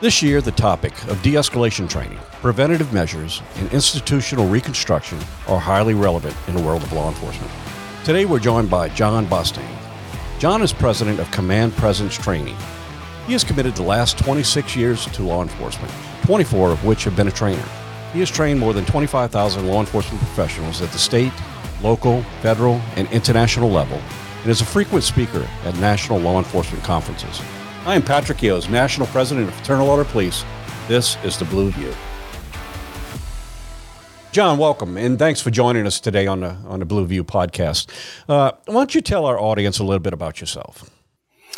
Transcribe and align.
This 0.00 0.22
year, 0.22 0.40
the 0.40 0.52
topic 0.52 0.94
of 1.08 1.20
de 1.20 1.34
escalation 1.34 1.86
training, 1.86 2.18
preventative 2.40 2.90
measures, 2.90 3.42
and 3.56 3.70
institutional 3.70 4.48
reconstruction 4.48 5.18
are 5.46 5.60
highly 5.60 5.92
relevant 5.92 6.34
in 6.48 6.56
the 6.56 6.62
world 6.62 6.82
of 6.82 6.90
law 6.94 7.08
enforcement. 7.08 7.52
Today, 8.02 8.24
we're 8.24 8.38
joined 8.38 8.70
by 8.70 8.88
John 8.88 9.26
Bostain. 9.26 9.76
John 10.38 10.62
is 10.62 10.72
president 10.72 11.20
of 11.20 11.30
Command 11.30 11.74
Presence 11.74 12.16
Training. 12.16 12.56
He 13.26 13.34
has 13.34 13.44
committed 13.44 13.76
the 13.76 13.82
last 13.82 14.16
26 14.16 14.74
years 14.74 15.04
to 15.04 15.22
law 15.22 15.42
enforcement, 15.42 15.92
24 16.24 16.70
of 16.70 16.82
which 16.82 17.04
have 17.04 17.14
been 17.14 17.28
a 17.28 17.30
trainer. 17.30 17.68
He 18.14 18.20
has 18.20 18.30
trained 18.30 18.58
more 18.58 18.72
than 18.72 18.86
25,000 18.86 19.66
law 19.66 19.80
enforcement 19.80 20.18
professionals 20.20 20.80
at 20.80 20.90
the 20.92 20.98
state, 20.98 21.34
local, 21.82 22.22
federal, 22.40 22.80
and 22.96 23.06
international 23.12 23.68
level, 23.68 24.00
and 24.40 24.50
is 24.50 24.62
a 24.62 24.64
frequent 24.64 25.04
speaker 25.04 25.46
at 25.66 25.76
national 25.76 26.20
law 26.20 26.38
enforcement 26.38 26.82
conferences. 26.84 27.42
I 27.86 27.94
am 27.94 28.02
Patrick 28.02 28.38
Yoes, 28.38 28.68
National 28.68 29.06
President 29.06 29.48
of 29.48 29.54
Fraternal 29.54 29.88
Order 29.88 30.04
Police. 30.04 30.44
This 30.86 31.16
is 31.24 31.38
the 31.38 31.46
Blue 31.46 31.70
View. 31.70 31.94
John, 34.32 34.58
welcome, 34.58 34.98
and 34.98 35.18
thanks 35.18 35.40
for 35.40 35.50
joining 35.50 35.86
us 35.86 35.98
today 35.98 36.26
on 36.26 36.40
the 36.40 36.50
on 36.66 36.80
the 36.80 36.84
Blue 36.84 37.06
View 37.06 37.24
podcast. 37.24 37.88
Uh, 38.28 38.52
why 38.66 38.74
don't 38.74 38.94
you 38.94 39.00
tell 39.00 39.24
our 39.24 39.40
audience 39.40 39.78
a 39.78 39.84
little 39.84 39.98
bit 39.98 40.12
about 40.12 40.42
yourself? 40.42 40.90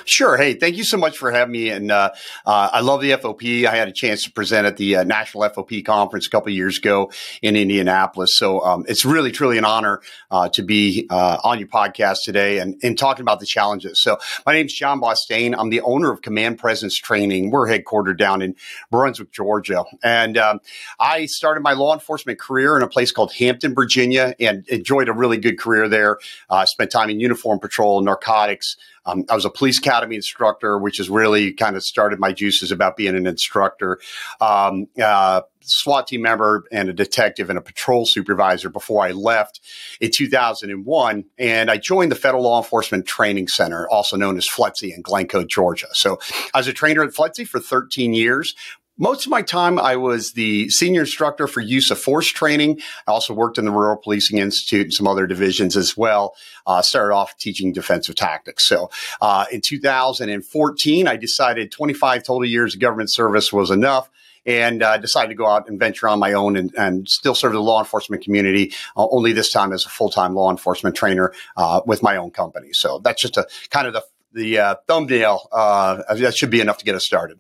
Sure. 0.05 0.37
Hey, 0.37 0.55
thank 0.55 0.77
you 0.77 0.85
so 0.85 0.97
much 0.97 1.17
for 1.17 1.31
having 1.31 1.53
me. 1.53 1.71
And 1.71 1.91
uh, 1.91 2.11
uh, 2.45 2.71
I 2.73 2.81
love 2.81 3.01
the 3.01 3.13
FOP. 3.13 3.67
I 3.67 3.75
had 3.75 3.89
a 3.89 3.93
chance 3.93 4.25
to 4.25 4.33
present 4.33 4.67
at 4.67 4.77
the 4.77 4.97
uh, 4.97 5.05
National 5.05 5.45
FOP 5.45 5.85
conference 5.85 6.27
a 6.27 6.31
couple 6.31 6.53
years 6.53 6.79
ago 6.79 7.13
in 7.41 7.57
Indianapolis. 7.57 8.37
So 8.37 8.61
um, 8.61 8.85
it's 8.89 9.05
really, 9.05 9.33
truly 9.33 9.59
an 9.59 9.65
honor 9.65 10.01
uh, 10.31 10.49
to 10.51 10.63
be 10.63 11.07
uh, 11.09 11.39
on 11.45 11.59
your 11.59 11.69
podcast 11.69 12.19
today 12.25 12.59
and, 12.59 12.79
and 12.83 12.99
talking 12.99 13.23
about 13.23 13.41
the 13.41 13.47
challenges. 13.47 14.01
So 14.01 14.19
my 14.45 14.53
name 14.53 14.67
is 14.67 14.75
John 14.75 15.01
Bostain. 15.01 15.55
I'm 15.57 15.71
the 15.71 15.81
owner 15.83 16.11
of 16.11 16.23
Command 16.23 16.59
Presence 16.59 16.97
Training. 16.97 17.51
We're 17.51 17.69
headquartered 17.69 18.19
down 18.19 18.43
in 18.43 18.57
Brunswick, 18.91 19.31
Georgia. 19.31 19.85
And 20.03 20.37
um, 20.37 20.61
I 20.99 21.27
started 21.27 21.63
my 21.63 21.73
law 21.73 21.95
enforcement 21.95 22.39
career 22.39 22.77
in 22.77 22.83
a 22.83 22.89
place 22.89 23.13
called 23.13 23.33
Hampton, 23.35 23.75
Virginia, 23.75 24.35
and 24.41 24.67
enjoyed 24.69 25.09
a 25.09 25.13
really 25.13 25.39
good 25.39 25.59
career 25.59 25.89
there. 25.89 26.19
Uh, 26.51 26.65
spent 26.67 26.91
time 26.91 27.11
in 27.11 27.21
uniform 27.21 27.59
patrol, 27.59 28.01
narcotics, 28.01 28.77
um, 29.05 29.25
I 29.29 29.35
was 29.35 29.45
a 29.45 29.51
police 29.51 29.79
academy 29.79 30.17
instructor, 30.17 30.79
which 30.79 30.99
has 30.99 31.11
really 31.11 31.53
kind 31.53 31.77
of 31.77 31.83
started 31.83 32.19
my 32.19 32.33
juices 32.33 32.71
about 32.71 32.97
being 32.97 33.17
an 33.17 33.27
instructor. 33.27 33.99
Um, 34.41 34.87
uh, 35.03 35.43
SWAT 35.65 36.09
team 36.09 36.23
member 36.23 36.65
and 36.73 36.89
a 36.89 36.93
detective 36.93 37.49
and 37.49 37.59
a 37.59 37.63
patrol 37.63 38.07
supervisor 38.07 38.69
before 38.69 39.05
I 39.05 39.13
left 39.13 39.61
in 40.01 40.11
2001. 40.11 41.25
And 41.39 41.71
I 41.71 41.77
joined 41.77 42.11
the 42.11 42.17
Federal 42.17 42.43
Law 42.43 42.59
Enforcement 42.59 43.07
Training 43.07 43.49
Center, 43.49 43.89
also 43.89 44.17
known 44.17 44.37
as 44.37 44.49
FLETC 44.49 44.95
in 44.95 45.03
Glynco, 45.03 45.47
Georgia. 45.47 45.89
So 45.93 46.19
I 46.55 46.59
was 46.59 46.69
a 46.69 46.73
trainer 46.73 47.03
at 47.03 47.11
FLETC 47.11 47.47
for 47.47 47.61
13 47.61 48.13
years, 48.13 48.55
most 48.99 49.27
of 49.27 49.31
my 49.31 49.43
time, 49.43 49.79
I 49.79 49.97
was 49.97 50.33
the 50.33 50.69
senior 50.69 51.01
instructor 51.01 51.47
for 51.47 51.61
use 51.61 51.91
of 51.91 51.99
force 51.99 52.29
training. 52.29 52.81
I 53.07 53.13
also 53.13 53.33
worked 53.33 53.59
in 53.59 53.65
the 53.65 53.71
Rural 53.71 53.97
Policing 53.97 54.39
Institute 54.39 54.87
and 54.87 54.95
some 54.95 55.07
other 55.07 55.27
divisions 55.27 55.77
as 55.77 55.97
well. 55.97 56.35
Uh, 56.67 56.83
started 56.83 57.15
off 57.15 57.37
teaching 57.39 57.73
defensive 57.73 58.15
tactics. 58.15 58.67
So 58.67 58.91
uh, 59.21 59.47
in 59.51 59.61
2014, 59.61 61.09
I 61.09 61.17
decided 61.17 61.73
25 61.73 62.23
total 62.23 62.45
years 62.45 62.75
of 62.75 62.81
government 62.81 63.11
service 63.11 63.53
was 63.53 63.71
enough 63.71 64.11
and 64.45 64.83
uh, 64.83 64.99
decided 64.99 65.29
to 65.29 65.35
go 65.35 65.47
out 65.47 65.69
and 65.69 65.79
venture 65.79 66.09
on 66.09 66.19
my 66.19 66.33
own 66.33 66.57
and, 66.57 66.75
and 66.77 67.09
still 67.09 67.35
serve 67.35 67.53
the 67.53 67.61
law 67.61 67.79
enforcement 67.79 68.23
community, 68.23 68.73
uh, 68.97 69.07
only 69.11 69.33
this 69.33 69.51
time 69.51 69.73
as 69.73 69.87
a 69.87 69.89
full 69.89 70.11
time 70.11 70.35
law 70.35 70.51
enforcement 70.51 70.97
trainer 70.97 71.33
uh, 71.57 71.81
with 71.87 72.03
my 72.03 72.17
own 72.17 72.31
company. 72.31 72.73
So 72.73 72.99
that's 72.99 73.23
just 73.23 73.37
a 73.37 73.47
kind 73.71 73.87
of 73.87 73.95
the, 73.95 74.05
the 74.33 74.59
uh, 74.59 74.75
thumbnail. 74.87 75.49
Uh, 75.53 76.15
that 76.15 76.37
should 76.37 76.51
be 76.51 76.61
enough 76.61 76.79
to 76.79 76.85
get 76.85 76.95
us 76.95 77.05
started. 77.05 77.39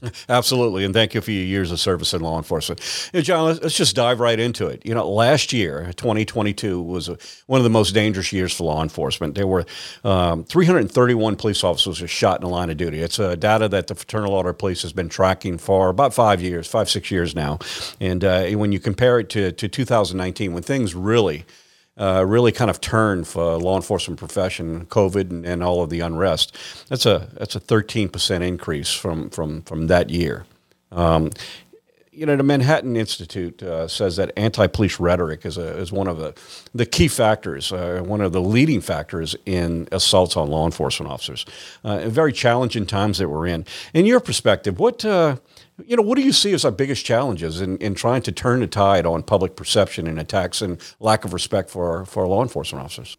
Absolutely, 0.28 0.84
and 0.84 0.94
thank 0.94 1.14
you 1.14 1.20
for 1.20 1.32
your 1.32 1.44
years 1.44 1.72
of 1.72 1.80
service 1.80 2.14
in 2.14 2.20
law 2.20 2.36
enforcement. 2.36 2.80
John, 3.14 3.58
let's, 3.60 3.76
just 3.76 3.96
dive 3.96 4.20
right 4.20 4.38
into 4.38 4.66
it. 4.66 4.84
You 4.84 4.94
know, 4.94 5.08
last 5.08 5.52
year, 5.52 5.92
2022, 5.96 6.80
was 6.80 7.08
a, 7.08 7.18
one 7.46 7.58
of 7.58 7.64
the 7.64 7.70
most 7.70 7.92
dangerous 7.92 8.32
years 8.32 8.54
for 8.54 8.64
law 8.64 8.82
enforcement. 8.82 9.34
There 9.34 9.46
were 9.46 9.66
um, 10.04 10.44
331 10.44 11.36
police 11.36 11.64
officers 11.64 12.08
shot 12.10 12.40
in 12.40 12.42
the 12.42 12.48
line 12.48 12.70
of 12.70 12.76
duty. 12.76 13.00
It's 13.00 13.18
a 13.18 13.36
data 13.36 13.68
that 13.68 13.88
the 13.88 13.94
Fraternal 13.94 14.34
Order 14.34 14.50
of 14.50 14.58
Police 14.58 14.82
has 14.82 14.92
been 14.92 15.08
tracking 15.08 15.58
for 15.58 15.88
about 15.88 16.14
five 16.14 16.40
years, 16.40 16.68
five 16.68 16.88
six 16.88 17.10
years 17.10 17.34
now. 17.34 17.58
And 18.00 18.24
uh, 18.24 18.46
when 18.50 18.72
you 18.72 18.78
compare 18.78 19.18
it 19.18 19.28
to, 19.30 19.52
to 19.52 19.68
2019, 19.68 20.52
when 20.52 20.62
things 20.62 20.94
really 20.94 21.44
uh, 21.98 22.24
really 22.26 22.52
kind 22.52 22.70
of 22.70 22.80
turned 22.80 23.26
for 23.26 23.56
law 23.56 23.76
enforcement 23.76 24.18
profession, 24.18 24.86
COVID 24.86 25.30
and, 25.30 25.44
and, 25.44 25.62
all 25.62 25.82
of 25.82 25.90
the 25.90 26.00
unrest. 26.00 26.56
That's 26.88 27.06
a 27.06 27.28
that's 27.34 27.56
a 27.56 27.60
13 27.60 28.08
percent 28.08 28.44
increase 28.44 28.92
from 28.92 29.30
from 29.30 29.62
from 29.62 29.88
that 29.88 30.10
year. 30.10 30.46
Um, 30.92 31.30
you 32.18 32.26
know, 32.26 32.34
the 32.34 32.42
Manhattan 32.42 32.96
Institute 32.96 33.62
uh, 33.62 33.86
says 33.86 34.16
that 34.16 34.32
anti-police 34.36 34.98
rhetoric 34.98 35.46
is 35.46 35.56
a, 35.56 35.78
is 35.78 35.92
one 35.92 36.08
of 36.08 36.18
the 36.18 36.34
the 36.74 36.84
key 36.84 37.06
factors, 37.06 37.72
uh, 37.72 38.02
one 38.04 38.20
of 38.20 38.32
the 38.32 38.40
leading 38.40 38.80
factors 38.80 39.36
in 39.46 39.86
assaults 39.92 40.36
on 40.36 40.48
law 40.48 40.66
enforcement 40.66 41.10
officers. 41.12 41.46
Uh, 41.84 42.08
very 42.08 42.32
challenging 42.32 42.86
times 42.86 43.18
that 43.18 43.28
we're 43.28 43.46
in. 43.46 43.64
In 43.94 44.04
your 44.04 44.18
perspective, 44.18 44.80
what 44.80 45.04
uh, 45.04 45.36
you 45.86 45.96
know, 45.96 46.02
what 46.02 46.16
do 46.16 46.22
you 46.22 46.32
see 46.32 46.52
as 46.52 46.64
our 46.64 46.70
biggest 46.70 47.04
challenges 47.04 47.60
in, 47.60 47.78
in 47.78 47.94
trying 47.94 48.22
to 48.22 48.32
turn 48.32 48.60
the 48.60 48.66
tide 48.66 49.06
on 49.06 49.22
public 49.22 49.56
perception 49.56 50.06
and 50.06 50.18
attacks 50.18 50.60
and 50.60 50.80
lack 51.00 51.24
of 51.24 51.32
respect 51.32 51.70
for 51.70 52.04
for 52.04 52.26
law 52.26 52.42
enforcement 52.42 52.84
officers? 52.84 53.16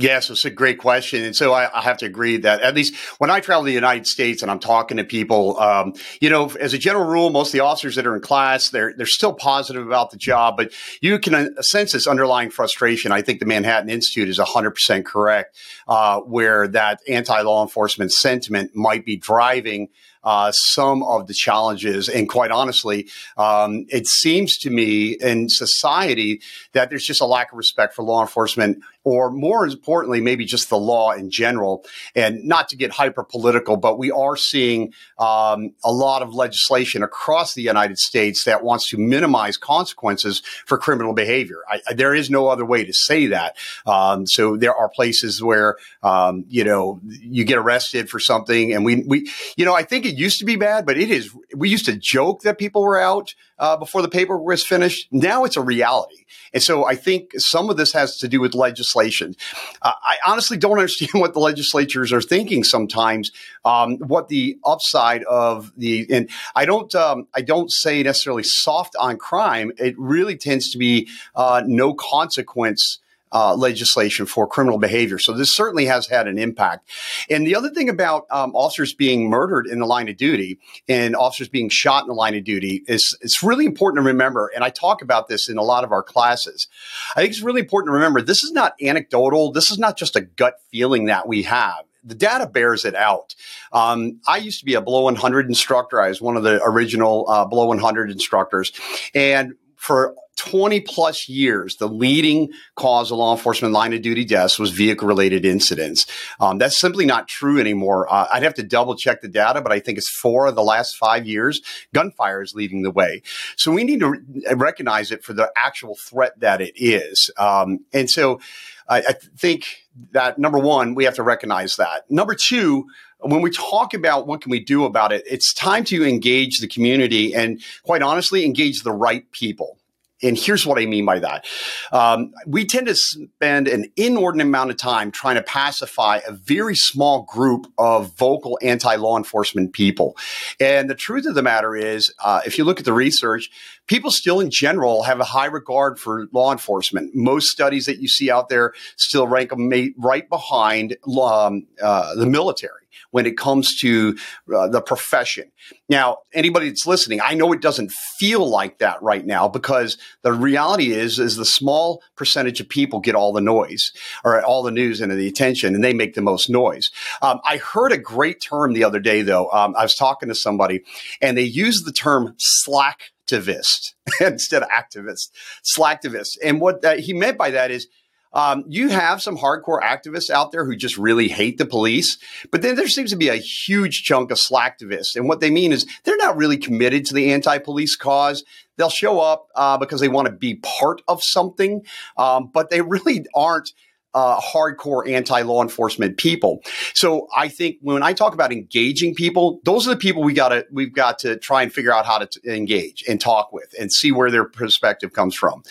Yes, 0.00 0.30
it's 0.30 0.46
a 0.46 0.50
great 0.50 0.78
question. 0.78 1.24
And 1.24 1.36
so 1.36 1.52
I, 1.52 1.78
I, 1.78 1.82
have 1.82 1.98
to 1.98 2.06
agree 2.06 2.38
that 2.38 2.62
at 2.62 2.74
least 2.74 2.96
when 3.18 3.28
I 3.28 3.40
travel 3.40 3.64
to 3.64 3.66
the 3.66 3.72
United 3.72 4.06
States 4.06 4.40
and 4.40 4.50
I'm 4.50 4.58
talking 4.58 4.96
to 4.96 5.04
people, 5.04 5.60
um, 5.60 5.92
you 6.22 6.30
know, 6.30 6.50
as 6.58 6.72
a 6.72 6.78
general 6.78 7.04
rule, 7.04 7.28
most 7.28 7.48
of 7.48 7.52
the 7.52 7.60
officers 7.60 7.96
that 7.96 8.06
are 8.06 8.14
in 8.14 8.22
class, 8.22 8.70
they're, 8.70 8.94
they're 8.96 9.04
still 9.04 9.34
positive 9.34 9.86
about 9.86 10.10
the 10.10 10.16
job, 10.16 10.56
but 10.56 10.72
you 11.02 11.18
can 11.18 11.34
uh, 11.34 11.60
sense 11.60 11.92
this 11.92 12.06
underlying 12.06 12.50
frustration. 12.50 13.12
I 13.12 13.20
think 13.20 13.40
the 13.40 13.46
Manhattan 13.46 13.90
Institute 13.90 14.30
is 14.30 14.38
100% 14.38 15.04
correct, 15.04 15.58
uh, 15.86 16.20
where 16.20 16.66
that 16.68 17.00
anti-law 17.06 17.62
enforcement 17.62 18.10
sentiment 18.10 18.74
might 18.74 19.04
be 19.04 19.16
driving 19.16 19.88
uh, 20.24 20.52
some 20.52 21.02
of 21.02 21.26
the 21.26 21.34
challenges. 21.34 22.08
And 22.08 22.28
quite 22.28 22.50
honestly, 22.50 23.08
um, 23.36 23.86
it 23.88 24.06
seems 24.06 24.56
to 24.58 24.70
me 24.70 25.16
in 25.20 25.48
society 25.48 26.40
that 26.72 26.90
there's 26.90 27.04
just 27.04 27.20
a 27.20 27.26
lack 27.26 27.52
of 27.52 27.58
respect 27.58 27.94
for 27.94 28.02
law 28.02 28.20
enforcement 28.22 28.82
or 29.02 29.30
more 29.30 29.66
importantly, 29.66 30.20
maybe 30.20 30.44
just 30.44 30.68
the 30.68 30.78
law 30.78 31.12
in 31.12 31.30
general. 31.30 31.84
And 32.14 32.44
not 32.44 32.68
to 32.68 32.76
get 32.76 32.90
hyper 32.90 33.24
political, 33.24 33.76
but 33.76 33.98
we 33.98 34.10
are 34.10 34.36
seeing 34.36 34.92
um, 35.18 35.72
a 35.82 35.90
lot 35.90 36.22
of 36.22 36.34
legislation 36.34 37.02
across 37.02 37.54
the 37.54 37.62
United 37.62 37.98
States 37.98 38.44
that 38.44 38.62
wants 38.62 38.88
to 38.90 38.98
minimize 38.98 39.56
consequences 39.56 40.42
for 40.66 40.76
criminal 40.76 41.14
behavior. 41.14 41.60
I, 41.68 41.94
there 41.94 42.14
is 42.14 42.30
no 42.30 42.48
other 42.48 42.64
way 42.64 42.84
to 42.84 42.92
say 42.92 43.26
that. 43.26 43.56
Um, 43.86 44.26
so 44.26 44.56
there 44.56 44.74
are 44.74 44.88
places 44.88 45.42
where 45.42 45.76
um, 46.02 46.44
you 46.48 46.64
know 46.64 47.00
you 47.04 47.44
get 47.44 47.58
arrested 47.58 48.10
for 48.10 48.20
something, 48.20 48.72
and 48.72 48.84
we 48.84 49.02
we 49.06 49.30
you 49.56 49.64
know 49.64 49.74
I 49.74 49.82
think 49.82 50.04
it 50.10 50.18
used 50.18 50.38
to 50.40 50.44
be 50.44 50.56
bad, 50.56 50.84
but 50.84 50.98
it 50.98 51.10
is. 51.10 51.34
We 51.54 51.68
used 51.68 51.86
to 51.86 51.96
joke 51.96 52.42
that 52.42 52.58
people 52.58 52.82
were 52.82 53.00
out 53.00 53.34
uh, 53.58 53.76
before 53.76 54.02
the 54.02 54.08
paperwork 54.08 54.46
was 54.46 54.66
finished. 54.66 55.08
Now 55.10 55.44
it's 55.44 55.56
a 55.56 55.62
reality. 55.62 56.24
And 56.52 56.62
so 56.62 56.84
I 56.84 56.96
think 56.96 57.30
some 57.36 57.70
of 57.70 57.76
this 57.76 57.92
has 57.92 58.18
to 58.18 58.28
do 58.28 58.40
with 58.40 58.54
legislation. 58.54 59.36
Uh, 59.82 59.92
I 60.02 60.16
honestly 60.26 60.56
don't 60.56 60.78
understand 60.78 61.12
what 61.14 61.32
the 61.32 61.40
legislatures 61.40 62.12
are 62.12 62.20
thinking 62.20 62.64
sometimes. 62.64 63.30
Um, 63.64 63.98
what 63.98 64.28
the 64.28 64.58
upside 64.64 65.22
of 65.24 65.72
the 65.76 66.06
and 66.10 66.28
I 66.56 66.64
don't 66.64 66.92
um, 66.94 67.28
I 67.34 67.42
don't 67.42 67.70
say 67.70 68.02
necessarily 68.02 68.42
soft 68.44 68.96
on 68.98 69.16
crime. 69.16 69.72
It 69.78 69.94
really 69.98 70.36
tends 70.36 70.70
to 70.72 70.78
be 70.78 71.08
uh, 71.34 71.62
no 71.64 71.94
consequence 71.94 72.98
uh, 73.32 73.54
legislation 73.54 74.26
for 74.26 74.46
criminal 74.46 74.78
behavior. 74.78 75.18
So 75.18 75.32
this 75.32 75.54
certainly 75.54 75.86
has 75.86 76.06
had 76.06 76.26
an 76.26 76.38
impact. 76.38 76.88
And 77.28 77.46
the 77.46 77.54
other 77.54 77.70
thing 77.70 77.88
about 77.88 78.26
um, 78.30 78.54
officers 78.54 78.94
being 78.94 79.28
murdered 79.28 79.66
in 79.66 79.78
the 79.78 79.86
line 79.86 80.08
of 80.08 80.16
duty 80.16 80.58
and 80.88 81.14
officers 81.14 81.48
being 81.48 81.68
shot 81.68 82.02
in 82.02 82.08
the 82.08 82.14
line 82.14 82.34
of 82.34 82.44
duty 82.44 82.82
is 82.86 83.16
it's 83.20 83.42
really 83.42 83.66
important 83.66 84.02
to 84.02 84.08
remember. 84.08 84.50
And 84.54 84.64
I 84.64 84.70
talk 84.70 85.02
about 85.02 85.28
this 85.28 85.48
in 85.48 85.58
a 85.58 85.62
lot 85.62 85.84
of 85.84 85.92
our 85.92 86.02
classes. 86.02 86.68
I 87.14 87.20
think 87.20 87.30
it's 87.30 87.42
really 87.42 87.60
important 87.60 87.88
to 87.88 87.94
remember 87.94 88.22
this 88.22 88.42
is 88.42 88.52
not 88.52 88.74
anecdotal. 88.82 89.52
This 89.52 89.70
is 89.70 89.78
not 89.78 89.96
just 89.96 90.16
a 90.16 90.22
gut 90.22 90.54
feeling 90.70 91.06
that 91.06 91.28
we 91.28 91.42
have 91.42 91.84
the 92.02 92.14
data 92.14 92.46
bears 92.46 92.84
it 92.84 92.94
out. 92.94 93.34
Um, 93.72 94.20
I 94.26 94.38
used 94.38 94.60
to 94.60 94.64
be 94.64 94.74
a 94.74 94.80
below 94.80 95.02
100 95.02 95.46
instructor. 95.46 96.00
I 96.00 96.08
was 96.08 96.20
one 96.20 96.36
of 96.36 96.42
the 96.42 96.60
original 96.64 97.26
uh, 97.28 97.44
below 97.44 97.66
100 97.66 98.10
instructors. 98.10 98.72
And 99.14 99.54
for 99.80 100.14
20 100.36 100.80
plus 100.82 101.26
years, 101.26 101.76
the 101.76 101.88
leading 101.88 102.50
cause 102.76 103.10
of 103.10 103.16
law 103.16 103.34
enforcement 103.34 103.72
line 103.72 103.94
of 103.94 104.02
duty 104.02 104.26
deaths 104.26 104.58
was 104.58 104.70
vehicle 104.70 105.08
related 105.08 105.46
incidents. 105.46 106.06
Um, 106.38 106.58
that's 106.58 106.78
simply 106.78 107.06
not 107.06 107.28
true 107.28 107.58
anymore. 107.58 108.06
Uh, 108.12 108.26
I'd 108.30 108.42
have 108.42 108.54
to 108.54 108.62
double 108.62 108.94
check 108.94 109.22
the 109.22 109.28
data, 109.28 109.62
but 109.62 109.72
I 109.72 109.80
think 109.80 109.96
it's 109.96 110.10
four 110.10 110.46
of 110.46 110.54
the 110.54 110.62
last 110.62 110.96
five 110.96 111.26
years, 111.26 111.62
gunfire 111.94 112.42
is 112.42 112.54
leading 112.54 112.82
the 112.82 112.90
way. 112.90 113.22
So 113.56 113.72
we 113.72 113.84
need 113.84 114.00
to 114.00 114.10
re- 114.10 114.20
recognize 114.54 115.10
it 115.12 115.24
for 115.24 115.32
the 115.32 115.50
actual 115.56 115.96
threat 115.96 116.38
that 116.40 116.60
it 116.60 116.74
is. 116.76 117.30
Um, 117.38 117.80
and 117.94 118.10
so 118.10 118.40
I, 118.86 118.98
I 118.98 119.12
think 119.38 119.64
that 120.12 120.38
number 120.38 120.58
one, 120.58 120.94
we 120.94 121.04
have 121.04 121.14
to 121.14 121.22
recognize 121.22 121.76
that. 121.76 122.10
Number 122.10 122.34
two, 122.34 122.86
when 123.18 123.42
we 123.42 123.50
talk 123.50 123.94
about 123.94 124.26
what 124.26 124.40
can 124.40 124.50
we 124.50 124.60
do 124.60 124.84
about 124.84 125.12
it, 125.12 125.24
it's 125.26 125.52
time 125.54 125.84
to 125.84 126.06
engage 126.06 126.60
the 126.60 126.68
community 126.68 127.34
and 127.34 127.62
quite 127.82 128.02
honestly, 128.02 128.44
engage 128.44 128.82
the 128.82 128.92
right 128.92 129.30
people. 129.32 129.79
And 130.22 130.36
here's 130.36 130.66
what 130.66 130.78
I 130.80 130.86
mean 130.86 131.04
by 131.04 131.18
that. 131.20 131.46
Um, 131.92 132.32
we 132.46 132.64
tend 132.66 132.86
to 132.88 132.94
spend 132.94 133.68
an 133.68 133.86
inordinate 133.96 134.46
amount 134.46 134.70
of 134.70 134.76
time 134.76 135.10
trying 135.10 135.36
to 135.36 135.42
pacify 135.42 136.20
a 136.26 136.32
very 136.32 136.74
small 136.74 137.22
group 137.22 137.66
of 137.78 138.16
vocal 138.16 138.58
anti 138.62 138.94
law 138.96 139.16
enforcement 139.16 139.72
people. 139.72 140.16
And 140.58 140.90
the 140.90 140.94
truth 140.94 141.26
of 141.26 141.34
the 141.34 141.42
matter 141.42 141.74
is, 141.74 142.12
uh, 142.22 142.40
if 142.44 142.58
you 142.58 142.64
look 142.64 142.78
at 142.78 142.84
the 142.84 142.92
research, 142.92 143.50
people 143.86 144.10
still 144.10 144.40
in 144.40 144.50
general 144.50 145.02
have 145.04 145.20
a 145.20 145.24
high 145.24 145.46
regard 145.46 145.98
for 145.98 146.28
law 146.32 146.52
enforcement. 146.52 147.14
Most 147.14 147.48
studies 147.48 147.86
that 147.86 147.98
you 147.98 148.08
see 148.08 148.30
out 148.30 148.48
there 148.48 148.72
still 148.96 149.26
rank 149.26 149.50
them 149.50 149.70
right 149.98 150.28
behind 150.28 150.96
um, 151.06 151.66
uh, 151.82 152.14
the 152.14 152.26
military 152.26 152.79
when 153.10 153.26
it 153.26 153.36
comes 153.36 153.76
to 153.80 154.16
uh, 154.54 154.68
the 154.68 154.80
profession. 154.80 155.50
Now, 155.88 156.18
anybody 156.32 156.68
that's 156.68 156.86
listening, 156.86 157.20
I 157.22 157.34
know 157.34 157.52
it 157.52 157.60
doesn't 157.60 157.92
feel 158.18 158.48
like 158.48 158.78
that 158.78 159.02
right 159.02 159.24
now 159.24 159.48
because 159.48 159.98
the 160.22 160.32
reality 160.32 160.92
is, 160.92 161.18
is 161.18 161.36
the 161.36 161.44
small 161.44 162.02
percentage 162.16 162.60
of 162.60 162.68
people 162.68 163.00
get 163.00 163.14
all 163.14 163.32
the 163.32 163.40
noise 163.40 163.92
or 164.24 164.42
all 164.42 164.62
the 164.62 164.70
news 164.70 165.00
and 165.00 165.10
the 165.12 165.28
attention, 165.28 165.74
and 165.74 165.82
they 165.82 165.92
make 165.92 166.14
the 166.14 166.22
most 166.22 166.48
noise. 166.48 166.90
Um, 167.22 167.40
I 167.44 167.56
heard 167.56 167.92
a 167.92 167.98
great 167.98 168.40
term 168.40 168.72
the 168.72 168.84
other 168.84 169.00
day, 169.00 169.22
though. 169.22 169.50
Um, 169.50 169.74
I 169.76 169.82
was 169.82 169.94
talking 169.94 170.28
to 170.28 170.34
somebody, 170.34 170.82
and 171.20 171.36
they 171.36 171.42
used 171.42 171.86
the 171.86 171.92
term 171.92 172.36
slacktivist 172.66 173.94
instead 174.20 174.62
of 174.62 174.68
activist, 174.68 175.30
slacktivist. 175.76 176.38
And 176.44 176.60
what 176.60 176.84
uh, 176.84 176.96
he 176.96 177.12
meant 177.12 177.38
by 177.38 177.50
that 177.50 177.70
is 177.70 177.88
um, 178.32 178.64
you 178.68 178.88
have 178.88 179.20
some 179.20 179.36
hardcore 179.36 179.80
activists 179.80 180.30
out 180.30 180.52
there 180.52 180.64
who 180.64 180.76
just 180.76 180.96
really 180.96 181.28
hate 181.28 181.58
the 181.58 181.66
police, 181.66 182.18
but 182.50 182.62
then 182.62 182.76
there 182.76 182.88
seems 182.88 183.10
to 183.10 183.16
be 183.16 183.28
a 183.28 183.36
huge 183.36 184.02
chunk 184.02 184.30
of 184.30 184.38
slacktivists. 184.38 185.16
And 185.16 185.28
what 185.28 185.40
they 185.40 185.50
mean 185.50 185.72
is 185.72 185.86
they're 186.04 186.16
not 186.16 186.36
really 186.36 186.56
committed 186.56 187.06
to 187.06 187.14
the 187.14 187.32
anti 187.32 187.58
police 187.58 187.96
cause. 187.96 188.44
They'll 188.76 188.88
show 188.88 189.20
up 189.20 189.48
uh, 189.54 189.78
because 189.78 190.00
they 190.00 190.08
want 190.08 190.26
to 190.26 190.32
be 190.32 190.54
part 190.54 191.02
of 191.08 191.22
something, 191.22 191.82
um, 192.16 192.50
but 192.52 192.70
they 192.70 192.80
really 192.80 193.26
aren't 193.34 193.72
uh, 194.14 194.40
hardcore 194.40 195.08
anti 195.08 195.42
law 195.42 195.62
enforcement 195.62 196.16
people. 196.16 196.62
So 196.94 197.28
I 197.36 197.48
think 197.48 197.76
when 197.80 198.02
I 198.02 198.12
talk 198.12 198.34
about 198.34 198.52
engaging 198.52 199.14
people, 199.14 199.60
those 199.64 199.86
are 199.86 199.90
the 199.90 199.96
people 199.96 200.22
we 200.22 200.32
got 200.32 200.48
to 200.50 200.66
we've 200.70 200.92
got 200.92 201.18
to 201.20 201.36
try 201.36 201.62
and 201.62 201.72
figure 201.72 201.92
out 201.92 202.06
how 202.06 202.18
to 202.18 202.26
t- 202.26 202.40
engage 202.50 203.04
and 203.08 203.20
talk 203.20 203.52
with 203.52 203.72
and 203.78 203.92
see 203.92 204.12
where 204.12 204.30
their 204.30 204.44
perspective 204.44 205.12
comes 205.12 205.36
from. 205.36 205.62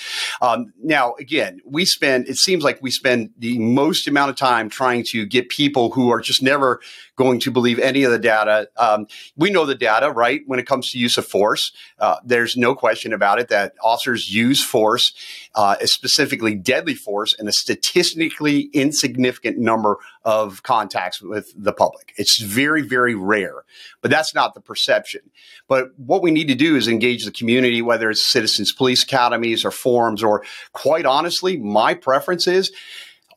Um, 0.42 0.74
now, 0.82 1.14
again, 1.20 1.60
we 1.66 1.86
spend 1.86 2.28
it 2.28 2.38
seems 2.38 2.64
like 2.64 2.82
we 2.82 2.92
spend 2.92 3.32
the 3.38 3.60
most 3.60 4.08
amount 4.08 4.30
of 4.30 4.36
time 4.36 4.70
trying 4.70 5.04
to 5.10 5.26
get 5.26 5.50
people 5.50 5.92
who 5.92 6.10
are 6.10 6.22
just 6.22 6.42
never 6.42 6.80
going 7.20 7.42
to 7.42 7.52
believe 7.52 7.80
any 7.80 8.06
of 8.06 8.12
the 8.12 8.18
data. 8.18 8.70
Um, 8.78 9.06
we 9.36 9.50
know 9.52 9.66
the 9.66 9.76
data, 9.76 10.10
right? 10.10 10.42
When 10.48 10.58
it 10.58 10.66
comes 10.66 10.90
to 10.92 10.98
use 10.98 11.18
of 11.18 11.26
force, 11.28 11.74
uh, 12.00 12.16
there's 12.24 12.56
no 12.56 12.74
question 12.74 13.12
about 13.12 13.40
it 13.40 13.50
that 13.50 13.74
officers 13.84 14.34
use 14.34 14.64
force, 14.64 15.12
uh, 15.54 15.76
specifically 15.84 16.56
deadly 16.56 16.96
force, 16.96 17.36
in 17.38 17.50
a 17.50 17.52
statistically 17.52 18.70
insignificant 18.72 19.58
number 19.58 19.98
of 20.24 20.64
contacts 20.64 21.22
with 21.22 21.52
the 21.58 21.74
public. 21.74 22.14
It's 22.16 22.40
very, 22.40 22.84
very 22.84 23.16
rare, 23.16 23.66
but 24.02 24.12
that's 24.12 24.34
not 24.34 24.54
the 24.54 24.62
perception. 24.62 25.22
But 25.68 25.90
what 25.98 26.22
we 26.22 26.32
need 26.32 26.48
to 26.48 26.56
do 26.56 26.78
is 26.78 26.88
engage 26.88 27.26
the 27.26 27.32
community, 27.32 27.82
whether 27.82 28.10
it's 28.10 28.32
citizens 28.32 28.72
police 28.72 29.04
academies 29.04 29.66
or 29.66 29.72
forums, 29.72 30.24
or 30.24 30.46
quite 30.72 31.06
honestly, 31.06 31.58
my 31.58 31.96
preference 31.96 32.48
is 32.48 32.72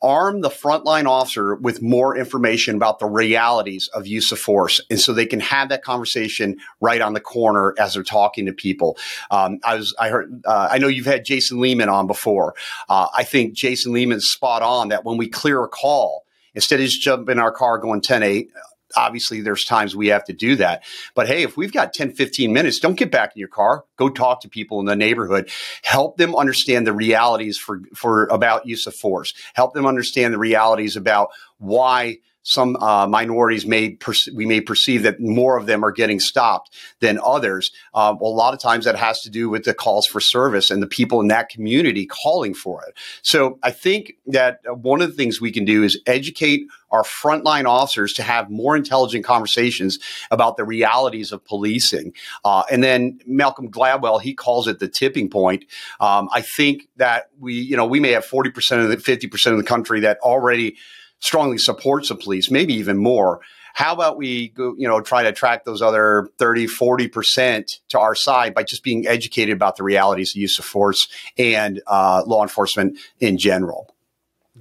arm 0.03 0.41
the 0.41 0.49
frontline 0.49 1.07
officer 1.07 1.55
with 1.55 1.81
more 1.81 2.15
information 2.15 2.75
about 2.75 2.99
the 2.99 3.05
realities 3.05 3.89
of 3.93 4.05
use 4.05 4.31
of 4.31 4.37
force. 4.37 4.81
And 4.89 4.99
so 4.99 5.13
they 5.13 5.25
can 5.25 5.39
have 5.39 5.69
that 5.69 5.83
conversation 5.83 6.57
right 6.81 7.01
on 7.01 7.13
the 7.13 7.21
corner 7.21 7.73
as 7.79 7.93
they're 7.93 8.03
talking 8.03 8.45
to 8.45 8.53
people. 8.53 8.97
Um, 9.31 9.59
I 9.63 9.75
was, 9.75 9.95
I 9.97 10.09
heard, 10.09 10.43
uh, 10.45 10.67
I 10.69 10.77
know 10.77 10.87
you've 10.87 11.05
had 11.05 11.25
Jason 11.25 11.61
Lehman 11.61 11.89
on 11.89 12.05
before. 12.05 12.53
Uh, 12.89 13.07
I 13.15 13.23
think 13.23 13.53
Jason 13.53 13.93
Lehman's 13.93 14.29
spot 14.29 14.61
on 14.61 14.89
that 14.89 15.05
when 15.05 15.17
we 15.17 15.29
clear 15.29 15.63
a 15.63 15.69
call, 15.69 16.25
instead 16.53 16.79
of 16.79 16.85
just 16.85 17.01
jumping 17.01 17.33
in 17.33 17.39
our 17.39 17.51
car 17.51 17.77
going 17.77 18.01
10 18.01 18.23
8, 18.23 18.49
obviously 18.95 19.41
there's 19.41 19.65
times 19.65 19.95
we 19.95 20.07
have 20.07 20.25
to 20.25 20.33
do 20.33 20.55
that. 20.57 20.83
But 21.15 21.27
hey, 21.27 21.43
if 21.43 21.57
we've 21.57 21.71
got 21.71 21.93
10, 21.93 22.13
15 22.13 22.53
minutes, 22.53 22.79
don't 22.79 22.95
get 22.95 23.11
back 23.11 23.33
in 23.35 23.39
your 23.39 23.49
car. 23.49 23.85
Go 23.97 24.09
talk 24.09 24.41
to 24.41 24.49
people 24.49 24.79
in 24.79 24.85
the 24.85 24.95
neighborhood. 24.95 25.49
Help 25.83 26.17
them 26.17 26.35
understand 26.35 26.87
the 26.87 26.93
realities 26.93 27.57
for, 27.57 27.81
for 27.95 28.25
about 28.25 28.65
use 28.65 28.87
of 28.87 28.95
force. 28.95 29.33
Help 29.53 29.73
them 29.73 29.85
understand 29.85 30.33
the 30.33 30.39
realities 30.39 30.95
about 30.95 31.29
why 31.57 32.17
some 32.43 32.75
uh, 32.77 33.07
minorities 33.07 33.65
may 33.65 33.97
we 34.33 34.45
may 34.45 34.61
perceive 34.61 35.03
that 35.03 35.19
more 35.19 35.57
of 35.57 35.65
them 35.65 35.83
are 35.83 35.91
getting 35.91 36.19
stopped 36.19 36.75
than 36.99 37.19
others. 37.23 37.71
Uh, 37.93 38.15
a 38.19 38.25
lot 38.25 38.53
of 38.53 38.59
times 38.59 38.85
that 38.85 38.95
has 38.95 39.21
to 39.21 39.29
do 39.29 39.49
with 39.49 39.63
the 39.63 39.73
calls 39.73 40.05
for 40.05 40.19
service 40.19 40.69
and 40.69 40.81
the 40.81 40.87
people 40.87 41.21
in 41.21 41.29
that 41.29 41.49
community 41.49 42.05
calling 42.05 42.53
for 42.53 42.83
it. 42.85 42.95
So 43.21 43.59
I 43.63 43.71
think 43.71 44.13
that 44.27 44.59
one 44.65 45.01
of 45.01 45.09
the 45.09 45.15
things 45.15 45.39
we 45.41 45.51
can 45.51 45.65
do 45.65 45.83
is 45.83 45.99
educate 46.05 46.67
our 46.91 47.03
frontline 47.03 47.65
officers 47.65 48.13
to 48.13 48.23
have 48.23 48.51
more 48.51 48.75
intelligent 48.75 49.25
conversations 49.25 49.97
about 50.29 50.57
the 50.57 50.63
realities 50.63 51.31
of 51.31 51.43
policing. 51.43 52.13
Uh, 52.45 52.63
and 52.69 52.83
then 52.83 53.19
Malcolm 53.25 53.71
Gladwell, 53.71 54.21
he 54.21 54.35
calls 54.35 54.67
it 54.67 54.79
the 54.79 54.87
tipping 54.87 55.29
point. 55.29 55.65
Um, 55.99 56.29
I 56.31 56.41
think 56.41 56.87
that 56.97 57.29
we, 57.39 57.55
you 57.55 57.75
know, 57.75 57.85
we 57.85 57.99
may 57.99 58.11
have 58.11 58.25
40% 58.25 58.83
of 58.83 58.89
the 58.89 58.97
50% 58.97 59.51
of 59.51 59.57
the 59.57 59.63
country 59.63 60.01
that 60.01 60.19
already 60.19 60.77
strongly 61.23 61.57
supports 61.57 62.09
the 62.09 62.15
police, 62.15 62.51
maybe 62.51 62.73
even 62.73 62.97
more. 62.97 63.39
How 63.73 63.93
about 63.93 64.17
we 64.17 64.49
go, 64.49 64.75
you 64.77 64.87
know, 64.87 64.99
try 64.99 65.23
to 65.23 65.29
attract 65.29 65.65
those 65.65 65.81
other 65.81 66.29
30, 66.37 66.67
40% 66.67 67.79
to 67.89 67.99
our 67.99 68.13
side 68.13 68.53
by 68.53 68.63
just 68.63 68.83
being 68.83 69.07
educated 69.07 69.55
about 69.55 69.77
the 69.77 69.83
realities 69.83 70.35
of 70.35 70.41
use 70.41 70.59
of 70.59 70.65
force 70.65 71.07
and 71.37 71.81
uh, 71.87 72.23
law 72.27 72.43
enforcement 72.43 72.99
in 73.19 73.37
general? 73.37 73.92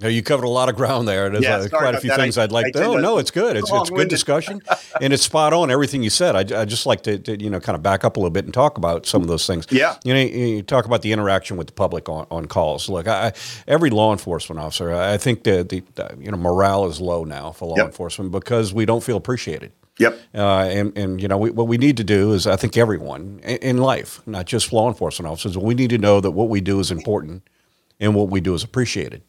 You 0.01 0.23
covered 0.23 0.45
a 0.45 0.49
lot 0.49 0.69
of 0.69 0.77
ground 0.77 1.07
there. 1.07 1.29
There's 1.29 1.45
yeah, 1.45 1.57
uh, 1.57 1.69
quite 1.69 1.95
a 1.95 2.01
few 2.01 2.15
things 2.15 2.39
I, 2.39 2.45
would 2.45 2.53
like. 2.53 2.73
to, 2.73 2.85
oh 2.85 2.97
no, 2.97 3.19
it's 3.19 3.31
good. 3.31 3.57
It's 3.57 3.71
it's 3.71 3.91
good 3.91 4.09
discussion, 4.09 4.63
and 5.01 5.13
it's 5.13 5.23
spot 5.23 5.53
on. 5.53 5.71
Everything 5.71 6.03
you 6.03 6.11
said. 6.11 6.53
I, 6.53 6.63
I 6.63 6.65
just 6.65 6.87
like 6.87 7.03
to, 7.03 7.19
to, 7.19 7.43
you 7.43 7.51
know 7.51 7.61
kind 7.61 7.77
of 7.77 7.83
back 7.83 8.03
up 8.03 8.17
a 8.17 8.21
little 8.21 8.31
bit 8.31 8.47
and 8.47 8.55
talk 8.55 8.79
about 8.79 9.05
some 9.07 9.21
of 9.21 9.29
those 9.29 9.47
things. 9.47 9.67
Yeah. 9.71 9.97
You 10.05 10.15
know, 10.15 10.21
you 10.21 10.63
talk 10.63 10.87
about 10.87 11.03
the 11.03 11.13
interaction 11.13 11.57
with 11.57 11.67
the 11.67 11.73
public 11.75 12.09
on, 12.09 12.27
on 12.31 12.47
calls. 12.47 12.89
Look, 12.89 13.07
I, 13.07 13.33
every 13.69 13.91
law 13.91 14.13
enforcement 14.13 14.61
officer, 14.61 14.95
I 14.95 15.19
think 15.19 15.45
the, 15.45 15.63
the, 15.63 15.83
the 15.95 16.17
you 16.19 16.31
know 16.31 16.39
morale 16.39 16.87
is 16.87 17.01
low 17.01 17.25
now 17.25 17.53
for 17.53 17.69
law 17.69 17.77
yep. 17.77 17.87
enforcement 17.87 18.33
because 18.33 18.73
we 18.73 18.87
don't 18.87 19.03
feel 19.03 19.17
appreciated. 19.17 19.73
Yep. 19.99 20.19
Uh, 20.35 20.63
and, 20.71 20.97
and, 20.97 21.21
you 21.21 21.29
know, 21.29 21.37
we, 21.37 21.51
what 21.51 21.69
we 21.69 21.77
need 21.77 21.99
to 21.99 22.05
do 22.05 22.33
is, 22.33 22.47
I 22.47 22.57
think 22.57 22.79
everyone 22.79 23.41
in, 23.45 23.57
in 23.59 23.77
life, 23.77 24.27
not 24.27 24.47
just 24.47 24.73
law 24.73 24.89
enforcement 24.89 25.31
officers, 25.31 25.59
we 25.59 25.75
need 25.75 25.91
to 25.91 25.99
know 25.99 26.19
that 26.19 26.31
what 26.31 26.49
we 26.49 26.63
do 26.63 26.81
is 26.81 26.91
important 26.91 27.43
and 28.01 28.15
what 28.15 28.31
we 28.31 28.41
do 28.41 28.55
is 28.55 28.65
appreciated. 28.65 29.23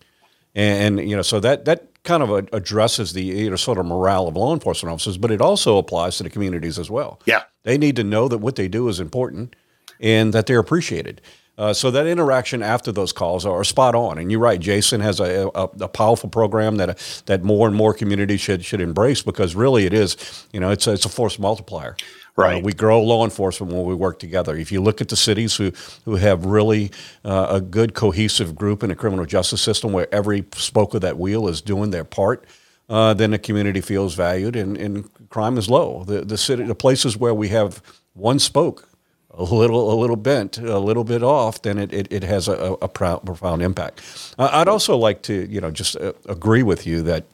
And, 0.55 0.99
and, 0.99 1.09
you 1.09 1.15
know, 1.15 1.21
so 1.21 1.39
that 1.39 1.65
that 1.65 1.87
kind 2.03 2.21
of 2.21 2.49
addresses 2.53 3.13
the 3.13 3.23
you 3.23 3.49
know 3.49 3.55
sort 3.55 3.77
of 3.77 3.85
morale 3.85 4.27
of 4.27 4.35
law 4.35 4.53
enforcement 4.53 4.93
officers, 4.93 5.17
but 5.17 5.31
it 5.31 5.41
also 5.41 5.77
applies 5.77 6.17
to 6.17 6.23
the 6.23 6.29
communities 6.29 6.77
as 6.77 6.89
well. 6.89 7.19
Yeah, 7.25 7.43
they 7.63 7.77
need 7.77 7.95
to 7.95 8.03
know 8.03 8.27
that 8.27 8.39
what 8.39 8.55
they 8.55 8.67
do 8.67 8.87
is 8.89 8.99
important 8.99 9.55
and 9.99 10.33
that 10.33 10.45
they're 10.45 10.59
appreciated. 10.59 11.21
Uh, 11.55 11.71
so 11.71 11.91
that 11.91 12.07
interaction 12.07 12.63
after 12.63 12.91
those 12.91 13.13
calls 13.13 13.45
are 13.45 13.63
spot 13.63 13.93
on, 13.93 14.17
and 14.17 14.31
you're 14.31 14.39
right. 14.39 14.59
Jason 14.59 15.01
has 15.01 15.19
a, 15.19 15.51
a, 15.53 15.63
a, 15.81 15.87
powerful 15.87 16.27
program 16.27 16.77
that 16.77 16.97
that 17.27 17.43
more 17.43 17.67
and 17.67 17.75
more 17.75 17.93
communities 17.93 18.41
should 18.41 18.65
should 18.65 18.81
embrace 18.81 19.21
because 19.21 19.55
really 19.55 19.85
it 19.85 19.93
is, 19.93 20.47
you 20.51 20.59
know, 20.59 20.71
it's 20.71 20.87
a, 20.87 20.93
it's 20.93 21.05
a 21.05 21.09
force 21.09 21.37
multiplier. 21.37 21.95
Right. 22.35 22.57
Uh, 22.57 22.65
we 22.65 22.73
grow 22.73 23.01
law 23.01 23.23
enforcement 23.23 23.71
when 23.71 23.85
we 23.85 23.93
work 23.93 24.17
together. 24.17 24.55
If 24.55 24.71
you 24.71 24.81
look 24.81 25.01
at 25.01 25.09
the 25.09 25.15
cities 25.15 25.55
who, 25.55 25.71
who 26.05 26.15
have 26.15 26.45
really 26.45 26.91
uh, 27.23 27.47
a 27.49 27.61
good 27.61 27.93
cohesive 27.93 28.55
group 28.55 28.81
in 28.81 28.89
the 28.89 28.95
criminal 28.95 29.25
justice 29.25 29.61
system 29.61 29.93
where 29.93 30.13
every 30.13 30.43
spoke 30.55 30.95
of 30.95 31.01
that 31.01 31.19
wheel 31.19 31.47
is 31.47 31.61
doing 31.61 31.91
their 31.91 32.03
part, 32.03 32.45
uh, 32.89 33.13
then 33.13 33.31
the 33.31 33.39
community 33.39 33.81
feels 33.81 34.15
valued 34.15 34.55
and, 34.55 34.77
and 34.77 35.29
crime 35.29 35.57
is 35.57 35.69
low. 35.69 36.03
The, 36.05 36.21
the, 36.21 36.37
city, 36.37 36.63
the 36.63 36.75
places 36.75 37.15
where 37.17 37.33
we 37.33 37.49
have 37.49 37.81
one 38.13 38.39
spoke 38.39 38.89
a 39.35 39.43
little 39.43 39.91
a 39.91 39.95
little 39.95 40.15
bent, 40.15 40.59
a 40.59 40.77
little 40.77 41.03
bit 41.03 41.23
off, 41.23 41.61
then 41.63 41.79
it, 41.79 41.91
it, 41.91 42.07
it 42.11 42.23
has 42.23 42.47
a, 42.47 42.77
a 42.81 42.87
profound 42.87 43.63
impact. 43.63 44.01
Uh, 44.37 44.49
I'd 44.51 44.67
also 44.67 44.95
like 44.95 45.23
to 45.23 45.47
you 45.49 45.59
know 45.59 45.71
just 45.71 45.95
uh, 45.95 46.13
agree 46.27 46.61
with 46.61 46.85
you 46.85 47.01
that 47.01 47.25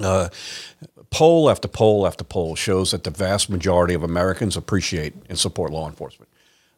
uh, 0.00 0.28
poll 1.12 1.50
after 1.50 1.68
poll 1.68 2.06
after 2.06 2.24
poll 2.24 2.56
shows 2.56 2.90
that 2.90 3.04
the 3.04 3.10
vast 3.10 3.48
majority 3.50 3.94
of 3.94 4.02
Americans 4.02 4.56
appreciate 4.56 5.14
and 5.28 5.38
support 5.38 5.70
law 5.70 5.86
enforcement. 5.86 6.28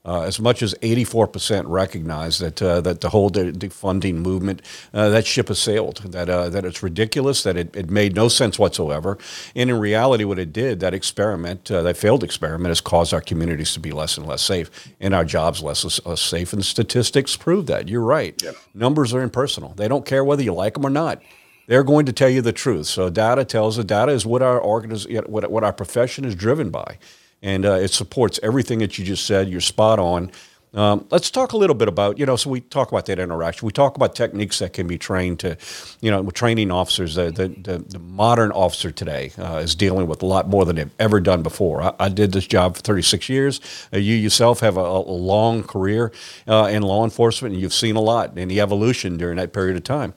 Uh, 0.06 0.20
as 0.24 0.38
much 0.38 0.62
as 0.62 0.74
84% 0.82 1.64
recognize 1.66 2.38
that 2.38 2.60
uh, 2.60 2.82
that 2.82 3.00
the 3.00 3.08
whole 3.08 3.30
defunding 3.30 4.16
movement 4.16 4.60
uh, 4.92 5.08
that 5.08 5.24
ship 5.24 5.48
has 5.48 5.58
sailed 5.58 6.02
that 6.12 6.28
uh, 6.28 6.50
that 6.50 6.66
it's 6.66 6.82
ridiculous 6.82 7.42
that 7.42 7.56
it, 7.56 7.74
it 7.74 7.88
made 7.88 8.14
no 8.14 8.28
sense 8.28 8.58
whatsoever. 8.58 9.16
And 9.54 9.70
in 9.70 9.78
reality 9.78 10.24
what 10.24 10.38
it 10.38 10.52
did 10.52 10.80
that 10.80 10.92
experiment 10.92 11.70
uh, 11.70 11.80
that 11.84 11.96
failed 11.96 12.22
experiment 12.22 12.68
has 12.68 12.82
caused 12.82 13.14
our 13.14 13.22
communities 13.22 13.72
to 13.72 13.80
be 13.80 13.92
less 13.92 14.18
and 14.18 14.26
less 14.26 14.42
safe 14.42 14.70
and 15.00 15.14
our 15.14 15.24
jobs 15.24 15.62
less, 15.62 16.04
less 16.04 16.20
safe. 16.20 16.52
And 16.52 16.62
statistics 16.62 17.34
prove 17.34 17.64
that. 17.68 17.88
You're 17.88 18.02
right. 18.02 18.42
Numbers 18.74 19.14
are 19.14 19.22
impersonal. 19.22 19.72
They 19.74 19.88
don't 19.88 20.04
care 20.04 20.22
whether 20.22 20.42
you 20.42 20.52
like 20.52 20.74
them 20.74 20.84
or 20.84 20.90
not 20.90 21.22
they're 21.66 21.85
going 21.85 22.06
to 22.06 22.12
tell 22.12 22.28
you 22.28 22.42
the 22.42 22.52
truth. 22.52 22.87
So 22.87 23.11
data 23.11 23.44
tells 23.44 23.76
the 23.76 23.85
data 23.85 24.12
is 24.12 24.26
what 24.26 24.42
our 24.42 24.61
organiz- 24.61 25.28
what, 25.28 25.50
what 25.50 25.64
our 25.64 25.73
profession 25.73 26.25
is 26.25 26.35
driven 26.35 26.71
by, 26.71 26.99
and 27.42 27.64
uh, 27.64 27.73
it 27.73 27.88
supports 27.88 28.40
everything 28.42 28.78
that 28.80 28.99
you 28.99 29.04
just 29.04 29.26
said. 29.26 29.49
You're 29.49 29.61
spot 29.61 29.99
on. 29.99 30.30
Um, 30.75 31.06
let's 31.11 31.30
talk 31.30 31.52
a 31.52 31.56
little 31.56 31.75
bit 31.75 31.87
about, 31.87 32.18
you 32.18 32.26
know, 32.26 32.35
so 32.35 32.50
we 32.50 32.61
talk 32.61 32.90
about 32.90 33.06
that 33.06 33.21
interaction. 33.21 33.64
We 33.64 33.73
talk 33.73 33.97
about 33.97 34.14
techniques 34.16 34.59
that 34.59 34.73
can 34.73 34.88
be 34.88 34.99
trained 34.99 35.38
to, 35.40 35.56
you 36.00 36.11
know, 36.11 36.28
training 36.30 36.73
officers. 36.73 37.14
The, 37.14 37.30
the, 37.30 37.49
the, 37.49 37.78
the 37.78 37.99
modern 38.00 38.50
officer 38.50 38.90
today 38.90 39.30
uh, 39.38 39.59
is 39.59 39.76
dealing 39.76 40.09
with 40.09 40.23
a 40.23 40.26
lot 40.26 40.49
more 40.49 40.64
than 40.64 40.76
they've 40.76 40.90
ever 40.99 41.21
done 41.21 41.42
before. 41.42 41.80
I, 41.80 41.94
I 42.00 42.09
did 42.09 42.33
this 42.33 42.47
job 42.47 42.76
for 42.76 42.83
36 42.83 43.28
years. 43.28 43.61
Uh, 43.92 43.99
you 43.99 44.16
yourself 44.16 44.61
have 44.61 44.76
a, 44.76 44.80
a 44.80 45.00
long 45.00 45.62
career 45.62 46.11
uh, 46.49 46.68
in 46.71 46.83
law 46.83 47.04
enforcement, 47.04 47.54
and 47.54 47.62
you've 47.62 47.75
seen 47.75 47.94
a 47.94 48.00
lot 48.00 48.37
in 48.37 48.49
the 48.49 48.61
evolution 48.61 49.16
during 49.16 49.37
that 49.37 49.52
period 49.52 49.76
of 49.76 49.85
time. 49.85 50.12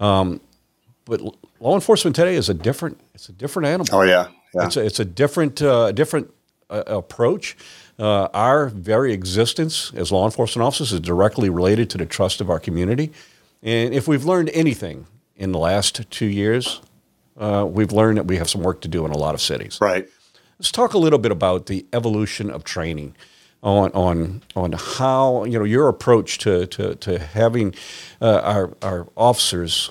Um, 0.00 0.40
but 1.04 1.20
law 1.60 1.74
enforcement 1.74 2.16
today 2.16 2.34
is 2.34 2.48
a 2.48 2.54
different, 2.54 3.00
it's 3.14 3.28
a 3.28 3.32
different 3.32 3.68
animal. 3.68 3.86
Oh, 3.92 4.02
yeah. 4.02 4.28
yeah. 4.54 4.66
It's, 4.66 4.76
a, 4.76 4.84
it's 4.84 5.00
a 5.00 5.04
different, 5.04 5.60
uh, 5.62 5.92
different 5.92 6.32
uh, 6.68 6.84
approach. 6.86 7.56
Uh, 7.98 8.28
our 8.32 8.68
very 8.68 9.12
existence 9.12 9.92
as 9.94 10.10
law 10.10 10.24
enforcement 10.24 10.64
officers 10.64 10.92
is 10.92 11.00
directly 11.00 11.50
related 11.50 11.90
to 11.90 11.98
the 11.98 12.06
trust 12.06 12.40
of 12.40 12.48
our 12.48 12.58
community. 12.58 13.12
And 13.62 13.92
if 13.92 14.08
we've 14.08 14.24
learned 14.24 14.50
anything 14.54 15.06
in 15.36 15.52
the 15.52 15.58
last 15.58 16.10
two 16.10 16.26
years, 16.26 16.80
uh, 17.36 17.66
we've 17.68 17.92
learned 17.92 18.18
that 18.18 18.26
we 18.26 18.36
have 18.36 18.48
some 18.48 18.62
work 18.62 18.80
to 18.82 18.88
do 18.88 19.04
in 19.04 19.10
a 19.10 19.18
lot 19.18 19.34
of 19.34 19.40
cities. 19.40 19.78
Right. 19.80 20.08
Let's 20.58 20.72
talk 20.72 20.94
a 20.94 20.98
little 20.98 21.18
bit 21.18 21.32
about 21.32 21.66
the 21.66 21.86
evolution 21.92 22.50
of 22.50 22.64
training 22.64 23.16
on 23.62 23.90
on 23.92 24.42
on 24.56 24.72
how 24.72 25.44
you 25.44 25.58
know 25.58 25.64
your 25.64 25.88
approach 25.88 26.38
to 26.38 26.66
to, 26.66 26.94
to 26.96 27.18
having 27.18 27.74
uh, 28.20 28.40
our 28.42 28.76
our 28.82 29.06
officers 29.16 29.90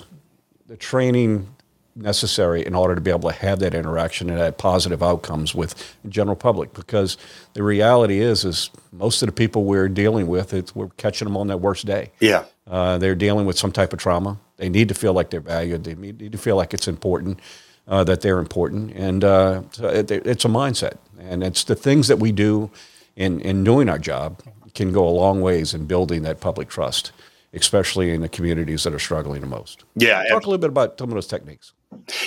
the 0.70 0.76
training 0.76 1.52
necessary 1.96 2.64
in 2.64 2.76
order 2.76 2.94
to 2.94 3.00
be 3.00 3.10
able 3.10 3.28
to 3.28 3.34
have 3.34 3.58
that 3.58 3.74
interaction 3.74 4.30
and 4.30 4.38
have 4.38 4.56
positive 4.56 5.02
outcomes 5.02 5.52
with 5.52 5.96
the 6.04 6.08
general 6.08 6.36
public 6.36 6.72
because 6.74 7.16
the 7.54 7.62
reality 7.64 8.20
is 8.20 8.44
is 8.44 8.70
most 8.92 9.20
of 9.20 9.26
the 9.26 9.32
people 9.32 9.64
we're 9.64 9.88
dealing 9.88 10.28
with 10.28 10.54
it's, 10.54 10.72
we're 10.72 10.88
catching 10.90 11.26
them 11.26 11.36
on 11.36 11.48
their 11.48 11.56
worst 11.56 11.86
day. 11.86 12.12
Yeah. 12.20 12.44
Uh, 12.68 12.98
they're 12.98 13.16
dealing 13.16 13.46
with 13.46 13.58
some 13.58 13.72
type 13.72 13.92
of 13.92 13.98
trauma. 13.98 14.38
They 14.58 14.68
need 14.68 14.86
to 14.90 14.94
feel 14.94 15.12
like 15.12 15.30
they're 15.30 15.40
valued. 15.40 15.82
They 15.82 15.96
need 15.96 16.30
to 16.30 16.38
feel 16.38 16.54
like 16.54 16.72
it's 16.72 16.86
important 16.86 17.40
uh, 17.88 18.04
that 18.04 18.20
they're 18.20 18.38
important. 18.38 18.92
And 18.92 19.24
uh, 19.24 19.62
it, 19.80 20.08
it's 20.12 20.44
a 20.44 20.48
mindset. 20.48 20.98
And 21.18 21.42
it's 21.42 21.64
the 21.64 21.74
things 21.74 22.06
that 22.06 22.20
we 22.20 22.30
do 22.30 22.70
in, 23.16 23.40
in 23.40 23.64
doing 23.64 23.88
our 23.88 23.98
job 23.98 24.40
can 24.74 24.92
go 24.92 25.08
a 25.08 25.10
long 25.10 25.40
ways 25.40 25.74
in 25.74 25.86
building 25.86 26.22
that 26.22 26.38
public 26.38 26.68
trust 26.68 27.10
especially 27.52 28.10
in 28.10 28.20
the 28.20 28.28
communities 28.28 28.84
that 28.84 28.94
are 28.94 28.98
struggling 28.98 29.40
the 29.40 29.46
most. 29.46 29.84
Yeah. 29.96 30.22
Talk 30.28 30.44
a 30.44 30.46
little 30.46 30.58
bit 30.58 30.70
about 30.70 30.98
some 30.98 31.08
of 31.08 31.14
those 31.14 31.26
techniques. 31.26 31.72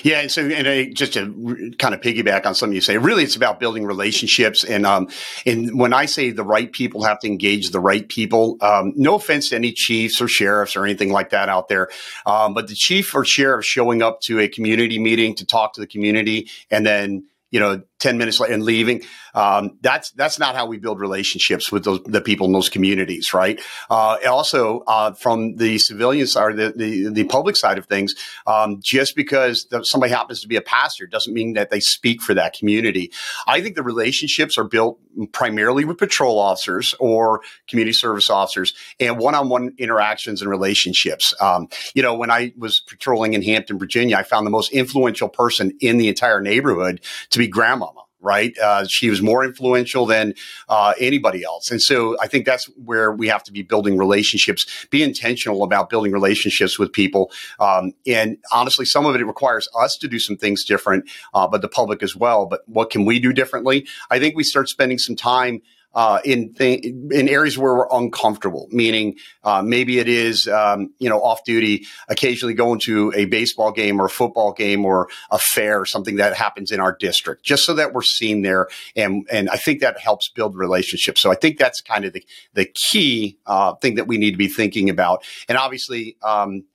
Yeah, 0.04 0.20
and 0.20 0.30
so 0.30 0.46
and 0.46 0.68
I, 0.68 0.86
just 0.86 1.14
to 1.14 1.74
kind 1.80 1.94
of 1.94 2.02
piggyback 2.02 2.46
on 2.46 2.54
something 2.54 2.76
you 2.76 2.82
say, 2.82 2.98
really, 2.98 3.24
it's 3.24 3.38
about 3.38 3.62
building 3.62 3.86
relationships. 3.86 4.66
And 4.66 4.86
um, 4.86 5.08
and 5.46 5.80
when 5.80 5.94
I 5.94 6.06
say 6.06 6.32
the 6.32 6.44
right 6.44 6.70
people 6.70 7.04
have 7.04 7.20
to 7.20 7.28
engage 7.28 7.70
the 7.70 7.80
right 7.80 8.08
people, 8.08 8.58
um, 8.60 8.92
no 8.98 9.16
offense 9.16 9.50
to 9.50 9.56
any 9.56 9.72
chiefs 9.72 10.20
or 10.20 10.28
sheriffs 10.28 10.76
or 10.76 10.84
anything 10.84 11.14
like 11.14 11.30
that 11.30 11.48
out 11.48 11.70
there, 11.70 11.88
um, 12.26 12.54
but 12.54 12.68
the 12.68 12.76
chief 12.76 13.16
or 13.16 13.24
sheriff 13.24 13.64
showing 13.64 14.02
up 14.02 14.20
to 14.22 14.40
a 14.42 14.50
community 14.50 15.00
meeting 15.00 15.34
to 15.36 15.46
talk 15.46 15.74
to 15.74 15.82
the 15.82 15.88
community 15.88 16.50
and 16.70 16.86
then 16.86 17.24
you 17.54 17.60
know, 17.60 17.84
10 18.04 18.18
minutes 18.18 18.40
later 18.40 18.54
and 18.54 18.64
leaving. 18.64 19.02
Um, 19.34 19.78
that's, 19.82 20.12
that's 20.12 20.38
not 20.38 20.56
how 20.56 20.66
we 20.66 20.78
build 20.78 21.00
relationships 21.00 21.72
with 21.72 21.86
those, 21.86 22.04
the 22.04 22.22
people 22.22 22.46
in 22.46 22.54
those 22.54 22.70
communities, 22.70 23.34
right? 23.34 23.60
Uh, 23.90 24.18
also, 24.28 24.82
uh, 24.82 25.14
from 25.14 25.56
the 25.56 25.78
civilian 25.80 26.28
side 26.28 26.58
the, 26.58 26.74
the, 26.76 27.10
the 27.10 27.24
public 27.24 27.56
side 27.56 27.78
of 27.78 27.88
things, 27.88 28.14
um, 28.46 28.80
just 28.84 29.16
because 29.16 29.68
somebody 29.84 30.12
happens 30.12 30.42
to 30.42 30.48
be 30.48 30.58
a 30.58 30.62
pastor 30.62 31.08
doesn't 31.08 31.34
mean 31.34 31.54
that 31.54 31.70
they 31.70 31.80
speak 31.80 32.22
for 32.22 32.34
that 32.34 32.54
community. 32.54 33.12
I 33.48 33.62
think 33.62 33.76
the 33.76 33.84
relationships 33.84 34.58
are 34.58 34.66
built 34.66 35.00
primarily 35.32 35.86
with 35.86 35.98
patrol 35.98 36.40
officers 36.40 36.94
or 37.00 37.42
community 37.68 37.94
service 37.94 38.30
officers 38.30 38.74
and 39.00 39.18
one-on-one 39.18 39.76
interactions 39.78 40.42
and 40.42 40.52
relationships. 40.52 41.34
Um, 41.40 41.70
you 41.94 42.04
know, 42.04 42.16
when 42.16 42.30
I 42.30 42.54
was 42.58 42.82
patrolling 42.82 43.34
in 43.34 43.42
Hampton, 43.42 43.80
Virginia, 43.80 44.18
I 44.18 44.24
found 44.24 44.46
the 44.46 44.52
most 44.52 44.72
influential 44.74 45.30
person 45.30 45.72
in 45.80 45.98
the 45.98 46.10
entire 46.10 46.42
neighborhood 46.42 47.02
to 47.30 47.40
be 47.40 47.48
grandmama 47.48 47.93
right? 48.24 48.58
Uh, 48.58 48.86
she 48.88 49.10
was 49.10 49.22
more 49.22 49.44
influential 49.44 50.06
than 50.06 50.34
uh, 50.70 50.94
anybody 51.00 51.44
else. 51.44 51.70
And 51.70 51.82
so 51.82 52.18
I 52.20 52.28
think 52.28 52.46
that's 52.46 52.66
where 52.84 53.12
we 53.12 53.28
have 53.28 53.44
to 53.44 53.52
be 53.52 53.62
building 53.62 53.98
relationships, 53.98 54.88
be 54.90 55.04
intentional 55.04 55.64
about 55.64 55.90
building 55.90 56.12
relationships 56.12 56.80
with 56.80 56.92
people. 56.94 57.32
Um, 57.60 57.94
and 58.08 58.38
honestly, 58.52 58.86
some 58.86 59.06
of 59.06 59.16
it 59.16 59.24
requires 59.26 59.68
us 59.78 59.98
to 59.98 60.08
do 60.08 60.20
some 60.20 60.38
things 60.38 60.64
different, 60.64 61.10
uh, 61.34 61.48
but 61.48 61.62
the 61.62 61.68
public 61.68 62.02
as 62.02 62.16
well. 62.16 62.46
But 62.46 62.62
what 62.68 62.90
can 62.90 63.06
we 63.06 63.20
do 63.20 63.34
differently? 63.34 63.86
I 64.10 64.20
think 64.20 64.36
we 64.36 64.44
start 64.44 64.70
spending 64.70 64.98
some 64.98 65.16
time 65.16 65.62
uh, 65.94 66.20
in 66.26 66.54
th- 66.54 66.84
in 66.84 67.30
areas 67.30 67.58
where 67.58 67.76
we're 67.76 67.88
uncomfortable. 67.92 68.68
Meaning, 68.72 69.16
uh, 69.44 69.62
maybe 69.62 70.00
it 70.00 70.08
is 70.08 70.48
um, 70.48 70.94
you 71.00 71.10
know 71.10 71.22
off 71.22 71.44
duty, 71.44 71.86
occasionally 72.10 72.54
going 72.54 72.80
to 72.86 73.14
a 73.16 73.26
baseball 73.26 73.72
game 73.72 74.00
or 74.00 74.06
a 74.06 74.10
football 74.10 74.54
game 74.54 74.86
or 74.86 75.08
a 75.32 75.38
fair 75.38 75.86
something 75.86 76.18
that 76.18 76.36
happens 76.36 76.72
in 76.72 76.80
our 76.80 76.96
district, 76.96 77.44
just 77.44 77.64
so 77.64 77.74
that 77.74 77.94
we're 77.94 78.02
seen 78.02 78.42
there. 78.42 78.68
And 78.96 79.28
and 79.32 79.50
I 79.50 79.58
think 79.58 79.82
that 79.82 80.00
helps 80.00 80.30
build 80.30 80.56
relationships. 80.56 81.22
So 81.22 81.32
I 81.32 81.36
think 81.36 81.58
that's 81.58 81.82
kind 81.82 82.06
of 82.06 82.14
the 82.14 82.24
the 82.54 82.70
key 82.92 83.38
uh, 83.46 83.76
thing 83.76 83.96
that 83.96 84.08
we 84.08 84.18
need 84.18 84.32
to 84.32 84.38
be 84.38 84.48
thinking 84.48 84.90
about. 84.90 85.24
And 85.48 85.58
obviously. 85.58 86.18
Um, 86.22 86.66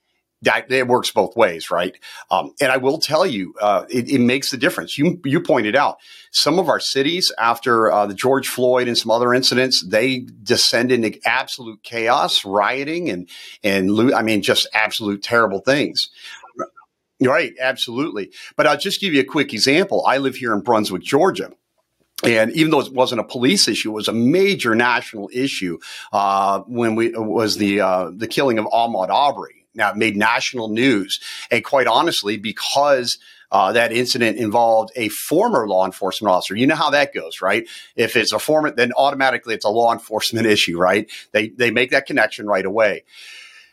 that 0.42 0.70
it 0.70 0.86
works 0.86 1.10
both 1.10 1.36
ways, 1.36 1.70
right? 1.70 1.96
Um, 2.30 2.52
and 2.60 2.70
I 2.70 2.76
will 2.76 2.98
tell 2.98 3.26
you, 3.26 3.54
uh, 3.60 3.84
it, 3.90 4.08
it, 4.08 4.20
makes 4.20 4.50
the 4.50 4.56
difference. 4.56 4.96
You 4.96 5.20
you 5.24 5.40
pointed 5.40 5.74
out 5.74 5.96
some 6.30 6.58
of 6.58 6.68
our 6.68 6.80
cities 6.80 7.32
after 7.38 7.90
uh, 7.90 8.06
the 8.06 8.14
George 8.14 8.48
Floyd 8.48 8.88
and 8.88 8.96
some 8.96 9.10
other 9.10 9.34
incidents, 9.34 9.84
they 9.86 10.26
descend 10.42 10.92
into 10.92 11.18
absolute 11.24 11.82
chaos, 11.82 12.44
rioting, 12.44 13.10
and 13.10 13.28
and 13.64 14.14
I 14.14 14.22
mean, 14.22 14.42
just 14.42 14.68
absolute 14.74 15.22
terrible 15.22 15.60
things. 15.60 16.08
Right, 17.20 17.52
absolutely. 17.60 18.30
But 18.56 18.68
I'll 18.68 18.78
just 18.78 19.00
give 19.00 19.12
you 19.12 19.20
a 19.20 19.24
quick 19.24 19.52
example. 19.52 20.04
I 20.06 20.18
live 20.18 20.36
here 20.36 20.52
in 20.52 20.60
Brunswick, 20.60 21.02
Georgia. 21.02 21.50
And 22.24 22.52
even 22.52 22.70
though 22.70 22.80
it 22.80 22.92
wasn't 22.92 23.20
a 23.20 23.24
police 23.24 23.68
issue, 23.68 23.90
it 23.90 23.94
was 23.94 24.08
a 24.08 24.12
major 24.12 24.74
national 24.74 25.30
issue 25.32 25.78
uh, 26.12 26.60
when 26.66 26.94
we 26.94 27.10
was 27.10 27.56
the 27.56 27.80
uh, 27.80 28.10
the 28.14 28.26
killing 28.26 28.58
of 28.58 28.66
Ahmaud 28.66 29.08
Arbery 29.08 29.57
now, 29.74 29.90
it 29.90 29.96
made 29.96 30.16
national 30.16 30.68
news. 30.68 31.20
And 31.50 31.64
quite 31.64 31.86
honestly, 31.86 32.36
because 32.36 33.18
uh, 33.50 33.72
that 33.72 33.92
incident 33.92 34.38
involved 34.38 34.90
a 34.96 35.08
former 35.08 35.66
law 35.66 35.86
enforcement 35.86 36.32
officer. 36.32 36.54
You 36.54 36.66
know 36.66 36.74
how 36.74 36.90
that 36.90 37.14
goes, 37.14 37.40
right? 37.40 37.66
If 37.96 38.16
it's 38.16 38.32
a 38.32 38.38
former, 38.38 38.70
then 38.70 38.92
automatically 38.96 39.54
it's 39.54 39.64
a 39.64 39.70
law 39.70 39.92
enforcement 39.92 40.46
issue, 40.54 40.78
right? 40.78 41.10
They 41.32 41.48
they 41.48 41.70
make 41.70 41.90
that 41.90 42.06
connection 42.06 42.46
right 42.46 42.64
away. 42.64 43.04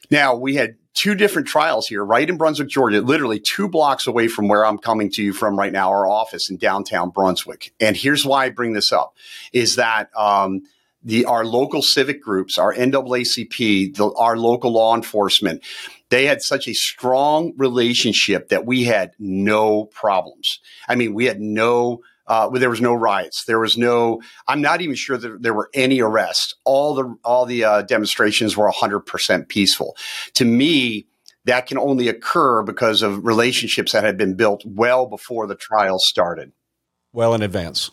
Now 0.09 0.35
we 0.35 0.55
had 0.55 0.75
two 0.93 1.15
different 1.15 1.47
trials 1.47 1.87
here, 1.87 2.05
right 2.05 2.29
in 2.29 2.37
Brunswick, 2.37 2.69
Georgia, 2.69 3.01
literally 3.01 3.39
two 3.39 3.67
blocks 3.67 4.07
away 4.07 4.29
from 4.29 4.47
where 4.47 4.65
I'm 4.65 4.77
coming 4.77 5.11
to 5.11 5.23
you 5.23 5.33
from 5.33 5.59
right 5.59 5.73
now, 5.73 5.89
our 5.89 6.07
office 6.07 6.49
in 6.49 6.57
downtown 6.57 7.09
Brunswick. 7.09 7.73
And 7.81 7.97
here's 7.97 8.25
why 8.25 8.45
I 8.45 8.49
bring 8.49 8.73
this 8.73 8.93
up: 8.93 9.13
is 9.51 9.75
that 9.75 10.09
um, 10.15 10.61
the 11.05 11.25
our 11.25 11.45
local 11.45 11.81
civic 11.81 12.21
groups, 12.21 12.57
our 12.57 12.73
NAACP, 12.73 13.95
the, 13.95 14.11
our 14.17 14.35
local 14.35 14.73
law 14.73 14.95
enforcement, 14.95 15.63
they 16.09 16.25
had 16.25 16.41
such 16.41 16.67
a 16.67 16.73
strong 16.73 17.53
relationship 17.55 18.49
that 18.49 18.65
we 18.65 18.83
had 18.83 19.11
no 19.19 19.85
problems. 19.85 20.59
I 20.89 20.95
mean, 20.95 21.13
we 21.13 21.25
had 21.25 21.39
no. 21.39 22.01
Uh, 22.27 22.49
there 22.49 22.71
was 22.71 22.81
no 22.81 22.95
riots. 22.95 23.45
There 23.45 23.59
was 23.59 23.77
no. 23.77 24.19
I'm 24.47 24.59
not 24.59 24.81
even 24.81 24.95
sure 24.95 25.15
that 25.15 25.43
there 25.43 25.53
were 25.53 25.69
any 25.75 26.01
arrests. 26.01 26.55
All 26.63 26.95
the 26.95 27.15
all 27.23 27.45
the 27.45 27.63
uh, 27.63 27.81
demonstrations 27.83 28.57
were 28.57 28.65
100 28.65 29.01
percent 29.01 29.47
peaceful. 29.47 29.95
To 30.33 30.43
me, 30.43 31.05
that 31.45 31.67
can 31.67 31.77
only 31.77 32.07
occur 32.07 32.63
because 32.63 33.03
of 33.03 33.25
relationships 33.25 33.91
that 33.91 34.03
had 34.03 34.17
been 34.17 34.33
built 34.33 34.63
well 34.65 35.05
before 35.05 35.45
the 35.45 35.55
trial 35.55 35.99
started. 35.99 36.51
Well 37.13 37.35
in 37.35 37.43
advance. 37.43 37.91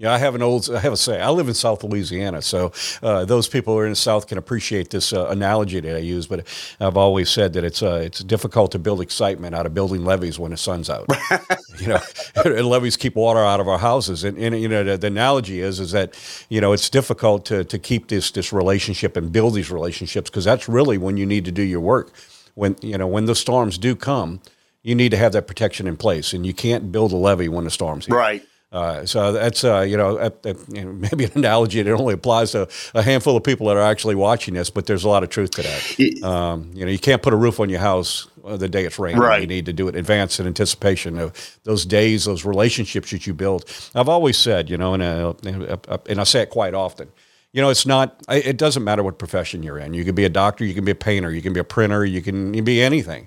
Yeah, 0.00 0.14
I 0.14 0.16
have 0.16 0.34
an 0.34 0.40
old, 0.40 0.70
I 0.70 0.80
have 0.80 0.94
a 0.94 0.96
say. 0.96 1.20
I 1.20 1.28
live 1.28 1.46
in 1.46 1.52
South 1.52 1.84
Louisiana, 1.84 2.40
so 2.40 2.72
uh, 3.02 3.26
those 3.26 3.46
people 3.48 3.74
who 3.74 3.80
are 3.80 3.84
in 3.84 3.92
the 3.92 3.96
South 3.96 4.28
can 4.28 4.38
appreciate 4.38 4.88
this 4.88 5.12
uh, 5.12 5.26
analogy 5.26 5.78
that 5.78 5.94
I 5.94 5.98
use. 5.98 6.26
But 6.26 6.46
I've 6.80 6.96
always 6.96 7.28
said 7.28 7.52
that 7.52 7.64
it's 7.64 7.82
uh, 7.82 8.00
it's 8.02 8.20
difficult 8.24 8.72
to 8.72 8.78
build 8.78 9.02
excitement 9.02 9.54
out 9.54 9.66
of 9.66 9.74
building 9.74 10.06
levees 10.06 10.38
when 10.38 10.52
the 10.52 10.56
sun's 10.56 10.88
out. 10.88 11.06
you 11.78 11.88
know, 11.88 12.00
and 12.46 12.66
levees 12.66 12.96
keep 12.96 13.14
water 13.14 13.40
out 13.40 13.60
of 13.60 13.68
our 13.68 13.78
houses, 13.78 14.24
and, 14.24 14.38
and 14.38 14.58
you 14.58 14.68
know 14.68 14.82
the, 14.82 14.96
the, 14.96 15.06
analogy 15.06 15.60
is 15.60 15.78
is 15.78 15.90
that 15.90 16.18
you 16.48 16.62
know 16.62 16.72
it's 16.72 16.88
difficult 16.88 17.44
to 17.44 17.62
to 17.64 17.78
keep 17.78 18.08
this 18.08 18.30
this 18.30 18.54
relationship 18.54 19.18
and 19.18 19.30
build 19.30 19.52
these 19.52 19.70
relationships 19.70 20.30
because 20.30 20.46
that's 20.46 20.66
really 20.66 20.96
when 20.96 21.18
you 21.18 21.26
need 21.26 21.44
to 21.44 21.52
do 21.52 21.62
your 21.62 21.80
work. 21.80 22.10
When 22.54 22.74
you 22.80 22.96
know 22.96 23.06
when 23.06 23.26
the 23.26 23.34
storms 23.34 23.76
do 23.76 23.94
come, 23.94 24.40
you 24.82 24.94
need 24.94 25.10
to 25.10 25.18
have 25.18 25.32
that 25.32 25.46
protection 25.46 25.86
in 25.86 25.98
place, 25.98 26.32
and 26.32 26.46
you 26.46 26.54
can't 26.54 26.90
build 26.90 27.12
a 27.12 27.16
levee 27.16 27.50
when 27.50 27.64
the 27.64 27.70
storm's 27.70 28.06
here. 28.06 28.16
Right. 28.16 28.46
Uh, 28.72 29.04
so 29.04 29.32
that's 29.32 29.64
uh, 29.64 29.80
you 29.80 29.96
know, 29.96 30.30
maybe 30.68 31.24
an 31.24 31.32
analogy 31.34 31.82
that 31.82 31.92
only 31.92 32.14
applies 32.14 32.52
to 32.52 32.68
a 32.94 33.02
handful 33.02 33.36
of 33.36 33.42
people 33.42 33.66
that 33.66 33.76
are 33.76 33.82
actually 33.82 34.14
watching 34.14 34.54
this, 34.54 34.70
but 34.70 34.86
there's 34.86 35.04
a 35.04 35.08
lot 35.08 35.22
of 35.22 35.28
truth 35.28 35.50
to 35.50 35.62
that. 35.62 36.22
Um, 36.22 36.70
you 36.74 36.84
know, 36.84 36.90
you 36.90 36.98
can't 36.98 37.22
put 37.22 37.32
a 37.32 37.36
roof 37.36 37.58
on 37.58 37.68
your 37.68 37.80
house 37.80 38.28
the 38.44 38.68
day 38.68 38.84
it's 38.84 38.98
raining. 38.98 39.20
Right. 39.20 39.40
You 39.40 39.46
need 39.46 39.66
to 39.66 39.72
do 39.72 39.88
it 39.88 39.94
in 39.94 40.00
advance 40.00 40.40
in 40.40 40.46
anticipation 40.46 41.18
of 41.18 41.58
those 41.64 41.84
days, 41.84 42.24
those 42.24 42.44
relationships 42.44 43.10
that 43.10 43.26
you 43.26 43.34
build. 43.34 43.64
I've 43.94 44.08
always 44.08 44.36
said, 44.36 44.70
you 44.70 44.76
know, 44.76 44.94
and, 44.94 45.02
uh, 45.02 45.98
and 46.08 46.20
I 46.20 46.24
say 46.24 46.42
it 46.42 46.50
quite 46.50 46.74
often. 46.74 47.10
You 47.52 47.60
know, 47.60 47.70
it's 47.70 47.84
not. 47.84 48.22
It 48.28 48.56
doesn't 48.56 48.84
matter 48.84 49.02
what 49.02 49.18
profession 49.18 49.64
you're 49.64 49.78
in. 49.78 49.92
You 49.92 50.04
can 50.04 50.14
be 50.14 50.24
a 50.24 50.28
doctor, 50.28 50.64
you 50.64 50.72
can 50.72 50.84
be 50.84 50.92
a 50.92 50.96
painter, 50.96 51.32
you 51.32 51.42
can 51.42 51.52
be 51.52 51.58
a 51.58 51.64
printer, 51.64 52.04
you 52.04 52.22
can, 52.22 52.54
you 52.54 52.58
can 52.58 52.64
be 52.64 52.80
anything. 52.80 53.26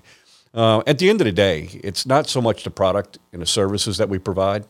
Uh, 0.54 0.82
at 0.86 0.98
the 0.98 1.10
end 1.10 1.20
of 1.20 1.26
the 1.26 1.32
day, 1.32 1.68
it's 1.82 2.06
not 2.06 2.26
so 2.26 2.40
much 2.40 2.64
the 2.64 2.70
product 2.70 3.18
and 3.32 3.42
the 3.42 3.46
services 3.46 3.98
that 3.98 4.08
we 4.08 4.18
provide. 4.18 4.64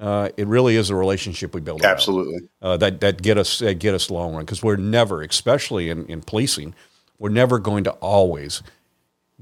Uh, 0.00 0.30
it 0.38 0.46
really 0.46 0.76
is 0.76 0.88
a 0.88 0.96
relationship 0.96 1.54
we 1.54 1.60
build. 1.60 1.84
Absolutely. 1.84 2.48
Uh, 2.62 2.76
that 2.78 3.00
that 3.00 3.20
get 3.20 3.36
us 3.36 3.58
that 3.58 3.74
get 3.74 3.94
us 3.94 4.10
long 4.10 4.32
run 4.32 4.44
because 4.44 4.62
we're 4.62 4.76
never, 4.76 5.20
especially 5.22 5.90
in, 5.90 6.06
in 6.06 6.22
policing, 6.22 6.74
we're 7.18 7.28
never 7.28 7.58
going 7.58 7.84
to 7.84 7.90
always 7.92 8.62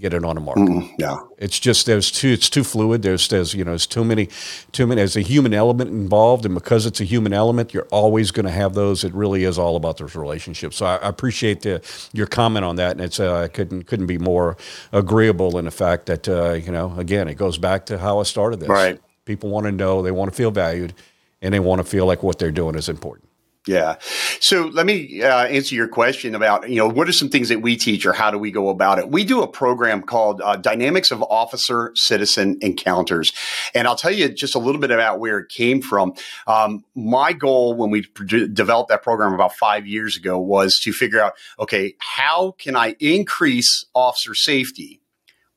get 0.00 0.14
it 0.14 0.24
on 0.24 0.36
a 0.36 0.40
market. 0.40 0.62
Mm, 0.62 0.94
yeah. 0.98 1.16
It's 1.38 1.58
just 1.58 1.86
there's 1.86 2.10
too 2.10 2.30
it's 2.30 2.48
too 2.50 2.64
fluid. 2.64 3.02
There's 3.02 3.28
there's 3.28 3.54
you 3.54 3.64
know 3.64 3.72
there's 3.72 3.86
too 3.86 4.04
many 4.04 4.28
too 4.72 4.86
many 4.86 5.00
there's 5.00 5.16
a 5.16 5.20
human 5.20 5.54
element 5.54 5.90
involved, 5.90 6.44
and 6.44 6.54
because 6.54 6.86
it's 6.86 7.00
a 7.00 7.04
human 7.04 7.32
element, 7.32 7.72
you're 7.72 7.88
always 7.90 8.30
going 8.30 8.46
to 8.46 8.52
have 8.52 8.74
those. 8.74 9.04
It 9.04 9.14
really 9.14 9.44
is 9.44 9.58
all 9.58 9.76
about 9.76 9.98
those 9.98 10.14
relationships. 10.14 10.76
So 10.76 10.86
I, 10.86 10.96
I 10.96 11.08
appreciate 11.08 11.62
the, 11.62 11.82
your 12.12 12.26
comment 12.26 12.64
on 12.64 12.76
that, 12.76 12.92
and 12.92 13.00
it's 13.00 13.20
uh, 13.20 13.42
I 13.42 13.48
couldn't 13.48 13.84
couldn't 13.84 14.06
be 14.06 14.18
more 14.18 14.56
agreeable 14.92 15.58
in 15.58 15.66
the 15.66 15.70
fact 15.70 16.06
that 16.06 16.28
uh, 16.28 16.54
you 16.54 16.72
know 16.72 16.94
again 16.98 17.28
it 17.28 17.34
goes 17.34 17.58
back 17.58 17.86
to 17.86 17.98
how 17.98 18.20
I 18.20 18.22
started 18.24 18.60
this. 18.60 18.68
Right. 18.68 19.00
People 19.28 19.50
want 19.50 19.66
to 19.66 19.72
know, 19.72 20.00
they 20.00 20.10
want 20.10 20.30
to 20.30 20.34
feel 20.34 20.50
valued, 20.50 20.94
and 21.42 21.52
they 21.52 21.60
want 21.60 21.80
to 21.80 21.84
feel 21.84 22.06
like 22.06 22.22
what 22.22 22.38
they're 22.38 22.50
doing 22.50 22.76
is 22.76 22.88
important. 22.88 23.28
Yeah. 23.66 23.96
So 24.40 24.68
let 24.68 24.86
me 24.86 25.22
uh, 25.22 25.44
answer 25.44 25.74
your 25.74 25.88
question 25.88 26.34
about, 26.34 26.70
you 26.70 26.76
know, 26.76 26.88
what 26.88 27.06
are 27.06 27.12
some 27.12 27.28
things 27.28 27.50
that 27.50 27.60
we 27.60 27.76
teach 27.76 28.06
or 28.06 28.14
how 28.14 28.30
do 28.30 28.38
we 28.38 28.50
go 28.50 28.70
about 28.70 28.98
it? 28.98 29.10
We 29.10 29.24
do 29.24 29.42
a 29.42 29.46
program 29.46 30.00
called 30.00 30.40
uh, 30.40 30.56
Dynamics 30.56 31.10
of 31.10 31.22
Officer 31.22 31.92
Citizen 31.94 32.56
Encounters. 32.62 33.34
And 33.74 33.86
I'll 33.86 33.96
tell 33.96 34.10
you 34.10 34.30
just 34.30 34.54
a 34.54 34.58
little 34.58 34.80
bit 34.80 34.90
about 34.90 35.20
where 35.20 35.38
it 35.40 35.50
came 35.50 35.82
from. 35.82 36.14
Um, 36.46 36.82
my 36.94 37.34
goal 37.34 37.74
when 37.74 37.90
we 37.90 38.06
developed 38.24 38.88
that 38.88 39.02
program 39.02 39.34
about 39.34 39.54
five 39.54 39.86
years 39.86 40.16
ago 40.16 40.38
was 40.38 40.78
to 40.84 40.92
figure 40.94 41.20
out, 41.20 41.34
okay, 41.58 41.94
how 41.98 42.52
can 42.52 42.74
I 42.74 42.96
increase 42.98 43.84
officer 43.94 44.34
safety? 44.34 45.02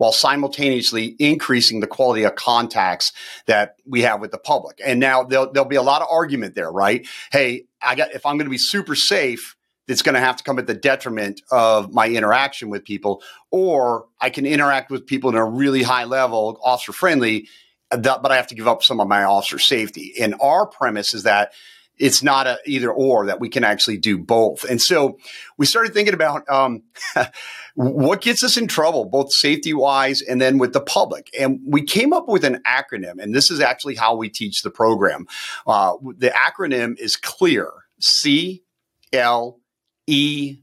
While 0.01 0.11
simultaneously 0.11 1.15
increasing 1.19 1.79
the 1.79 1.85
quality 1.85 2.23
of 2.23 2.33
contacts 2.33 3.13
that 3.45 3.75
we 3.85 4.01
have 4.01 4.19
with 4.19 4.31
the 4.31 4.37
public. 4.39 4.81
And 4.83 4.99
now 4.99 5.21
there'll, 5.21 5.51
there'll 5.51 5.69
be 5.69 5.75
a 5.75 5.83
lot 5.83 6.01
of 6.01 6.07
argument 6.09 6.55
there, 6.55 6.71
right? 6.71 7.07
Hey, 7.31 7.65
I 7.83 7.93
got, 7.93 8.11
if 8.11 8.25
I'm 8.25 8.35
going 8.37 8.47
to 8.47 8.51
be 8.51 8.57
super 8.57 8.95
safe, 8.95 9.55
it's 9.87 10.01
going 10.01 10.15
to 10.15 10.19
have 10.19 10.37
to 10.37 10.43
come 10.43 10.57
at 10.57 10.65
the 10.65 10.73
detriment 10.73 11.43
of 11.51 11.93
my 11.93 12.07
interaction 12.09 12.71
with 12.71 12.83
people, 12.83 13.21
or 13.51 14.07
I 14.19 14.31
can 14.31 14.47
interact 14.47 14.89
with 14.89 15.05
people 15.05 15.29
in 15.29 15.35
a 15.35 15.45
really 15.45 15.83
high 15.83 16.05
level, 16.05 16.59
officer 16.63 16.93
friendly, 16.93 17.47
but 17.91 18.31
I 18.31 18.37
have 18.37 18.47
to 18.47 18.55
give 18.55 18.67
up 18.67 18.81
some 18.81 18.99
of 18.99 19.07
my 19.07 19.23
officer 19.23 19.59
safety. 19.59 20.15
And 20.19 20.33
our 20.41 20.65
premise 20.65 21.13
is 21.13 21.23
that 21.23 21.53
it's 22.01 22.23
not 22.23 22.47
a 22.47 22.57
either 22.65 22.91
or 22.91 23.27
that 23.27 23.39
we 23.39 23.47
can 23.47 23.63
actually 23.63 23.97
do 23.97 24.17
both. 24.17 24.63
And 24.63 24.81
so 24.81 25.19
we 25.57 25.67
started 25.67 25.93
thinking 25.93 26.15
about 26.15 26.49
um, 26.49 26.81
what 27.75 28.21
gets 28.21 28.43
us 28.43 28.57
in 28.57 28.67
trouble, 28.67 29.05
both 29.05 29.27
safety 29.31 29.73
wise 29.73 30.21
and 30.21 30.41
then 30.41 30.57
with 30.57 30.73
the 30.73 30.81
public. 30.81 31.29
And 31.39 31.59
we 31.65 31.83
came 31.83 32.11
up 32.11 32.27
with 32.27 32.43
an 32.43 32.61
acronym, 32.67 33.21
and 33.21 33.35
this 33.35 33.51
is 33.51 33.61
actually 33.61 33.95
how 33.95 34.15
we 34.15 34.29
teach 34.29 34.63
the 34.63 34.71
program. 34.71 35.27
Uh, 35.67 35.93
the 36.17 36.29
acronym 36.29 36.97
is 36.97 37.15
CLEAR, 37.15 37.71
C 37.99 38.63
L 39.13 39.59
E 40.07 40.57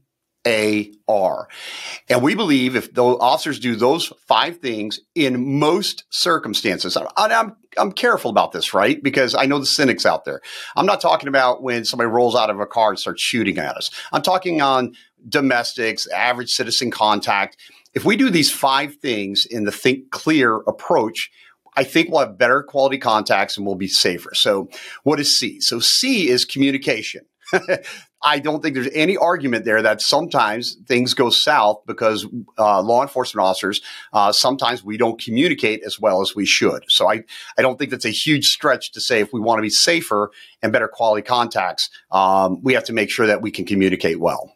a 0.47 0.91
R. 1.07 1.47
And 2.07 2.21
we 2.21 2.35
believe 2.35 2.75
if 2.75 2.93
the 2.93 3.03
officers 3.03 3.59
do 3.59 3.75
those 3.75 4.11
five 4.27 4.57
things 4.57 4.99
in 5.15 5.59
most 5.59 6.05
circumstances, 6.09 6.97
I'm, 7.17 7.55
I'm 7.77 7.91
careful 7.91 8.31
about 8.31 8.51
this, 8.51 8.73
right? 8.73 9.01
Because 9.01 9.35
I 9.35 9.45
know 9.45 9.59
the 9.59 9.65
cynics 9.65 10.05
out 10.05 10.25
there. 10.25 10.41
I'm 10.75 10.85
not 10.85 11.01
talking 11.01 11.27
about 11.27 11.61
when 11.61 11.85
somebody 11.85 12.09
rolls 12.09 12.35
out 12.35 12.49
of 12.49 12.59
a 12.59 12.65
car 12.65 12.89
and 12.89 12.99
starts 12.99 13.21
shooting 13.21 13.57
at 13.57 13.75
us. 13.75 13.89
I'm 14.11 14.21
talking 14.21 14.61
on 14.61 14.93
domestics, 15.27 16.07
average 16.07 16.49
citizen 16.49 16.91
contact. 16.91 17.57
If 17.93 18.05
we 18.05 18.15
do 18.15 18.29
these 18.29 18.51
five 18.51 18.95
things 18.95 19.45
in 19.49 19.65
the 19.65 19.71
think 19.71 20.11
clear 20.11 20.55
approach, 20.55 21.29
I 21.75 21.83
think 21.83 22.09
we'll 22.09 22.21
have 22.21 22.37
better 22.37 22.63
quality 22.63 22.97
contacts 22.97 23.57
and 23.57 23.65
we'll 23.65 23.75
be 23.75 23.87
safer. 23.87 24.31
So, 24.33 24.69
what 25.03 25.19
is 25.19 25.37
C? 25.37 25.59
So, 25.61 25.79
C 25.79 26.29
is 26.29 26.45
communication. 26.45 27.25
I 28.21 28.39
don't 28.39 28.61
think 28.61 28.75
there's 28.75 28.89
any 28.93 29.15
argument 29.15 29.65
there 29.65 29.81
that 29.81 30.01
sometimes 30.01 30.75
things 30.85 31.13
go 31.13 31.29
south 31.29 31.83
because 31.85 32.27
uh, 32.57 32.81
law 32.81 33.01
enforcement 33.01 33.45
officers 33.45 33.81
uh, 34.11 34.31
sometimes 34.31 34.83
we 34.83 34.97
don't 34.97 35.21
communicate 35.21 35.83
as 35.85 35.99
well 35.99 36.21
as 36.21 36.35
we 36.35 36.45
should. 36.45 36.83
So 36.89 37.09
I 37.09 37.23
I 37.57 37.61
don't 37.61 37.79
think 37.79 37.91
that's 37.91 38.05
a 38.05 38.09
huge 38.09 38.45
stretch 38.45 38.91
to 38.93 39.01
say 39.01 39.21
if 39.21 39.31
we 39.31 39.39
want 39.39 39.59
to 39.59 39.63
be 39.63 39.69
safer 39.69 40.31
and 40.61 40.73
better 40.73 40.87
quality 40.87 41.21
contacts, 41.21 41.89
um, 42.11 42.61
we 42.61 42.73
have 42.73 42.83
to 42.85 42.93
make 42.93 43.09
sure 43.09 43.27
that 43.27 43.41
we 43.41 43.51
can 43.51 43.65
communicate 43.65 44.19
well. 44.19 44.55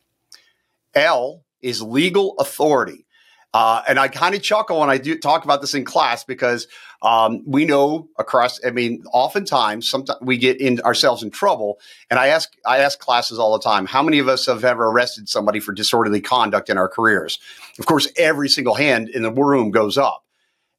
L 0.93 1.43
is 1.62 1.82
legal 1.82 2.36
authority. 2.39 3.06
Uh, 3.54 3.84
and 3.88 3.99
I 3.99 4.08
kind 4.08 4.34
of 4.34 4.41
chuckle 4.41 4.80
when 4.80 4.89
I 4.89 4.97
do 4.97 5.17
talk 5.17 5.43
about 5.43 5.62
this 5.62 5.76
in 5.76 5.86
class 5.86 6.23
because 6.23 6.67
um, 7.03 7.43
we 7.45 7.65
know 7.65 8.07
across. 8.17 8.63
I 8.65 8.71
mean, 8.71 9.03
oftentimes, 9.11 9.89
sometimes 9.89 10.19
we 10.21 10.37
get 10.37 10.61
in 10.61 10.79
ourselves 10.81 11.21
in 11.21 11.31
trouble. 11.31 11.79
And 12.09 12.17
I 12.17 12.27
ask, 12.27 12.49
I 12.65 12.79
ask 12.79 12.97
classes 12.97 13.37
all 13.37 13.53
the 13.57 13.63
time: 13.63 13.85
How 13.85 14.01
many 14.01 14.19
of 14.19 14.29
us 14.29 14.45
have 14.45 14.63
ever 14.63 14.87
arrested 14.87 15.27
somebody 15.27 15.59
for 15.59 15.73
disorderly 15.73 16.21
conduct 16.21 16.69
in 16.69 16.77
our 16.77 16.87
careers? 16.87 17.39
Of 17.77 17.85
course, 17.85 18.07
every 18.17 18.47
single 18.47 18.75
hand 18.75 19.09
in 19.09 19.21
the 19.21 19.31
room 19.31 19.71
goes 19.71 19.97
up. 19.97 20.23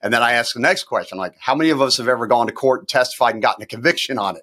And 0.00 0.12
then 0.12 0.22
I 0.22 0.32
ask 0.32 0.52
the 0.52 0.60
next 0.60 0.84
question, 0.84 1.16
like, 1.16 1.34
how 1.38 1.54
many 1.54 1.70
of 1.70 1.80
us 1.80 1.96
have 1.96 2.08
ever 2.08 2.26
gone 2.26 2.46
to 2.46 2.52
court 2.52 2.80
and 2.80 2.88
testified 2.88 3.34
and 3.34 3.42
gotten 3.42 3.62
a 3.62 3.66
conviction 3.66 4.18
on 4.18 4.36
it? 4.36 4.42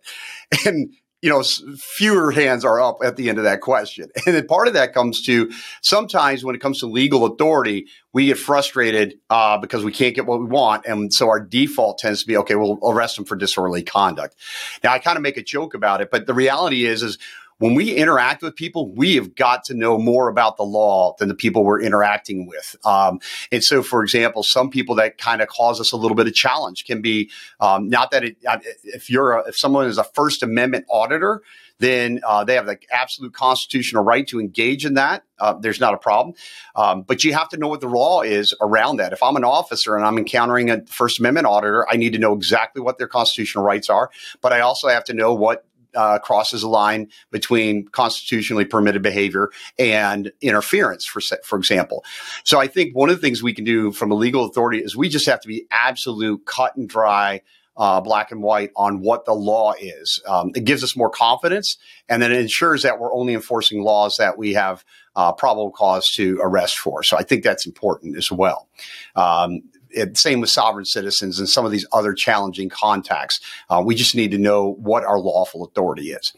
And 0.65 0.93
you 1.21 1.29
know, 1.29 1.43
fewer 1.77 2.31
hands 2.31 2.65
are 2.65 2.81
up 2.81 2.97
at 3.03 3.15
the 3.15 3.29
end 3.29 3.37
of 3.37 3.43
that 3.43 3.61
question. 3.61 4.09
And 4.25 4.35
then 4.35 4.47
part 4.47 4.67
of 4.67 4.75
that 4.75 4.93
comes 4.93 5.23
to 5.23 5.51
sometimes 5.81 6.43
when 6.43 6.55
it 6.55 6.61
comes 6.61 6.79
to 6.79 6.85
legal 6.85 7.25
authority, 7.25 7.87
we 8.13 8.27
get 8.27 8.37
frustrated 8.37 9.19
uh, 9.29 9.57
because 9.57 9.83
we 9.83 9.91
can't 9.91 10.15
get 10.15 10.25
what 10.25 10.39
we 10.39 10.45
want. 10.45 10.85
And 10.85 11.13
so 11.13 11.27
our 11.27 11.39
default 11.39 11.97
tends 11.97 12.21
to 12.21 12.27
be, 12.27 12.37
okay, 12.37 12.55
we'll 12.55 12.79
arrest 12.83 13.15
them 13.17 13.25
for 13.25 13.35
disorderly 13.35 13.83
conduct. 13.83 14.35
Now, 14.83 14.93
I 14.93 14.99
kind 14.99 15.17
of 15.17 15.23
make 15.23 15.37
a 15.37 15.43
joke 15.43 15.73
about 15.73 16.01
it, 16.01 16.11
but 16.11 16.27
the 16.27 16.33
reality 16.33 16.85
is, 16.85 17.03
is 17.03 17.17
when 17.61 17.75
we 17.75 17.93
interact 17.93 18.41
with 18.41 18.55
people, 18.55 18.91
we 18.91 19.13
have 19.15 19.35
got 19.35 19.63
to 19.65 19.75
know 19.75 19.99
more 19.99 20.29
about 20.29 20.57
the 20.57 20.63
law 20.63 21.13
than 21.19 21.27
the 21.27 21.35
people 21.35 21.63
we're 21.63 21.79
interacting 21.79 22.47
with. 22.47 22.75
Um, 22.83 23.19
and 23.51 23.63
so, 23.63 23.83
for 23.83 24.01
example, 24.01 24.41
some 24.41 24.71
people 24.71 24.95
that 24.95 25.19
kind 25.19 25.43
of 25.43 25.47
cause 25.47 25.79
us 25.79 25.91
a 25.91 25.97
little 25.97 26.15
bit 26.15 26.25
of 26.25 26.33
challenge 26.33 26.85
can 26.85 27.03
be 27.03 27.29
um, 27.59 27.87
not 27.87 28.09
that 28.09 28.23
it, 28.23 28.37
uh, 28.47 28.57
if 28.83 29.11
you're 29.11 29.33
a, 29.33 29.49
if 29.49 29.57
someone 29.59 29.85
is 29.85 29.99
a 29.99 30.03
First 30.03 30.41
Amendment 30.41 30.85
auditor, 30.89 31.43
then 31.77 32.19
uh, 32.25 32.43
they 32.43 32.55
have 32.55 32.65
the 32.65 32.79
absolute 32.91 33.33
constitutional 33.33 34.03
right 34.03 34.27
to 34.27 34.39
engage 34.39 34.83
in 34.83 34.95
that. 34.95 35.23
Uh, 35.39 35.53
there's 35.53 35.79
not 35.79 35.93
a 35.93 35.97
problem. 35.97 36.35
Um, 36.75 37.03
but 37.03 37.23
you 37.23 37.33
have 37.33 37.49
to 37.49 37.57
know 37.57 37.67
what 37.67 37.81
the 37.81 37.87
law 37.87 38.21
is 38.21 38.55
around 38.61 38.97
that. 38.97 39.13
If 39.13 39.21
I'm 39.21 39.35
an 39.35 39.43
officer 39.43 39.95
and 39.95 40.05
I'm 40.05 40.17
encountering 40.17 40.69
a 40.69 40.85
First 40.85 41.19
Amendment 41.19 41.47
auditor, 41.47 41.87
I 41.89 41.97
need 41.97 42.13
to 42.13 42.19
know 42.19 42.33
exactly 42.33 42.81
what 42.81 42.97
their 42.97 43.07
constitutional 43.07 43.63
rights 43.63 43.89
are. 43.89 44.09
But 44.41 44.53
I 44.53 44.61
also 44.61 44.87
have 44.87 45.03
to 45.05 45.13
know 45.13 45.33
what 45.33 45.65
uh, 45.95 46.19
crosses 46.19 46.63
a 46.63 46.69
line 46.69 47.09
between 47.31 47.87
constitutionally 47.87 48.65
permitted 48.65 49.01
behavior 49.01 49.49
and 49.77 50.31
interference, 50.41 51.05
for 51.05 51.21
for 51.43 51.57
example. 51.57 52.03
So 52.43 52.59
I 52.59 52.67
think 52.67 52.95
one 52.95 53.09
of 53.09 53.15
the 53.15 53.21
things 53.21 53.43
we 53.43 53.53
can 53.53 53.65
do 53.65 53.91
from 53.91 54.11
a 54.11 54.15
legal 54.15 54.45
authority 54.45 54.79
is 54.79 54.95
we 54.95 55.09
just 55.09 55.25
have 55.25 55.41
to 55.41 55.47
be 55.47 55.65
absolute 55.71 56.45
cut 56.45 56.75
and 56.75 56.87
dry. 56.87 57.41
Uh, 57.77 58.01
black 58.01 58.31
and 58.31 58.43
white 58.43 58.69
on 58.75 58.99
what 58.99 59.23
the 59.23 59.33
law 59.33 59.73
is. 59.79 60.21
Um, 60.27 60.51
it 60.55 60.65
gives 60.65 60.83
us 60.83 60.95
more 60.95 61.09
confidence, 61.09 61.77
and 62.09 62.21
then 62.21 62.31
it 62.31 62.37
ensures 62.37 62.83
that 62.83 62.99
we're 62.99 63.13
only 63.13 63.33
enforcing 63.33 63.81
laws 63.81 64.17
that 64.17 64.37
we 64.37 64.53
have 64.53 64.83
uh, 65.15 65.31
probable 65.31 65.71
cause 65.71 66.09
to 66.11 66.37
arrest 66.41 66.77
for. 66.77 67.01
So 67.01 67.17
I 67.17 67.23
think 67.23 67.43
that's 67.43 67.65
important 67.65 68.17
as 68.17 68.29
well. 68.29 68.67
Um, 69.15 69.61
it, 69.93 70.17
same 70.17 70.41
with 70.41 70.49
sovereign 70.49 70.85
citizens 70.85 71.39
and 71.39 71.47
some 71.47 71.65
of 71.65 71.71
these 71.71 71.85
other 71.91 72.13
challenging 72.13 72.69
contacts. 72.69 73.39
Uh, 73.69 73.81
we 73.85 73.95
just 73.95 74.15
need 74.15 74.31
to 74.31 74.37
know 74.37 74.73
what 74.73 75.03
our 75.03 75.19
lawful 75.19 75.63
authority 75.63 76.11
is. 76.11 76.33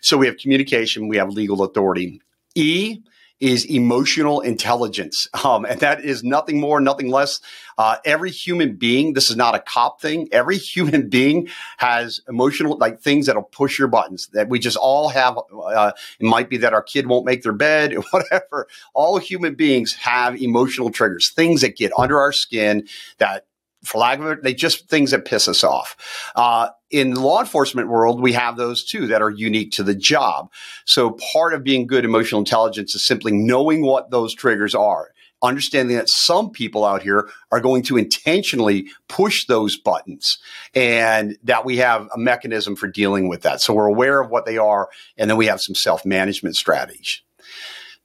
So 0.00 0.16
we 0.16 0.26
have 0.26 0.36
communication, 0.36 1.08
we 1.08 1.16
have 1.16 1.30
legal 1.30 1.62
authority. 1.62 2.20
E 2.54 3.00
is 3.40 3.64
emotional 3.64 4.40
intelligence. 4.40 5.26
Um, 5.48 5.64
and 5.64 5.80
that 5.80 6.04
is 6.04 6.24
nothing 6.24 6.60
more, 6.60 6.80
nothing 6.80 7.10
less. 7.10 7.40
Uh, 7.78 7.96
every 8.04 8.28
human 8.30 8.74
being, 8.74 9.12
this 9.12 9.30
is 9.30 9.36
not 9.36 9.54
a 9.54 9.60
cop 9.60 10.00
thing. 10.00 10.28
Every 10.32 10.58
human 10.74 11.08
being 11.08 11.48
has 11.76 12.20
emotional, 12.28 12.76
like 12.76 13.00
things 13.00 13.26
that'll 13.26 13.44
push 13.44 13.78
your 13.78 13.88
buttons 13.88 14.28
that 14.32 14.48
we 14.48 14.58
just 14.58 14.76
all 14.76 15.08
have. 15.08 15.38
Uh, 15.38 15.92
it 16.18 16.26
might 16.26 16.50
be 16.50 16.56
that 16.58 16.74
our 16.74 16.82
kid 16.82 17.06
won't 17.06 17.24
make 17.24 17.42
their 17.42 17.52
bed, 17.52 17.94
or 17.96 18.02
whatever. 18.10 18.66
All 18.94 19.18
human 19.18 19.54
beings 19.54 19.94
have 19.94 20.40
emotional 20.42 20.90
triggers, 20.90 21.30
things 21.30 21.60
that 21.60 21.76
get 21.76 21.92
under 21.96 22.18
our 22.18 22.32
skin 22.32 22.88
that 23.18 23.46
for 23.84 23.98
lack 23.98 24.18
of 24.18 24.26
it, 24.26 24.42
they 24.42 24.54
just 24.54 24.88
things 24.88 25.10
that 25.12 25.24
piss 25.24 25.48
us 25.48 25.62
off. 25.62 25.96
Uh, 26.34 26.68
in 26.90 27.14
the 27.14 27.20
law 27.20 27.40
enforcement 27.40 27.88
world, 27.88 28.20
we 28.20 28.32
have 28.32 28.56
those 28.56 28.84
too 28.84 29.06
that 29.08 29.22
are 29.22 29.30
unique 29.30 29.72
to 29.72 29.82
the 29.82 29.94
job. 29.94 30.50
So 30.84 31.18
part 31.32 31.54
of 31.54 31.62
being 31.62 31.86
good 31.86 32.04
emotional 32.04 32.40
intelligence 32.40 32.94
is 32.94 33.04
simply 33.04 33.32
knowing 33.32 33.82
what 33.82 34.10
those 34.10 34.34
triggers 34.34 34.74
are. 34.74 35.10
understanding 35.40 35.96
that 35.96 36.08
some 36.08 36.50
people 36.50 36.84
out 36.84 37.00
here 37.00 37.28
are 37.52 37.60
going 37.60 37.80
to 37.80 37.96
intentionally 37.96 38.88
push 39.08 39.46
those 39.46 39.78
buttons 39.78 40.38
and 40.74 41.38
that 41.44 41.64
we 41.64 41.76
have 41.76 42.08
a 42.12 42.18
mechanism 42.18 42.74
for 42.74 42.88
dealing 42.88 43.28
with 43.28 43.42
that. 43.42 43.60
So 43.60 43.72
we're 43.72 43.86
aware 43.86 44.20
of 44.20 44.30
what 44.30 44.46
they 44.46 44.58
are, 44.58 44.88
and 45.16 45.30
then 45.30 45.36
we 45.36 45.46
have 45.46 45.60
some 45.60 45.76
self 45.76 46.04
management 46.04 46.56
strategies. 46.56 47.22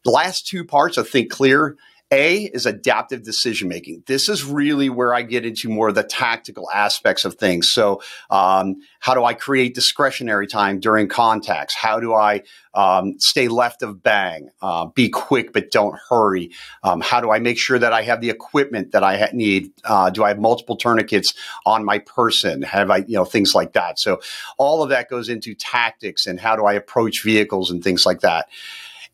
The 0.06 0.12
last 0.12 0.46
two 0.46 0.64
parts 0.64 0.98
of 0.98 1.10
Think 1.10 1.32
Clear 1.32 1.76
a 2.14 2.44
is 2.44 2.68
adaptive 2.68 3.24
decision 3.24 3.68
making. 3.68 4.04
This 4.06 4.30
is 4.30 4.46
really 4.46 4.88
where 4.90 5.16
I 5.16 5.24
get 5.24 5.46
into 5.46 5.68
more 5.68 5.90
of 5.90 5.96
the 5.96 6.04
tactical 6.04 6.70
aspects 6.72 7.26
of 7.26 7.36
things. 7.36 7.72
So, 7.72 8.02
um, 8.30 8.76
how 9.00 9.16
do 9.16 9.24
I 9.24 9.34
create 9.34 9.74
discretionary 9.74 10.46
time 10.46 10.80
during 10.80 11.08
contacts? 11.08 11.76
How 11.76 12.00
do 12.00 12.14
I 12.14 12.44
um, 12.76 13.20
stay 13.20 13.48
left 13.48 13.82
of 13.82 14.04
bang? 14.04 14.50
Uh, 14.62 14.86
be 14.86 15.10
quick 15.10 15.54
but 15.54 15.72
don't 15.72 15.98
hurry. 16.10 16.52
Um, 16.84 17.02
how 17.02 17.20
do 17.20 17.32
I 17.32 17.40
make 17.40 17.58
sure 17.58 17.80
that 17.80 17.94
I 17.94 18.04
have 18.04 18.22
the 18.22 18.30
equipment 18.30 18.92
that 18.92 19.04
I 19.04 19.18
ha- 19.18 19.30
need? 19.34 19.72
Uh, 19.84 20.12
do 20.12 20.24
I 20.24 20.30
have 20.30 20.40
multiple 20.40 20.76
tourniquets 20.76 21.34
on 21.66 21.84
my 21.84 21.98
person? 21.98 22.62
Have 22.62 22.92
I, 22.92 22.98
you 22.98 23.16
know, 23.16 23.26
things 23.26 23.56
like 23.56 23.74
that. 23.74 24.00
So, 24.00 24.22
all 24.60 24.84
of 24.84 24.90
that 24.90 25.10
goes 25.10 25.30
into 25.30 25.56
tactics 25.56 26.28
and 26.28 26.40
how 26.40 26.56
do 26.56 26.66
I 26.66 26.74
approach 26.74 27.24
vehicles 27.24 27.72
and 27.72 27.84
things 27.84 28.06
like 28.06 28.22
that. 28.22 28.50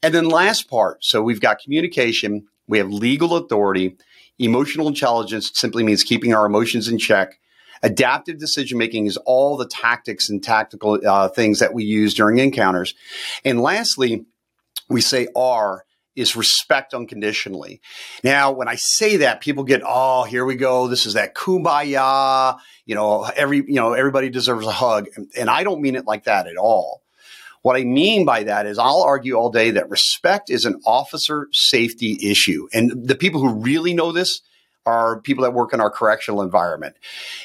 And 0.02 0.14
then 0.14 0.30
last 0.30 0.70
part, 0.70 1.04
so 1.04 1.22
we've 1.22 1.42
got 1.42 1.60
communication, 1.60 2.48
we 2.70 2.78
have 2.78 2.90
legal 2.90 3.36
authority. 3.36 3.98
Emotional 4.38 4.88
intelligence 4.88 5.52
simply 5.56 5.84
means 5.84 6.04
keeping 6.04 6.34
our 6.34 6.46
emotions 6.46 6.88
in 6.88 6.98
check. 6.98 7.40
Adaptive 7.82 8.38
decision 8.38 8.78
making 8.78 9.08
is 9.08 9.18
all 9.18 9.58
the 9.58 9.68
tactics 9.68 10.30
and 10.30 10.42
tactical 10.44 11.00
uh, 11.06 11.28
things 11.30 11.60
that 11.60 11.74
we 11.74 11.84
use 11.84 12.14
during 12.14 12.38
encounters. 12.38 12.94
And 13.44 13.60
lastly, 13.62 14.26
we 14.88 15.02
say 15.02 15.28
R 15.36 15.84
is 16.16 16.36
respect 16.36 16.94
unconditionally. 16.94 17.82
Now, 18.24 18.52
when 18.52 18.68
I 18.68 18.76
say 18.76 19.18
that, 19.18 19.42
people 19.42 19.64
get, 19.64 19.82
oh, 19.86 20.24
here 20.26 20.46
we 20.46 20.56
go. 20.56 20.88
This 20.88 21.06
is 21.06 21.14
that 21.14 21.34
kumbaya. 21.34 22.58
You 22.86 22.96
know, 22.96 23.24
every, 23.24 23.58
you 23.58 23.76
know, 23.76 23.94
everybody 23.94 24.30
deserves 24.30 24.68
a 24.68 24.72
hug. 24.72 25.08
And 25.38 25.50
I 25.50 25.64
don't 25.64 25.82
mean 25.82 25.96
it 25.96 26.06
like 26.06 26.26
that 26.26 26.48
at 26.48 26.58
all. 26.58 27.02
What 27.70 27.78
I 27.78 27.84
mean 27.84 28.26
by 28.26 28.46
that 28.46 28.66
is 28.66 28.80
I'll 28.80 29.04
argue 29.04 29.36
all 29.36 29.52
day 29.52 29.70
that 29.70 29.92
respect 29.92 30.50
is 30.50 30.66
an 30.66 30.82
officer 30.88 31.48
safety 31.52 32.18
issue. 32.20 32.68
And 32.74 33.08
the 33.08 33.14
people 33.14 33.42
who 33.42 33.62
really 33.62 33.94
know 33.94 34.12
this 34.12 34.42
are 34.88 35.22
people 35.22 35.44
that 35.44 35.54
work 35.54 35.72
in 35.72 35.80
our 35.80 35.92
correctional 35.92 36.42
environment. 36.42 36.96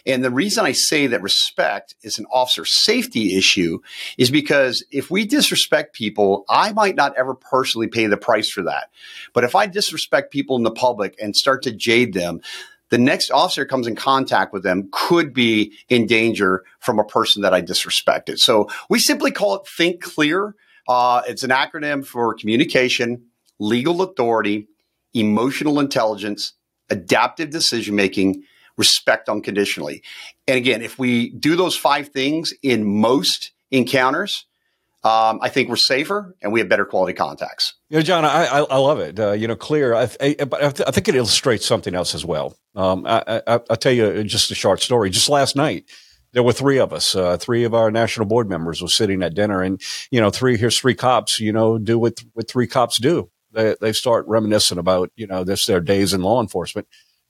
And 0.06 0.24
the 0.24 0.30
reason 0.30 0.64
I 0.64 0.72
say 0.72 1.08
that 1.08 1.20
respect 1.20 1.94
is 2.02 2.18
an 2.18 2.24
officer 2.32 2.64
safety 2.64 3.36
issue 3.36 3.80
is 4.16 4.30
because 4.30 4.82
if 4.90 5.10
we 5.10 5.26
disrespect 5.26 5.94
people, 5.94 6.46
I 6.48 6.72
might 6.72 6.96
not 6.96 7.14
ever 7.18 7.34
personally 7.34 7.88
pay 7.88 8.06
the 8.06 8.16
price 8.16 8.48
for 8.48 8.62
that. 8.62 8.88
But 9.34 9.44
if 9.44 9.54
I 9.54 9.66
disrespect 9.66 10.32
people 10.32 10.56
in 10.56 10.62
the 10.62 10.70
public 10.70 11.16
and 11.20 11.36
start 11.36 11.64
to 11.64 11.70
jade 11.70 12.14
them, 12.14 12.40
the 12.90 12.98
next 12.98 13.30
officer 13.30 13.64
comes 13.64 13.86
in 13.86 13.96
contact 13.96 14.52
with 14.52 14.62
them 14.62 14.88
could 14.92 15.32
be 15.32 15.72
in 15.88 16.06
danger 16.06 16.64
from 16.80 16.98
a 16.98 17.04
person 17.04 17.42
that 17.42 17.54
I 17.54 17.62
disrespected. 17.62 18.38
So 18.38 18.68
we 18.88 18.98
simply 18.98 19.30
call 19.30 19.56
it 19.56 19.66
Think 19.66 20.02
Clear. 20.02 20.54
Uh, 20.86 21.22
it's 21.26 21.42
an 21.42 21.50
acronym 21.50 22.06
for 22.06 22.34
communication, 22.34 23.26
legal 23.58 24.02
authority, 24.02 24.68
emotional 25.14 25.80
intelligence, 25.80 26.52
adaptive 26.90 27.50
decision 27.50 27.94
making, 27.94 28.42
respect 28.76 29.28
unconditionally. 29.28 30.02
And 30.46 30.56
again, 30.56 30.82
if 30.82 30.98
we 30.98 31.30
do 31.30 31.56
those 31.56 31.76
five 31.76 32.08
things 32.08 32.52
in 32.62 32.84
most 32.84 33.52
encounters, 33.70 34.46
um, 35.04 35.38
I 35.42 35.48
think 35.48 35.68
we're 35.68 35.76
safer 35.76 36.34
and 36.42 36.52
we 36.52 36.60
have 36.60 36.68
better 36.68 36.84
quality 36.84 37.12
contacts. 37.12 37.74
You 37.94 38.00
know, 38.00 38.02
John, 38.02 38.24
I, 38.24 38.46
I, 38.46 38.58
I 38.58 38.76
love 38.78 38.98
it. 38.98 39.20
Uh, 39.20 39.30
you 39.30 39.46
know, 39.46 39.54
clear. 39.54 39.94
I, 39.94 40.08
I, 40.20 40.34
I, 40.40 40.44
th- 40.44 40.80
I, 40.84 40.90
think 40.90 41.06
it 41.06 41.14
illustrates 41.14 41.64
something 41.64 41.94
else 41.94 42.12
as 42.12 42.24
well. 42.24 42.56
Um, 42.74 43.06
I, 43.06 43.40
will 43.46 43.76
tell 43.76 43.92
you 43.92 44.24
just 44.24 44.50
a 44.50 44.54
short 44.56 44.82
story. 44.82 45.10
Just 45.10 45.28
last 45.28 45.54
night, 45.54 45.84
there 46.32 46.42
were 46.42 46.52
three 46.52 46.80
of 46.80 46.92
us. 46.92 47.14
Uh, 47.14 47.36
three 47.36 47.62
of 47.62 47.72
our 47.72 47.92
national 47.92 48.26
board 48.26 48.50
members 48.50 48.82
were 48.82 48.88
sitting 48.88 49.22
at 49.22 49.34
dinner, 49.34 49.62
and 49.62 49.80
you 50.10 50.20
know, 50.20 50.30
three 50.30 50.56
here's 50.56 50.76
three 50.76 50.96
cops. 50.96 51.38
You 51.38 51.52
know, 51.52 51.78
do 51.78 51.96
what 51.96 52.20
what 52.32 52.48
three 52.48 52.66
cops 52.66 52.98
do. 52.98 53.30
They 53.52 53.76
they 53.80 53.92
start 53.92 54.26
reminiscing 54.26 54.78
about 54.78 55.12
you 55.14 55.28
know 55.28 55.44
this 55.44 55.64
their 55.66 55.80
days 55.80 56.12
in 56.12 56.20
law 56.20 56.40
enforcement. 56.40 56.88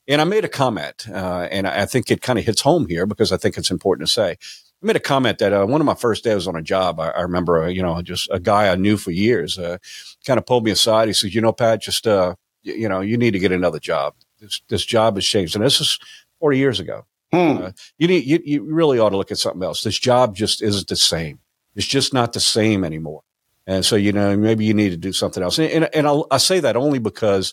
And 0.09 0.22
I 0.22 0.24
made 0.24 0.46
a 0.46 0.48
comment, 0.48 1.07
uh, 1.11 1.46
and 1.50 1.66
I 1.66 1.85
think 1.85 2.11
it 2.11 2.22
kind 2.22 2.38
of 2.38 2.46
hits 2.46 2.62
home 2.62 2.87
here 2.88 3.05
because 3.05 3.33
I 3.33 3.37
think 3.37 3.59
it's 3.59 3.70
important 3.70 4.09
to 4.09 4.12
say. 4.14 4.38
I 4.85 4.87
made 4.87 4.96
a 4.96 5.00
comment 5.00 5.38
that 5.38 5.53
uh, 5.53 5.64
one 5.64 5.81
of 5.81 5.87
my 5.87 5.94
first 5.94 6.24
days 6.24 6.46
on 6.46 6.57
a 6.57 6.62
job, 6.62 7.00
I, 7.00 7.09
I 7.09 7.22
remember, 7.22 7.62
uh, 7.62 7.68
you 7.68 7.83
know, 7.83 8.03
just 8.03 8.29
a 8.31 8.38
guy 8.38 8.68
I 8.68 8.77
knew 8.77 8.98
for 8.98 9.12
years, 9.12 9.59
uh, 9.59 9.79
kind 10.24 10.38
of 10.38 10.46
pulled 10.46 10.64
me 10.64 10.70
aside. 10.70 11.08
He 11.08 11.14
says, 11.14 11.34
you 11.34 11.40
know, 11.40 11.52
Pat, 11.52 11.82
just, 11.82 12.06
uh, 12.06 12.34
you, 12.62 12.74
you 12.74 12.88
know, 12.88 13.00
you 13.00 13.16
need 13.16 13.32
to 13.32 13.38
get 13.38 13.52
another 13.52 13.78
job. 13.78 14.14
This, 14.40 14.60
this 14.68 14.84
job 14.84 15.16
has 15.16 15.26
changed. 15.26 15.54
And 15.54 15.64
this 15.64 15.80
is 15.80 15.98
40 16.40 16.58
years 16.58 16.80
ago. 16.80 17.06
Hmm. 17.32 17.58
Uh, 17.58 17.70
you 17.98 18.08
need, 18.08 18.24
you, 18.24 18.40
you 18.44 18.64
really 18.64 18.98
ought 18.98 19.10
to 19.10 19.16
look 19.16 19.32
at 19.32 19.38
something 19.38 19.62
else. 19.62 19.82
This 19.82 19.98
job 19.98 20.37
just 20.37 20.62
isn't 20.62 20.88
the 20.88 20.96
same. 20.96 21.40
It's 21.74 21.87
just 21.87 22.14
not 22.14 22.32
the 22.32 22.40
same 22.40 22.84
anymore. 22.84 23.22
And 23.66 23.84
so, 23.84 23.96
you 23.96 24.12
know, 24.12 24.37
maybe 24.37 24.64
you 24.64 24.74
need 24.74 24.90
to 24.90 24.96
do 24.96 25.12
something 25.12 25.42
else. 25.42 25.58
And, 25.58 25.70
and, 25.70 26.06
and 26.06 26.24
i 26.30 26.37
say 26.37 26.60
that 26.60 26.76
only 26.76 26.98
because, 26.98 27.52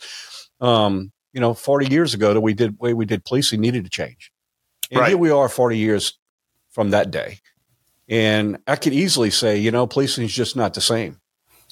um, 0.60 1.12
you 1.34 1.40
know, 1.40 1.54
40 1.54 1.88
years 1.88 2.14
ago, 2.14 2.34
that 2.34 2.42
we 2.42 2.54
did 2.54 2.78
way 2.80 2.94
we 2.94 3.06
did 3.06 3.24
policing 3.24 3.62
needed 3.62 3.86
to 3.86 3.90
change. 3.90 4.32
And 4.92 5.00
right. 5.00 5.10
here 5.10 5.18
we 5.18 5.32
are 5.32 5.48
40 5.48 5.78
years 5.78 6.20
from 6.72 6.90
that 6.90 7.12
day. 7.12 7.40
And 8.10 8.58
I 8.68 8.76
could 8.76 8.94
easily 8.94 9.30
say, 9.30 9.58
you 9.58 9.72
know, 9.72 9.88
policing 9.88 10.26
is 10.26 10.34
just 10.34 10.58
not 10.58 10.74
the 10.74 10.82
same. 10.82 11.22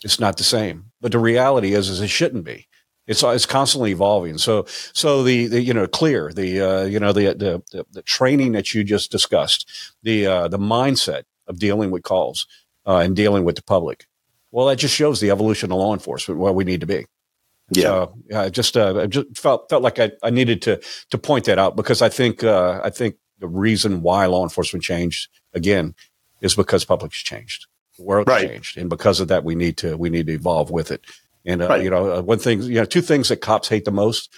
It's 0.04 0.20
not 0.20 0.38
the 0.38 0.46
same. 0.46 0.89
But 1.02 1.12
the 1.12 1.20
reality 1.20 1.74
is, 1.74 1.90
is 1.90 2.02
it 2.02 2.10
shouldn't 2.10 2.44
be. 2.44 2.68
It's 3.08 3.24
it's 3.24 3.48
constantly 3.48 3.92
evolving. 3.92 4.38
So 4.38 4.66
so 4.94 5.24
the, 5.24 5.48
the 5.48 5.62
you 5.62 5.74
know 5.74 5.88
clear 5.88 6.32
the 6.32 6.62
uh, 6.62 6.84
you 6.84 7.00
know 7.00 7.12
the, 7.12 7.34
the, 7.34 7.64
the 7.72 7.86
the 7.92 8.02
training 8.04 8.52
that 8.52 8.74
you 8.74 8.84
just 8.84 9.12
discussed, 9.12 9.68
the 10.04 10.28
uh, 10.28 10.48
the 10.48 10.60
mindset 10.60 11.24
of 11.48 11.58
dealing 11.58 11.90
with 11.90 12.04
calls 12.04 12.46
uh, 12.86 12.98
and 12.98 13.16
dealing 13.16 13.44
with 13.44 13.56
the 13.56 13.64
public. 13.64 14.06
Well, 14.52 14.68
that 14.68 14.78
just 14.78 14.94
shows 14.94 15.20
the 15.20 15.32
evolution 15.32 15.72
of 15.72 15.80
law 15.80 15.94
enforcement 15.94 16.40
where 16.40 16.54
we 16.54 16.64
need 16.64 16.82
to 16.82 16.88
be. 16.88 17.06
Yeah, 17.72 17.84
so, 17.84 18.16
yeah. 18.30 18.50
Just 18.50 18.78
uh, 18.78 19.00
I 19.02 19.08
just 19.08 19.38
felt 19.38 19.70
felt 19.70 19.82
like 19.82 19.98
I, 20.00 20.12
I 20.22 20.30
needed 20.30 20.62
to 20.64 20.80
to 21.10 21.18
point 21.18 21.46
that 21.46 21.58
out 21.58 21.76
because 21.76 22.04
I 22.04 22.10
think 22.10 22.44
uh, 22.44 22.80
I 22.84 22.92
think 22.92 23.16
the 23.40 23.48
reason 23.48 24.02
why 24.02 24.28
law 24.28 24.44
enforcement 24.44 24.84
changed 24.84 25.30
again 25.54 25.96
is 26.42 26.56
because 26.56 26.86
public's 26.86 27.18
changed. 27.18 27.66
The 28.00 28.06
world 28.06 28.30
right. 28.30 28.48
changed, 28.48 28.78
and 28.78 28.90
because 28.90 29.20
of 29.20 29.28
that, 29.28 29.44
we 29.44 29.56
need 29.56 29.76
to 29.78 29.98
we 29.98 30.10
need 30.10 30.28
to 30.28 30.34
evolve 30.34 30.72
with 30.72 30.90
it. 30.90 31.06
And 31.46 31.62
uh, 31.62 31.68
right. 31.68 31.84
you 31.84 31.90
know, 31.90 32.14
uh, 32.14 32.22
one 32.22 32.40
thing, 32.40 32.62
you 32.62 32.76
know, 32.76 32.86
two 32.86 33.02
things 33.02 33.28
that 33.28 33.42
cops 33.42 33.68
hate 33.68 33.84
the 33.84 33.92
most. 33.92 34.34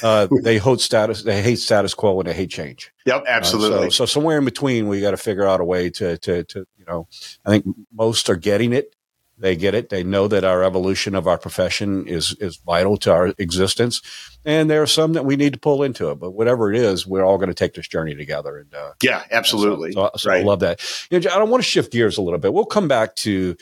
Uh, 0.00 0.28
they 0.42 0.60
hate 0.60 0.78
status. 0.78 1.24
They 1.24 1.42
hate 1.42 1.58
status 1.58 1.92
quo 1.92 2.20
and 2.20 2.28
they 2.28 2.34
hate 2.34 2.50
change. 2.50 2.92
Yep, 3.06 3.24
absolutely. 3.26 3.78
Uh, 3.78 3.82
so, 3.82 3.88
so, 3.90 4.06
somewhere 4.06 4.38
in 4.38 4.44
between, 4.44 4.86
we 4.86 5.00
got 5.00 5.10
to 5.10 5.16
figure 5.16 5.44
out 5.44 5.60
a 5.60 5.64
way 5.64 5.90
to, 5.90 6.18
to, 6.18 6.44
to, 6.44 6.66
you 6.78 6.84
know, 6.86 7.08
I 7.44 7.50
think 7.50 7.66
most 7.92 8.30
are 8.30 8.36
getting 8.36 8.72
it, 8.72 8.94
they 9.40 9.56
get 9.56 9.74
it. 9.74 9.88
They 9.88 10.04
know 10.04 10.28
that 10.28 10.44
our 10.44 10.62
evolution 10.62 11.14
of 11.14 11.26
our 11.26 11.38
profession 11.38 12.06
is 12.06 12.36
is 12.40 12.58
vital 12.58 12.96
to 12.98 13.12
our 13.12 13.32
existence, 13.38 14.02
and 14.44 14.70
there 14.70 14.82
are 14.82 14.86
some 14.86 15.14
that 15.14 15.24
we 15.24 15.36
need 15.36 15.54
to 15.54 15.58
pull 15.58 15.82
into 15.82 16.10
it. 16.10 16.16
But 16.20 16.32
whatever 16.32 16.72
it 16.72 16.78
is, 16.78 17.06
we're 17.06 17.24
all 17.24 17.38
going 17.38 17.48
to 17.48 17.54
take 17.54 17.74
this 17.74 17.88
journey 17.88 18.14
together. 18.14 18.58
And 18.58 18.74
uh, 18.74 18.92
yeah, 19.02 19.24
absolutely. 19.30 19.92
So, 19.92 20.10
so, 20.16 20.30
right. 20.30 20.42
I 20.42 20.44
love 20.44 20.60
that. 20.60 20.80
You 21.10 21.18
know, 21.18 21.30
I 21.30 21.38
don't 21.38 21.48
want 21.48 21.62
to 21.62 21.68
shift 21.68 21.92
gears 21.92 22.18
a 22.18 22.22
little 22.22 22.38
bit. 22.38 22.52
We'll 22.52 22.66
come 22.66 22.86
back 22.86 23.16
to 23.16 23.56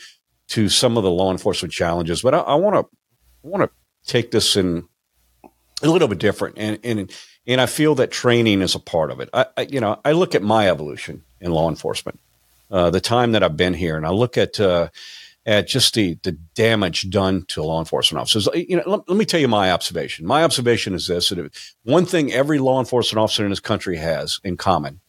to 0.49 0.67
some 0.67 0.97
of 0.97 1.03
the 1.03 1.11
law 1.11 1.31
enforcement 1.31 1.73
challenges, 1.73 2.21
but 2.21 2.33
I 2.33 2.55
want 2.55 2.75
to 2.75 2.97
want 3.41 3.63
to 3.63 4.11
take 4.11 4.31
this 4.31 4.57
in 4.57 4.87
a 5.81 5.87
little 5.89 6.09
bit 6.09 6.19
different, 6.19 6.55
and 6.57 6.77
and 6.83 7.11
and 7.47 7.61
I 7.61 7.67
feel 7.67 7.95
that 7.95 8.11
training 8.11 8.61
is 8.61 8.75
a 8.75 8.79
part 8.79 9.11
of 9.11 9.21
it. 9.21 9.29
I, 9.33 9.45
I 9.55 9.61
you 9.61 9.79
know 9.79 10.01
I 10.03 10.11
look 10.11 10.35
at 10.35 10.43
my 10.43 10.67
evolution 10.67 11.23
in 11.39 11.51
law 11.51 11.69
enforcement, 11.69 12.19
uh, 12.69 12.89
the 12.89 12.99
time 12.99 13.31
that 13.31 13.43
I've 13.43 13.55
been 13.55 13.73
here, 13.73 13.95
and 13.95 14.05
I 14.05 14.09
look 14.09 14.37
at. 14.37 14.59
Uh, 14.59 14.89
at 15.45 15.67
just 15.67 15.93
the, 15.93 16.17
the 16.23 16.33
damage 16.53 17.09
done 17.09 17.45
to 17.47 17.63
law 17.63 17.79
enforcement 17.79 18.21
officers. 18.21 18.47
You 18.53 18.77
know, 18.77 18.83
let, 18.85 19.09
let 19.09 19.17
me 19.17 19.25
tell 19.25 19.39
you 19.39 19.47
my 19.47 19.71
observation. 19.71 20.25
My 20.25 20.43
observation 20.43 20.93
is 20.93 21.07
this: 21.07 21.29
that 21.29 21.51
one 21.83 22.05
thing 22.05 22.31
every 22.31 22.59
law 22.59 22.79
enforcement 22.79 23.21
officer 23.21 23.43
in 23.43 23.49
this 23.49 23.59
country 23.59 23.97
has 23.97 24.39
in 24.43 24.57
common 24.57 24.99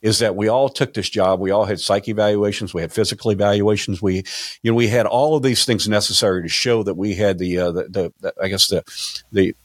is 0.00 0.20
that 0.20 0.36
we 0.36 0.48
all 0.48 0.68
took 0.68 0.94
this 0.94 1.08
job. 1.08 1.40
We 1.40 1.50
all 1.50 1.64
had 1.64 1.80
psych 1.80 2.08
evaluations. 2.08 2.72
We 2.72 2.82
had 2.82 2.92
physical 2.92 3.30
evaluations. 3.32 4.00
We, 4.00 4.22
you 4.62 4.70
know, 4.70 4.74
we 4.74 4.88
had 4.88 5.06
all 5.06 5.36
of 5.36 5.42
these 5.42 5.64
things 5.64 5.88
necessary 5.88 6.42
to 6.42 6.48
show 6.48 6.82
that 6.84 6.94
we 6.94 7.14
had 7.14 7.38
the, 7.38 7.58
uh, 7.58 7.72
the, 7.72 7.82
the, 7.84 8.12
the, 8.20 8.34
I 8.40 8.48
guess 8.48 8.68
the, 8.68 8.84
the, 9.32 9.56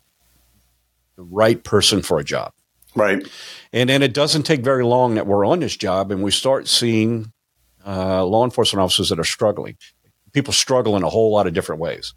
the 1.16 1.24
right 1.24 1.64
person 1.64 2.02
for 2.02 2.18
a 2.18 2.24
job. 2.24 2.52
Right. 2.96 3.28
And 3.72 3.90
then 3.90 4.02
it 4.02 4.14
doesn't 4.14 4.44
take 4.44 4.62
very 4.62 4.84
long 4.84 5.16
that 5.16 5.28
we're 5.28 5.46
on 5.46 5.60
this 5.60 5.78
job 5.78 6.12
and 6.12 6.24
we 6.24 6.32
start 6.32 6.68
seeing 6.68 7.32
uh, 7.86 8.24
law 8.26 8.44
enforcement 8.44 8.82
officers 8.82 9.10
that 9.10 9.20
are 9.20 9.24
struggling 9.24 9.78
people 10.34 10.54
struggle 10.54 10.98
in 10.98 11.04
a 11.04 11.10
whole 11.10 11.32
lot 11.32 11.48
of 11.48 11.54
different 11.54 11.82
ways. 11.82 12.14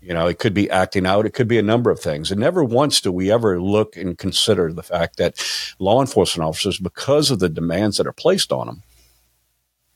You 0.00 0.12
know, 0.12 0.26
it 0.26 0.38
could 0.38 0.52
be 0.52 0.70
acting 0.70 1.06
out, 1.06 1.24
it 1.24 1.32
could 1.32 1.48
be 1.48 1.58
a 1.58 1.62
number 1.62 1.90
of 1.90 1.98
things. 1.98 2.30
And 2.30 2.38
never 2.38 2.62
once 2.62 3.00
do 3.00 3.10
we 3.10 3.32
ever 3.32 3.60
look 3.60 3.96
and 3.96 4.18
consider 4.18 4.70
the 4.70 4.82
fact 4.82 5.16
that 5.16 5.42
law 5.78 6.02
enforcement 6.02 6.46
officers, 6.46 6.78
because 6.78 7.30
of 7.30 7.38
the 7.38 7.48
demands 7.48 7.96
that 7.96 8.06
are 8.06 8.12
placed 8.12 8.52
on 8.52 8.66
them, 8.66 8.82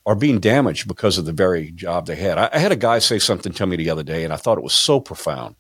are 0.07 0.14
being 0.14 0.40
damaged 0.40 0.88
because 0.88 1.18
of 1.18 1.26
the 1.26 1.33
very 1.35 1.70
job 1.72 2.07
they 2.07 2.16
had. 2.16 2.38
I, 2.38 2.48
I 2.54 2.59
had 2.59 2.72
a 2.72 2.76
guy 2.76 2.98
say 2.98 3.18
something 3.18 3.52
to 3.52 3.66
me 3.66 3.76
the 3.76 3.90
other 3.90 4.02
day, 4.02 4.24
and 4.24 4.33
I 4.33 4.37
thought 4.37 4.57
it 4.57 4.64
was 4.64 4.72
so 4.72 4.98
profound. 4.98 5.54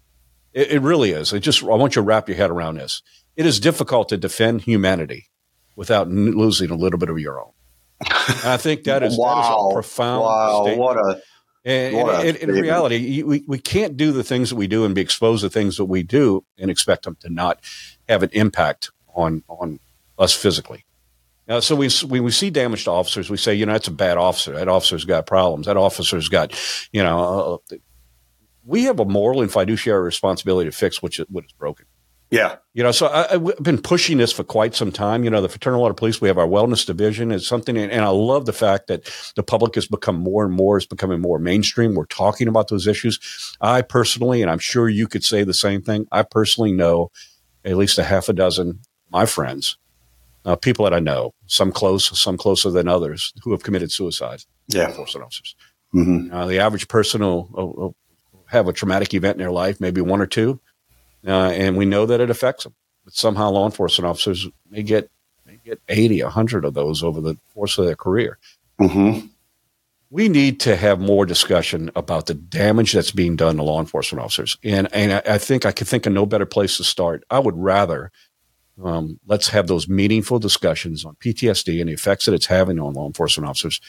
It, 0.54 0.72
it 0.72 0.80
really 0.80 1.10
is. 1.10 1.34
It 1.34 1.40
just 1.40 1.62
I 1.62 1.66
want 1.66 1.94
you 1.94 2.00
to 2.00 2.06
wrap 2.06 2.28
your 2.28 2.38
head 2.38 2.50
around 2.50 2.76
this. 2.76 3.02
It 3.36 3.44
is 3.44 3.60
difficult 3.60 4.08
to 4.08 4.16
defend 4.16 4.62
humanity 4.62 5.28
without 5.76 6.06
n- 6.06 6.32
losing 6.32 6.70
a 6.70 6.74
little 6.76 6.98
bit 6.98 7.10
of 7.10 7.18
your 7.18 7.38
own. 7.38 7.52
And 8.00 8.46
I 8.46 8.56
think 8.56 8.84
that 8.84 9.02
is, 9.02 9.18
wow. 9.18 9.34
that 9.34 9.40
is 9.40 9.70
a 9.70 9.74
profound. 9.74 10.22
Wow, 10.22 10.62
statement. 10.62 10.80
what 10.80 10.96
a 10.96 11.22
And, 11.68 11.94
and- 12.20 12.36
and 12.36 12.50
in 12.50 12.62
reality, 12.62 12.96
you- 12.96 13.26
we, 13.26 13.44
we 13.46 13.58
can't 13.58 13.96
do 13.96 14.12
the 14.12 14.24
things 14.24 14.50
that 14.50 14.56
we 14.56 14.66
do 14.66 14.84
and 14.84 14.94
be 14.94 15.00
exposed 15.00 15.42
to 15.42 15.50
things 15.50 15.76
that 15.76 15.84
we 15.84 16.02
do 16.02 16.44
and 16.58 16.70
expect 16.70 17.04
them 17.04 17.16
to 17.20 17.28
not 17.28 17.60
have 18.08 18.22
an 18.22 18.30
impact 18.32 18.90
on 19.14 19.42
on 19.48 19.78
us 20.18 20.32
physically. 20.34 20.84
Uh, 21.48 21.60
so 21.60 21.74
we 21.74 21.88
when 22.06 22.22
we 22.24 22.30
see 22.30 22.50
damage 22.50 22.84
to 22.84 22.90
officers, 22.90 23.30
we 23.30 23.36
say, 23.36 23.54
you 23.54 23.64
know, 23.66 23.72
that's 23.72 23.88
a 23.88 23.92
bad 23.92 24.18
officer. 24.18 24.52
That 24.52 24.68
officer's 24.68 25.04
got 25.04 25.26
problems. 25.26 25.66
That 25.66 25.76
officer's 25.78 26.28
got, 26.28 26.52
you 26.92 27.02
know, 27.02 27.60
uh, 27.72 27.76
we 28.64 28.84
have 28.84 29.00
a 29.00 29.04
moral 29.06 29.40
and 29.40 29.50
fiduciary 29.50 30.02
responsibility 30.02 30.68
to 30.70 30.76
fix 30.76 31.02
what 31.02 31.18
is, 31.18 31.24
what 31.30 31.44
is 31.46 31.52
broken. 31.52 31.86
Yeah. 32.30 32.56
You 32.74 32.82
know, 32.82 32.92
so 32.92 33.06
I, 33.06 33.34
I've 33.34 33.62
been 33.62 33.80
pushing 33.80 34.18
this 34.18 34.32
for 34.32 34.44
quite 34.44 34.74
some 34.74 34.92
time. 34.92 35.24
You 35.24 35.30
know, 35.30 35.40
the 35.40 35.48
Fraternal 35.48 35.80
Order 35.80 35.92
of 35.92 35.96
Police, 35.96 36.20
we 36.20 36.28
have 36.28 36.38
our 36.38 36.46
wellness 36.46 36.86
division. 36.86 37.32
It's 37.32 37.46
something, 37.46 37.76
and, 37.76 37.90
and 37.90 38.04
I 38.04 38.08
love 38.08 38.46
the 38.46 38.52
fact 38.52 38.86
that 38.88 39.10
the 39.34 39.42
public 39.42 39.74
has 39.74 39.86
become 39.86 40.16
more 40.16 40.44
and 40.44 40.52
more, 40.52 40.76
it's 40.76 40.86
becoming 40.86 41.20
more 41.20 41.38
mainstream. 41.38 41.94
We're 41.94 42.06
talking 42.06 42.48
about 42.48 42.68
those 42.68 42.86
issues. 42.86 43.56
I 43.60 43.82
personally, 43.82 44.42
and 44.42 44.50
I'm 44.50 44.58
sure 44.58 44.88
you 44.88 45.08
could 45.08 45.24
say 45.24 45.44
the 45.44 45.54
same 45.54 45.82
thing, 45.82 46.06
I 46.12 46.22
personally 46.22 46.72
know 46.72 47.10
at 47.64 47.76
least 47.76 47.98
a 47.98 48.04
half 48.04 48.28
a 48.28 48.32
dozen 48.32 48.80
my 49.10 49.26
friends, 49.26 49.78
uh, 50.44 50.56
people 50.56 50.84
that 50.84 50.94
I 50.94 51.00
know, 51.00 51.34
some 51.46 51.72
close, 51.72 52.18
some 52.20 52.36
closer 52.36 52.70
than 52.70 52.88
others, 52.88 53.32
who 53.42 53.52
have 53.52 53.62
committed 53.62 53.90
suicide. 53.90 54.44
Yeah. 54.68 54.88
Enforcement 54.88 55.24
officers. 55.24 55.56
hmm 55.92 56.32
Uh, 56.32 56.46
the 56.46 56.58
average 56.58 56.88
person 56.88 57.22
will, 57.22 57.48
will 57.52 57.96
have 58.46 58.68
a 58.68 58.72
traumatic 58.72 59.14
event 59.14 59.36
in 59.36 59.38
their 59.38 59.50
life, 59.50 59.80
maybe 59.80 60.00
one 60.00 60.20
or 60.20 60.26
two, 60.26 60.60
uh, 61.26 61.50
and 61.50 61.76
we 61.76 61.84
know 61.84 62.06
that 62.06 62.20
it 62.20 62.30
affects 62.30 62.64
them. 62.64 62.74
But 63.04 63.14
somehow, 63.14 63.50
law 63.50 63.66
enforcement 63.66 64.08
officers 64.08 64.46
may 64.70 64.82
get 64.82 65.10
may 65.46 65.58
get 65.64 65.80
80, 65.88 66.22
100 66.24 66.64
of 66.64 66.74
those 66.74 67.02
over 67.02 67.20
the 67.20 67.36
course 67.54 67.78
of 67.78 67.86
their 67.86 67.96
career. 67.96 68.38
hmm 68.78 69.20
We 70.10 70.28
need 70.28 70.60
to 70.60 70.76
have 70.76 71.00
more 71.00 71.24
discussion 71.26 71.90
about 71.96 72.26
the 72.26 72.34
damage 72.34 72.92
that's 72.92 73.10
being 73.12 73.34
done 73.36 73.56
to 73.56 73.62
law 73.62 73.80
enforcement 73.80 74.22
officers, 74.24 74.56
and 74.62 74.88
and 74.94 75.12
I, 75.12 75.22
I 75.34 75.38
think 75.38 75.64
I 75.66 75.72
could 75.72 75.88
think 75.88 76.06
of 76.06 76.12
no 76.12 76.26
better 76.26 76.46
place 76.46 76.76
to 76.76 76.84
start. 76.84 77.24
I 77.30 77.38
would 77.38 77.56
rather 77.56 78.10
um, 78.82 79.18
let's 79.26 79.48
have 79.48 79.66
those 79.66 79.88
meaningful 79.88 80.38
discussions 80.38 81.04
on 81.04 81.16
PTSD 81.16 81.80
and 81.80 81.88
the 81.88 81.94
effects 81.94 82.26
that 82.26 82.34
it's 82.34 82.46
having 82.46 82.78
on 82.78 82.92
law 82.94 83.06
enforcement 83.06 83.48
officers 83.48 83.80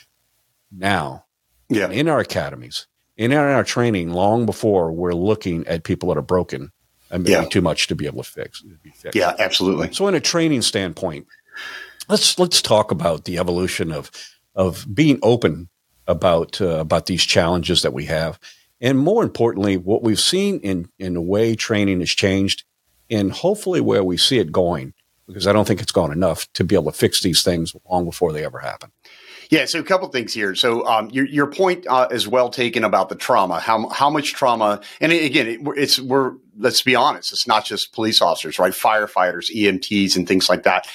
now 0.72 1.26
Yeah. 1.70 1.90
in 1.92 2.08
our 2.08 2.20
academies, 2.20 2.88
in 3.16 3.32
our, 3.34 3.48
in 3.50 3.56
our 3.56 3.64
training, 3.64 4.12
long 4.14 4.46
before 4.48 4.92
we're 4.92 5.14
looking 5.14 5.66
at 5.68 5.84
people 5.84 6.10
that 6.10 6.18
are 6.18 6.24
broken 6.24 6.72
and 7.12 7.24
maybe 7.24 7.34
Yeah. 7.34 7.46
too 7.50 7.62
much 7.62 7.88
to 7.88 7.96
be 7.96 8.06
able 8.06 8.24
to 8.24 8.30
fix. 8.30 8.64
to. 9.02 9.12
Yeah. 9.14 9.36
Absolutely. 9.40 9.94
So, 9.94 10.08
in 10.08 10.16
a 10.16 10.20
training 10.20 10.62
standpoint, 10.62 11.28
let's 12.08 12.38
let's 12.40 12.62
talk 12.62 12.92
about 12.92 13.26
the 13.26 13.38
evolution 13.38 13.92
of 13.92 14.12
of 14.56 14.86
being 14.94 15.20
open 15.24 15.70
about 16.08 16.60
uh, 16.62 16.80
about 16.80 17.06
these 17.06 17.24
challenges 17.24 17.82
that 17.84 17.94
we 17.94 18.06
have, 18.06 18.40
and 18.82 18.98
more 18.98 19.24
importantly, 19.24 19.78
what 19.78 20.04
we've 20.04 20.20
seen 20.20 20.60
in 20.60 20.90
in 20.98 21.14
the 21.14 21.22
way 21.22 21.56
training 21.56 22.00
has 22.00 22.10
changed, 22.10 22.64
and 23.10 23.32
hopefully 23.32 23.82
where 23.82 24.04
we 24.04 24.18
see 24.18 24.40
it 24.40 24.52
going. 24.52 24.94
Because 25.28 25.46
I 25.46 25.54
don't 25.54 25.68
think 25.68 25.80
it's 25.80 25.92
gone 25.92 26.12
enough 26.12 26.52
to 26.54 26.64
be 26.64 26.74
able 26.74 26.92
to 26.92 26.98
fix 26.98 27.22
these 27.22 27.44
things 27.44 27.76
long 27.88 28.04
before 28.04 28.34
they 28.34 28.44
ever 28.44 28.58
happen. 28.58 28.92
Yeah, 29.52 29.66
so 29.66 29.80
a 29.80 29.84
couple 29.84 30.08
things 30.08 30.34
here. 30.34 30.56
So 30.56 30.88
um, 30.88 31.12
your 31.12 31.28
your 31.28 31.46
point 31.46 31.86
uh, 31.88 32.08
is 32.10 32.28
well 32.28 32.50
taken 32.50 32.84
about 32.84 33.10
the 33.10 33.16
trauma. 33.16 33.60
How 33.60 33.90
how 33.90 34.10
much 34.10 34.34
trauma? 34.34 34.82
And 35.00 35.12
again, 35.12 35.48
it, 35.48 35.60
it's 35.78 36.00
we're 36.00 36.34
let's 36.60 36.82
be 36.82 36.96
honest. 36.96 37.32
It's 37.32 37.48
not 37.48 37.66
just 37.66 37.94
police 37.94 38.22
officers, 38.22 38.60
right? 38.60 38.74
Firefighters, 38.74 39.50
EMTs, 39.56 40.16
and 40.16 40.28
things 40.28 40.50
like 40.50 40.64
that. 40.64 40.88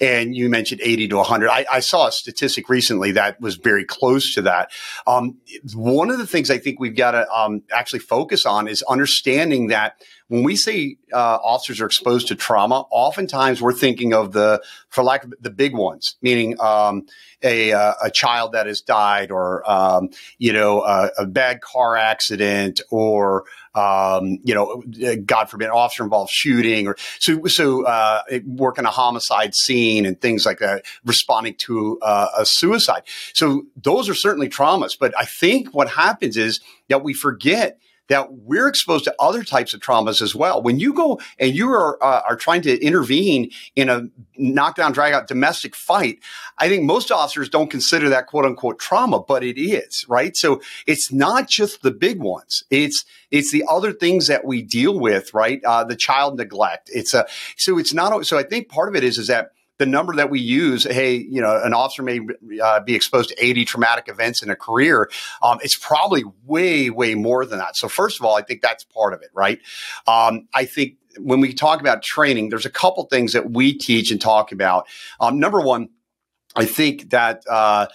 And 0.00 0.36
you 0.36 0.48
mentioned 0.48 0.80
eighty 0.84 1.08
to 1.08 1.22
hundred. 1.22 1.50
I, 1.50 1.66
I 1.72 1.80
saw 1.80 2.08
a 2.08 2.12
statistic 2.12 2.68
recently 2.68 3.12
that 3.12 3.40
was 3.40 3.56
very 3.56 3.84
close 3.84 4.34
to 4.34 4.42
that. 4.42 4.70
Um, 5.06 5.38
one 5.74 6.10
of 6.10 6.18
the 6.18 6.26
things 6.26 6.50
I 6.50 6.58
think 6.58 6.78
we've 6.78 6.96
got 6.96 7.12
to 7.12 7.28
um, 7.32 7.62
actually 7.72 8.00
focus 8.00 8.46
on 8.46 8.68
is 8.68 8.82
understanding 8.82 9.68
that 9.68 10.00
when 10.28 10.42
we 10.42 10.56
say 10.56 10.96
uh, 11.12 11.38
officers 11.42 11.80
are 11.80 11.86
exposed 11.86 12.28
to 12.28 12.34
trauma, 12.34 12.84
oftentimes 12.90 13.62
we're 13.62 13.72
thinking 13.72 14.12
of 14.12 14.32
the, 14.32 14.60
for 14.88 15.04
lack 15.04 15.24
of 15.24 15.32
the 15.40 15.50
big 15.50 15.72
ones, 15.74 16.16
meaning 16.20 16.60
um, 16.60 17.06
a, 17.42 17.72
uh, 17.72 17.94
a 18.02 18.10
child 18.10 18.52
that 18.52 18.66
has 18.66 18.80
died, 18.80 19.30
or 19.30 19.68
um, 19.70 20.08
you 20.38 20.52
know, 20.52 20.82
a, 20.82 21.10
a 21.18 21.26
bad 21.26 21.60
car 21.60 21.96
accident, 21.96 22.80
or 22.90 23.44
um, 23.76 24.38
you 24.42 24.54
know, 24.54 24.82
God 25.26 25.50
forbid, 25.50 25.68
officer 25.68 26.02
involved 26.02 26.30
shooting, 26.32 26.88
or 26.88 26.96
so 27.18 27.44
so 27.46 27.84
uh, 27.84 28.22
working 28.46 28.86
a 28.86 28.90
homicide 28.90 29.54
scene 29.54 30.06
and 30.06 30.20
things 30.20 30.46
like 30.46 30.58
that, 30.58 30.84
responding 31.04 31.54
to 31.58 31.98
uh, 32.02 32.28
a 32.38 32.46
suicide. 32.46 33.02
So 33.34 33.66
those 33.76 34.08
are 34.08 34.14
certainly 34.14 34.48
traumas. 34.48 34.98
But 34.98 35.14
I 35.18 35.26
think 35.26 35.74
what 35.74 35.88
happens 35.90 36.36
is 36.36 36.60
that 36.88 37.04
we 37.04 37.12
forget 37.12 37.78
that 38.08 38.32
we're 38.32 38.68
exposed 38.68 39.04
to 39.04 39.14
other 39.18 39.42
types 39.42 39.74
of 39.74 39.80
traumas 39.80 40.22
as 40.22 40.34
well. 40.34 40.62
When 40.62 40.78
you 40.78 40.92
go 40.92 41.20
and 41.38 41.54
you 41.54 41.70
are 41.70 42.02
uh, 42.02 42.22
are 42.28 42.36
trying 42.36 42.62
to 42.62 42.78
intervene 42.80 43.50
in 43.74 43.88
a 43.88 44.08
knockdown, 44.36 44.92
drag 44.92 45.12
out 45.12 45.28
domestic 45.28 45.74
fight, 45.74 46.20
I 46.58 46.68
think 46.68 46.84
most 46.84 47.10
officers 47.10 47.48
don't 47.48 47.70
consider 47.70 48.08
that 48.10 48.26
quote 48.26 48.44
unquote 48.44 48.78
trauma, 48.78 49.20
but 49.20 49.42
it 49.44 49.60
is 49.60 50.04
right. 50.08 50.36
So 50.36 50.60
it's 50.86 51.12
not 51.12 51.48
just 51.48 51.82
the 51.82 51.90
big 51.90 52.20
ones; 52.20 52.64
it's 52.70 53.04
it's 53.30 53.52
the 53.52 53.64
other 53.68 53.92
things 53.92 54.26
that 54.28 54.44
we 54.44 54.62
deal 54.62 54.98
with, 54.98 55.34
right? 55.34 55.60
Uh, 55.64 55.84
the 55.84 55.96
child 55.96 56.36
neglect. 56.36 56.90
It's 56.92 57.14
a 57.14 57.26
so 57.56 57.78
it's 57.78 57.92
not. 57.92 58.26
So 58.26 58.38
I 58.38 58.42
think 58.42 58.68
part 58.68 58.88
of 58.88 58.96
it 58.96 59.04
is 59.04 59.18
is 59.18 59.28
that 59.28 59.50
the 59.78 59.86
number 59.86 60.14
that 60.16 60.30
we 60.30 60.40
use, 60.40 60.84
hey, 60.84 61.16
you 61.16 61.40
know, 61.40 61.60
an 61.62 61.74
officer 61.74 62.02
may 62.02 62.20
uh, 62.62 62.80
be 62.80 62.94
exposed 62.94 63.30
to 63.30 63.44
80 63.44 63.64
traumatic 63.64 64.08
events 64.08 64.42
in 64.42 64.50
a 64.50 64.56
career. 64.56 65.10
Um, 65.42 65.58
it's 65.62 65.76
probably 65.76 66.24
way, 66.44 66.90
way 66.90 67.14
more 67.14 67.44
than 67.44 67.58
that. 67.58 67.76
So, 67.76 67.88
first 67.88 68.18
of 68.18 68.24
all, 68.24 68.36
I 68.36 68.42
think 68.42 68.62
that's 68.62 68.84
part 68.84 69.12
of 69.12 69.22
it, 69.22 69.30
right? 69.34 69.60
Um, 70.06 70.48
I 70.54 70.64
think 70.64 70.96
when 71.18 71.40
we 71.40 71.52
talk 71.52 71.80
about 71.80 72.02
training, 72.02 72.48
there's 72.48 72.66
a 72.66 72.70
couple 72.70 73.04
things 73.04 73.32
that 73.32 73.50
we 73.50 73.72
teach 73.72 74.10
and 74.10 74.20
talk 74.20 74.52
about. 74.52 74.86
Um, 75.20 75.38
number 75.38 75.60
one, 75.60 75.88
I 76.54 76.64
think 76.64 77.10
that 77.10 77.42
uh, 77.48 77.86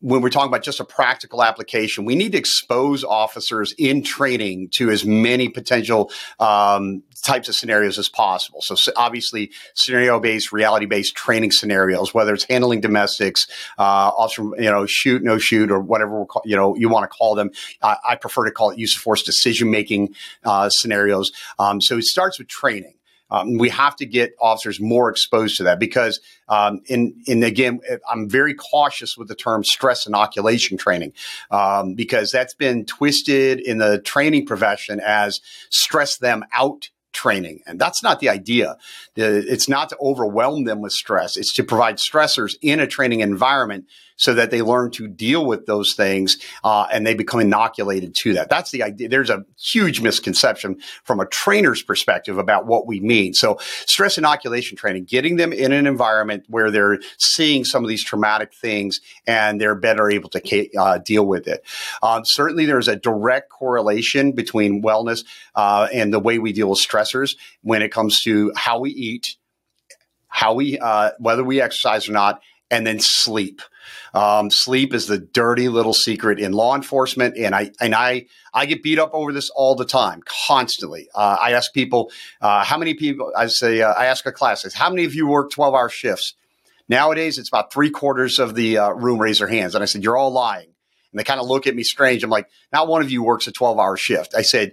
when 0.00 0.22
we're 0.22 0.30
talking 0.30 0.48
about 0.48 0.62
just 0.62 0.80
a 0.80 0.84
practical 0.84 1.42
application, 1.42 2.04
we 2.04 2.14
need 2.14 2.32
to 2.32 2.38
expose 2.38 3.04
officers 3.04 3.74
in 3.78 4.02
training 4.02 4.68
to 4.70 4.90
as 4.90 5.04
many 5.04 5.48
potential 5.48 6.10
um, 6.38 7.02
types 7.22 7.48
of 7.48 7.54
scenarios 7.54 7.98
as 7.98 8.08
possible. 8.08 8.62
So, 8.62 8.76
obviously, 8.96 9.50
scenario-based, 9.74 10.52
reality-based 10.52 11.14
training 11.14 11.52
scenarios, 11.52 12.14
whether 12.14 12.32
it's 12.34 12.44
handling 12.44 12.80
domestics, 12.80 13.46
uh, 13.78 13.82
officer, 13.82 14.42
you 14.58 14.70
know, 14.70 14.86
shoot, 14.86 15.22
no 15.22 15.38
shoot, 15.38 15.70
or 15.70 15.80
whatever 15.80 16.24
call, 16.26 16.42
you 16.44 16.56
know 16.56 16.74
you 16.76 16.88
want 16.88 17.04
to 17.04 17.08
call 17.08 17.34
them. 17.34 17.50
I 17.82 18.16
prefer 18.16 18.46
to 18.46 18.50
call 18.50 18.70
it 18.70 18.78
use 18.78 18.96
of 18.96 19.02
force 19.02 19.22
decision-making 19.22 20.14
uh, 20.44 20.70
scenarios. 20.70 21.32
Um, 21.58 21.80
so 21.80 21.98
it 21.98 22.04
starts 22.04 22.38
with 22.38 22.48
training. 22.48 22.94
Um, 23.30 23.58
we 23.58 23.68
have 23.70 23.96
to 23.96 24.06
get 24.06 24.34
officers 24.40 24.80
more 24.80 25.10
exposed 25.10 25.56
to 25.58 25.64
that 25.64 25.78
because, 25.78 26.20
um, 26.48 26.80
in, 26.86 27.14
in 27.26 27.42
again, 27.42 27.80
I'm 28.10 28.28
very 28.28 28.54
cautious 28.54 29.16
with 29.16 29.28
the 29.28 29.34
term 29.34 29.64
stress 29.64 30.06
inoculation 30.06 30.76
training 30.76 31.12
um, 31.50 31.94
because 31.94 32.30
that's 32.30 32.54
been 32.54 32.84
twisted 32.86 33.60
in 33.60 33.78
the 33.78 34.00
training 34.00 34.46
profession 34.46 35.00
as 35.04 35.40
stress 35.70 36.18
them 36.18 36.44
out 36.52 36.90
training. 37.12 37.60
And 37.66 37.78
that's 37.80 38.02
not 38.02 38.20
the 38.20 38.28
idea. 38.28 38.76
It's 39.16 39.68
not 39.68 39.88
to 39.90 39.98
overwhelm 40.00 40.64
them 40.64 40.80
with 40.80 40.92
stress. 40.92 41.36
It's 41.36 41.52
to 41.54 41.64
provide 41.64 41.96
stressors 41.96 42.54
in 42.62 42.80
a 42.80 42.86
training 42.86 43.20
environment 43.20 43.86
so 44.20 44.34
that 44.34 44.50
they 44.50 44.60
learn 44.60 44.90
to 44.90 45.08
deal 45.08 45.46
with 45.46 45.64
those 45.64 45.94
things 45.94 46.36
uh, 46.62 46.86
and 46.92 47.06
they 47.06 47.14
become 47.14 47.40
inoculated 47.40 48.14
to 48.14 48.34
that. 48.34 48.50
That's 48.50 48.70
the 48.70 48.82
idea. 48.82 49.08
There's 49.08 49.30
a 49.30 49.46
huge 49.58 50.02
misconception 50.02 50.78
from 51.04 51.20
a 51.20 51.26
trainer's 51.26 51.82
perspective 51.82 52.36
about 52.36 52.66
what 52.66 52.86
we 52.86 53.00
mean. 53.00 53.32
So, 53.32 53.58
stress 53.86 54.18
inoculation 54.18 54.76
training, 54.76 55.04
getting 55.04 55.36
them 55.36 55.54
in 55.54 55.72
an 55.72 55.86
environment 55.86 56.44
where 56.48 56.70
they're 56.70 56.98
seeing 57.16 57.64
some 57.64 57.82
of 57.82 57.88
these 57.88 58.04
traumatic 58.04 58.52
things 58.52 59.00
and 59.26 59.58
they're 59.58 59.74
better 59.74 60.10
able 60.10 60.28
to 60.28 60.68
uh, 60.78 60.98
deal 60.98 61.26
with 61.26 61.48
it. 61.48 61.64
Um, 62.02 62.22
certainly, 62.26 62.66
there's 62.66 62.88
a 62.88 62.96
direct 62.96 63.48
correlation 63.48 64.32
between 64.32 64.82
wellness 64.82 65.24
uh, 65.54 65.88
and 65.92 66.12
the 66.12 66.20
way 66.20 66.38
we 66.38 66.52
deal 66.52 66.68
with 66.68 66.78
stressors 66.78 67.36
when 67.62 67.80
it 67.80 67.90
comes 67.90 68.20
to 68.20 68.52
how 68.54 68.80
we 68.80 68.90
eat, 68.90 69.36
how 70.28 70.52
we, 70.52 70.78
uh, 70.78 71.12
whether 71.18 71.42
we 71.42 71.62
exercise 71.62 72.06
or 72.06 72.12
not, 72.12 72.42
and 72.70 72.86
then 72.86 72.98
sleep. 73.00 73.62
Um, 74.12 74.50
sleep 74.50 74.92
is 74.92 75.06
the 75.06 75.18
dirty 75.18 75.68
little 75.68 75.94
secret 75.94 76.40
in 76.40 76.52
law 76.52 76.74
enforcement, 76.74 77.36
and 77.36 77.54
I 77.54 77.70
and 77.80 77.94
I 77.94 78.26
I 78.52 78.66
get 78.66 78.82
beat 78.82 78.98
up 78.98 79.10
over 79.12 79.32
this 79.32 79.50
all 79.50 79.76
the 79.76 79.84
time, 79.84 80.22
constantly. 80.48 81.08
Uh, 81.14 81.36
I 81.40 81.52
ask 81.52 81.72
people, 81.72 82.10
uh, 82.40 82.64
how 82.64 82.76
many 82.76 82.94
people? 82.94 83.32
I 83.36 83.46
say, 83.46 83.82
uh, 83.82 83.92
I 83.92 84.06
ask 84.06 84.26
a 84.26 84.32
class, 84.32 84.72
how 84.74 84.90
many 84.90 85.04
of 85.04 85.14
you 85.14 85.28
work 85.28 85.50
twelve 85.52 85.74
hour 85.74 85.88
shifts? 85.88 86.34
Nowadays, 86.88 87.38
it's 87.38 87.48
about 87.48 87.72
three 87.72 87.90
quarters 87.90 88.40
of 88.40 88.56
the 88.56 88.78
uh, 88.78 88.90
room 88.90 89.20
raise 89.20 89.38
their 89.38 89.46
hands, 89.48 89.76
and 89.76 89.82
I 89.82 89.86
said, 89.86 90.02
you're 90.02 90.16
all 90.16 90.32
lying. 90.32 90.66
And 91.12 91.18
they 91.18 91.24
kind 91.24 91.40
of 91.40 91.46
look 91.46 91.68
at 91.68 91.76
me 91.76 91.84
strange. 91.84 92.24
I'm 92.24 92.30
like, 92.30 92.48
not 92.72 92.88
one 92.88 93.02
of 93.02 93.12
you 93.12 93.22
works 93.22 93.46
a 93.46 93.52
twelve 93.52 93.78
hour 93.78 93.96
shift. 93.96 94.34
I 94.34 94.42
said, 94.42 94.72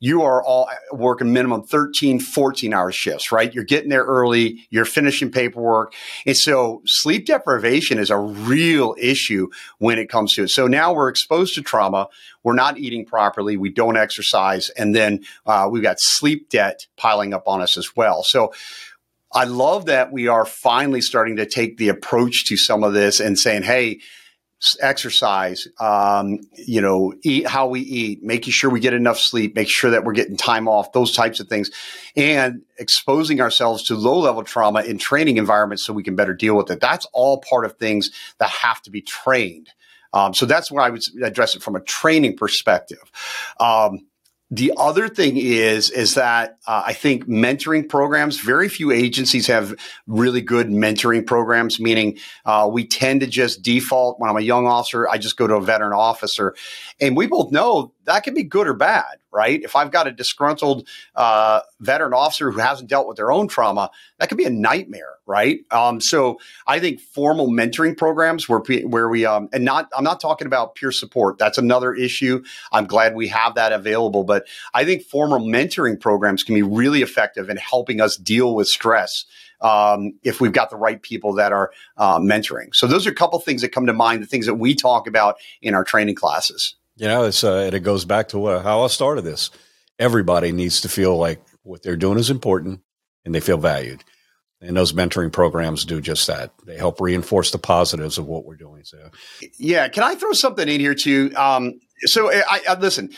you 0.00 0.22
are 0.22 0.42
all 0.42 0.68
working 0.92 1.32
minimum 1.32 1.62
13, 1.62 2.20
14 2.20 2.72
hour 2.72 2.92
shifts, 2.92 3.32
right? 3.32 3.52
You're 3.52 3.64
getting 3.64 3.90
there 3.90 4.04
early, 4.04 4.66
you're 4.70 4.84
finishing 4.84 5.30
paperwork. 5.30 5.92
And 6.26 6.36
so 6.36 6.82
sleep 6.86 7.26
deprivation 7.26 7.98
is 7.98 8.10
a 8.10 8.18
real 8.18 8.94
issue 8.98 9.48
when 9.78 9.98
it 9.98 10.08
comes 10.08 10.34
to 10.34 10.44
it. 10.44 10.48
So 10.48 10.66
now 10.66 10.92
we're 10.92 11.08
exposed 11.08 11.54
to 11.56 11.62
trauma. 11.62 12.08
We're 12.42 12.54
not 12.54 12.78
eating 12.78 13.04
properly. 13.04 13.56
We 13.56 13.70
don't 13.70 13.96
exercise. 13.96 14.70
And 14.70 14.94
then 14.94 15.24
uh, 15.46 15.68
we've 15.70 15.82
got 15.82 15.96
sleep 15.98 16.48
debt 16.48 16.86
piling 16.96 17.34
up 17.34 17.48
on 17.48 17.60
us 17.60 17.76
as 17.76 17.96
well. 17.96 18.22
So 18.22 18.52
I 19.32 19.44
love 19.44 19.86
that 19.86 20.10
we 20.10 20.28
are 20.28 20.46
finally 20.46 21.00
starting 21.00 21.36
to 21.36 21.46
take 21.46 21.76
the 21.76 21.88
approach 21.88 22.46
to 22.46 22.56
some 22.56 22.82
of 22.82 22.94
this 22.94 23.20
and 23.20 23.38
saying, 23.38 23.62
hey, 23.62 24.00
exercise, 24.80 25.68
um, 25.78 26.40
you 26.52 26.80
know, 26.80 27.14
eat 27.22 27.46
how 27.46 27.68
we 27.68 27.80
eat, 27.80 28.22
making 28.22 28.52
sure 28.52 28.70
we 28.70 28.80
get 28.80 28.92
enough 28.92 29.18
sleep, 29.18 29.54
make 29.54 29.68
sure 29.68 29.90
that 29.90 30.04
we're 30.04 30.12
getting 30.12 30.36
time 30.36 30.66
off, 30.66 30.92
those 30.92 31.12
types 31.12 31.38
of 31.38 31.48
things, 31.48 31.70
and 32.16 32.62
exposing 32.78 33.40
ourselves 33.40 33.84
to 33.84 33.94
low 33.94 34.18
level 34.18 34.42
trauma 34.42 34.82
in 34.82 34.98
training 34.98 35.36
environments 35.36 35.84
so 35.84 35.92
we 35.92 36.02
can 36.02 36.16
better 36.16 36.34
deal 36.34 36.56
with 36.56 36.70
it. 36.70 36.80
That's 36.80 37.06
all 37.12 37.40
part 37.48 37.64
of 37.64 37.76
things 37.76 38.10
that 38.38 38.50
have 38.50 38.82
to 38.82 38.90
be 38.90 39.00
trained. 39.00 39.68
Um, 40.12 40.34
so 40.34 40.46
that's 40.46 40.72
where 40.72 40.82
I 40.82 40.90
would 40.90 41.02
address 41.22 41.54
it 41.54 41.62
from 41.62 41.76
a 41.76 41.80
training 41.80 42.36
perspective. 42.36 43.12
Um, 43.60 44.00
the 44.50 44.72
other 44.78 45.08
thing 45.08 45.36
is 45.36 45.90
is 45.90 46.14
that 46.14 46.58
uh, 46.66 46.82
I 46.86 46.94
think 46.94 47.26
mentoring 47.26 47.88
programs. 47.88 48.40
Very 48.40 48.68
few 48.68 48.90
agencies 48.90 49.46
have 49.46 49.74
really 50.06 50.40
good 50.40 50.68
mentoring 50.68 51.26
programs. 51.26 51.78
Meaning, 51.78 52.18
uh, 52.46 52.68
we 52.70 52.86
tend 52.86 53.20
to 53.20 53.26
just 53.26 53.62
default 53.62 54.18
when 54.18 54.30
I'm 54.30 54.36
a 54.36 54.40
young 54.40 54.66
officer, 54.66 55.08
I 55.08 55.18
just 55.18 55.36
go 55.36 55.46
to 55.46 55.56
a 55.56 55.60
veteran 55.60 55.92
officer, 55.92 56.54
and 57.00 57.16
we 57.16 57.26
both 57.26 57.52
know 57.52 57.92
that 58.08 58.24
can 58.24 58.32
be 58.32 58.42
good 58.42 58.66
or 58.66 58.72
bad, 58.72 59.18
right? 59.30 59.60
If 59.62 59.76
I've 59.76 59.90
got 59.90 60.06
a 60.06 60.12
disgruntled 60.12 60.88
uh, 61.14 61.60
veteran 61.80 62.14
officer 62.14 62.50
who 62.50 62.58
hasn't 62.58 62.88
dealt 62.88 63.06
with 63.06 63.18
their 63.18 63.30
own 63.30 63.48
trauma, 63.48 63.90
that 64.18 64.30
could 64.30 64.38
be 64.38 64.46
a 64.46 64.50
nightmare, 64.50 65.16
right? 65.26 65.60
Um, 65.70 66.00
so 66.00 66.38
I 66.66 66.80
think 66.80 67.00
formal 67.00 67.48
mentoring 67.48 67.96
programs 67.96 68.48
where 68.48 68.60
where 68.86 69.10
we 69.10 69.26
um, 69.26 69.50
and 69.52 69.64
not 69.64 69.90
I'm 69.94 70.04
not 70.04 70.20
talking 70.20 70.46
about 70.46 70.74
peer 70.74 70.90
support. 70.90 71.36
That's 71.36 71.58
another 71.58 71.92
issue. 71.92 72.42
I'm 72.72 72.86
glad 72.86 73.14
we 73.14 73.28
have 73.28 73.54
that 73.56 73.72
available, 73.72 74.24
but 74.24 74.37
I 74.74 74.84
think 74.84 75.02
formal 75.02 75.40
mentoring 75.40 76.00
programs 76.00 76.44
can 76.44 76.54
be 76.54 76.62
really 76.62 77.02
effective 77.02 77.50
in 77.50 77.56
helping 77.56 78.00
us 78.00 78.16
deal 78.16 78.54
with 78.54 78.68
stress. 78.68 79.24
Um, 79.60 80.12
if 80.22 80.40
we've 80.40 80.52
got 80.52 80.70
the 80.70 80.76
right 80.76 81.02
people 81.02 81.34
that 81.34 81.52
are 81.52 81.72
uh, 81.96 82.20
mentoring. 82.20 82.72
So 82.74 82.86
those 82.86 83.08
are 83.08 83.10
a 83.10 83.14
couple 83.14 83.40
things 83.40 83.62
that 83.62 83.72
come 83.72 83.86
to 83.86 83.92
mind, 83.92 84.22
the 84.22 84.26
things 84.26 84.46
that 84.46 84.54
we 84.54 84.76
talk 84.76 85.08
about 85.08 85.34
in 85.60 85.74
our 85.74 85.82
training 85.82 86.14
classes. 86.14 86.76
You 86.94 87.08
know, 87.08 87.24
it's 87.24 87.42
uh, 87.42 87.68
it 87.72 87.78
goes 87.80 88.04
back 88.04 88.28
to 88.28 88.46
uh, 88.46 88.62
how 88.62 88.82
I 88.82 88.86
started 88.86 89.22
this. 89.22 89.50
Everybody 89.98 90.52
needs 90.52 90.80
to 90.82 90.88
feel 90.88 91.16
like 91.16 91.40
what 91.64 91.82
they're 91.82 91.96
doing 91.96 92.18
is 92.18 92.30
important 92.30 92.82
and 93.24 93.34
they 93.34 93.40
feel 93.40 93.58
valued. 93.58 94.04
And 94.60 94.76
those 94.76 94.92
mentoring 94.92 95.32
programs 95.32 95.84
do 95.84 96.00
just 96.00 96.26
that. 96.26 96.52
They 96.66 96.76
help 96.76 97.00
reinforce 97.00 97.52
the 97.52 97.58
positives 97.58 98.18
of 98.18 98.26
what 98.26 98.44
we're 98.44 98.56
doing. 98.56 98.82
So, 98.82 99.10
yeah, 99.56 99.86
can 99.88 100.02
I 100.02 100.16
throw 100.16 100.32
something 100.32 100.68
in 100.68 100.80
here 100.80 100.94
too? 100.94 101.32
Um, 101.36 101.78
so, 102.06 102.32
I, 102.32 102.60
I 102.68 102.74
listen. 102.74 103.10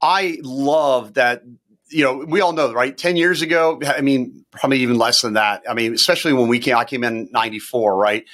I 0.00 0.38
love 0.42 1.14
that 1.14 1.42
you 1.88 2.02
know, 2.02 2.16
we 2.26 2.40
all 2.40 2.52
know, 2.52 2.72
right? 2.72 2.98
10 2.98 3.14
years 3.14 3.42
ago, 3.42 3.80
I 3.86 4.00
mean, 4.00 4.44
probably 4.50 4.80
even 4.80 4.98
less 4.98 5.22
than 5.22 5.34
that. 5.34 5.62
I 5.70 5.74
mean, 5.74 5.94
especially 5.94 6.32
when 6.32 6.48
we 6.48 6.58
came, 6.58 6.76
I 6.76 6.84
came 6.84 7.04
in 7.04 7.28
94, 7.30 7.96
right? 7.96 8.24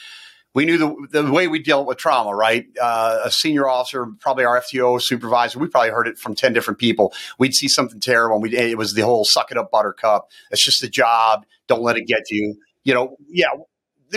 we 0.55 0.67
knew 0.67 0.79
the, 0.79 1.23
the 1.23 1.33
way 1.33 1.49
we 1.49 1.63
dealt 1.63 1.87
with 1.87 1.99
trauma, 1.99 2.35
right? 2.35 2.67
Uh, 2.81 3.21
a 3.25 3.31
senior 3.31 3.69
officer, 3.69 4.07
probably 4.21 4.45
our 4.45 4.61
FTO 4.61 5.01
supervisor, 5.01 5.59
we 5.59 5.69
probably 5.69 5.91
heard 5.91 6.07
it 6.07 6.19
from 6.19 6.35
10 6.35 6.53
different 6.53 6.79
people. 6.79 7.13
We'd 7.39 7.55
see 7.55 7.69
something 7.69 8.01
terrible 8.01 8.37
and 8.37 8.43
we 8.43 8.57
it 8.57 8.77
was 8.77 8.93
the 8.95 9.03
whole 9.03 9.25
suck 9.25 9.51
it 9.51 9.57
up 9.57 9.71
buttercup. 9.71 10.29
It's 10.51 10.65
just 10.65 10.83
a 10.83 10.89
job. 10.89 11.47
Don't 11.69 11.83
let 11.83 11.97
it 11.97 12.07
get 12.07 12.25
to 12.27 12.35
you. 12.35 12.57
You 12.85 12.95
know, 12.95 13.17
yeah. 13.29 13.49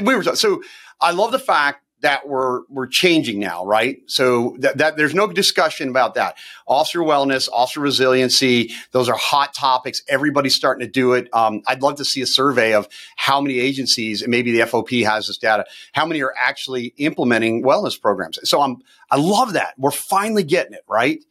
We 0.02 0.16
were, 0.16 0.24
so 0.24 0.62
I 1.00 1.12
love 1.12 1.32
the 1.32 1.40
fact 1.40 1.85
that 2.06 2.28
we're 2.28 2.62
we're 2.70 2.86
changing 2.86 3.40
now, 3.40 3.66
right? 3.66 3.98
So 4.06 4.56
that, 4.60 4.78
that 4.78 4.96
there's 4.96 5.16
no 5.16 5.26
discussion 5.26 5.90
about 5.90 6.14
that. 6.14 6.38
Officer 6.68 7.00
wellness, 7.00 7.50
officer 7.52 7.80
resiliency, 7.80 8.72
those 8.92 9.10
are 9.10 9.18
hot 9.18 9.56
topics. 9.56 10.04
Everybody's 10.08 10.54
starting 10.54 10.86
to 10.86 10.92
do 10.92 11.14
it. 11.14 11.28
Um, 11.34 11.64
I'd 11.66 11.82
love 11.82 11.96
to 11.96 12.06
see 12.06 12.22
a 12.22 12.28
survey 12.28 12.76
of 12.76 12.88
how 13.16 13.42
many 13.42 13.60
agencies, 13.60 14.22
and 14.22 14.30
maybe 14.30 14.52
the 14.52 14.68
FOP 14.68 15.04
has 15.04 15.26
this 15.26 15.40
data, 15.40 15.66
how 15.94 16.06
many 16.06 16.22
are 16.22 16.34
actually 16.38 16.94
implementing 16.98 17.64
wellness 17.64 18.00
programs. 18.00 18.38
So 18.44 18.62
I'm 18.62 18.78
I 19.10 19.18
love 19.18 19.54
that. 19.54 19.74
We're 19.76 19.90
finally 19.90 20.44
getting 20.44 20.74
it 20.74 20.84
right, 20.88 21.26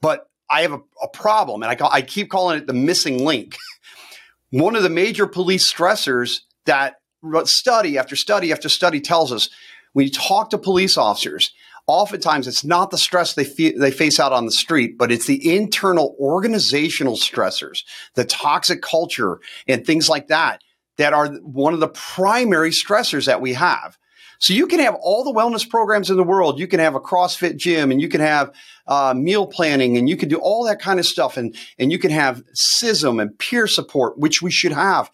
but 0.00 0.28
I 0.50 0.62
have 0.62 0.72
a, 0.72 0.80
a 1.00 1.08
problem, 1.08 1.62
and 1.62 1.70
I, 1.70 1.76
call, 1.76 1.90
I 1.92 2.02
keep 2.02 2.30
calling 2.30 2.58
it 2.58 2.66
the 2.66 2.72
missing 2.72 3.24
link. 3.24 3.56
One 4.50 4.74
of 4.74 4.82
the 4.82 4.90
major 4.90 5.28
police 5.28 5.72
stressors 5.72 6.40
that 6.64 6.96
study 7.44 7.96
after 7.96 8.16
study 8.16 8.50
after 8.50 8.68
study 8.68 9.00
tells 9.00 9.30
us 9.30 9.50
when 9.92 10.06
you 10.06 10.12
talk 10.12 10.50
to 10.50 10.58
police 10.58 10.96
officers, 10.96 11.52
oftentimes 11.86 12.46
it's 12.46 12.64
not 12.64 12.90
the 12.90 12.98
stress 12.98 13.34
they 13.34 13.44
fe- 13.44 13.76
they 13.76 13.90
face 13.90 14.20
out 14.20 14.32
on 14.32 14.46
the 14.46 14.52
street, 14.52 14.96
but 14.96 15.10
it's 15.10 15.26
the 15.26 15.54
internal 15.54 16.16
organizational 16.20 17.16
stressors, 17.16 17.82
the 18.14 18.24
toxic 18.24 18.82
culture 18.82 19.40
and 19.66 19.84
things 19.84 20.08
like 20.08 20.28
that 20.28 20.62
that 20.98 21.12
are 21.12 21.28
one 21.38 21.74
of 21.74 21.80
the 21.80 21.88
primary 21.88 22.70
stressors 22.70 23.26
that 23.26 23.40
we 23.40 23.54
have. 23.54 23.96
So 24.38 24.54
you 24.54 24.66
can 24.66 24.80
have 24.80 24.94
all 24.94 25.22
the 25.22 25.32
wellness 25.32 25.68
programs 25.68 26.08
in 26.08 26.16
the 26.16 26.24
world. 26.24 26.58
You 26.58 26.66
can 26.66 26.80
have 26.80 26.94
a 26.94 27.00
CrossFit 27.00 27.56
gym 27.56 27.90
and 27.90 28.00
you 28.00 28.08
can 28.08 28.22
have 28.22 28.52
uh, 28.86 29.12
meal 29.14 29.46
planning 29.46 29.98
and 29.98 30.08
you 30.08 30.16
can 30.16 30.30
do 30.30 30.38
all 30.38 30.64
that 30.64 30.80
kind 30.80 30.98
of 30.98 31.04
stuff. 31.04 31.36
And, 31.36 31.54
and 31.78 31.92
you 31.92 31.98
can 31.98 32.10
have 32.10 32.42
CISM 32.80 33.20
and 33.20 33.38
peer 33.38 33.66
support, 33.66 34.18
which 34.18 34.40
we 34.40 34.50
should 34.50 34.72
have. 34.72 35.10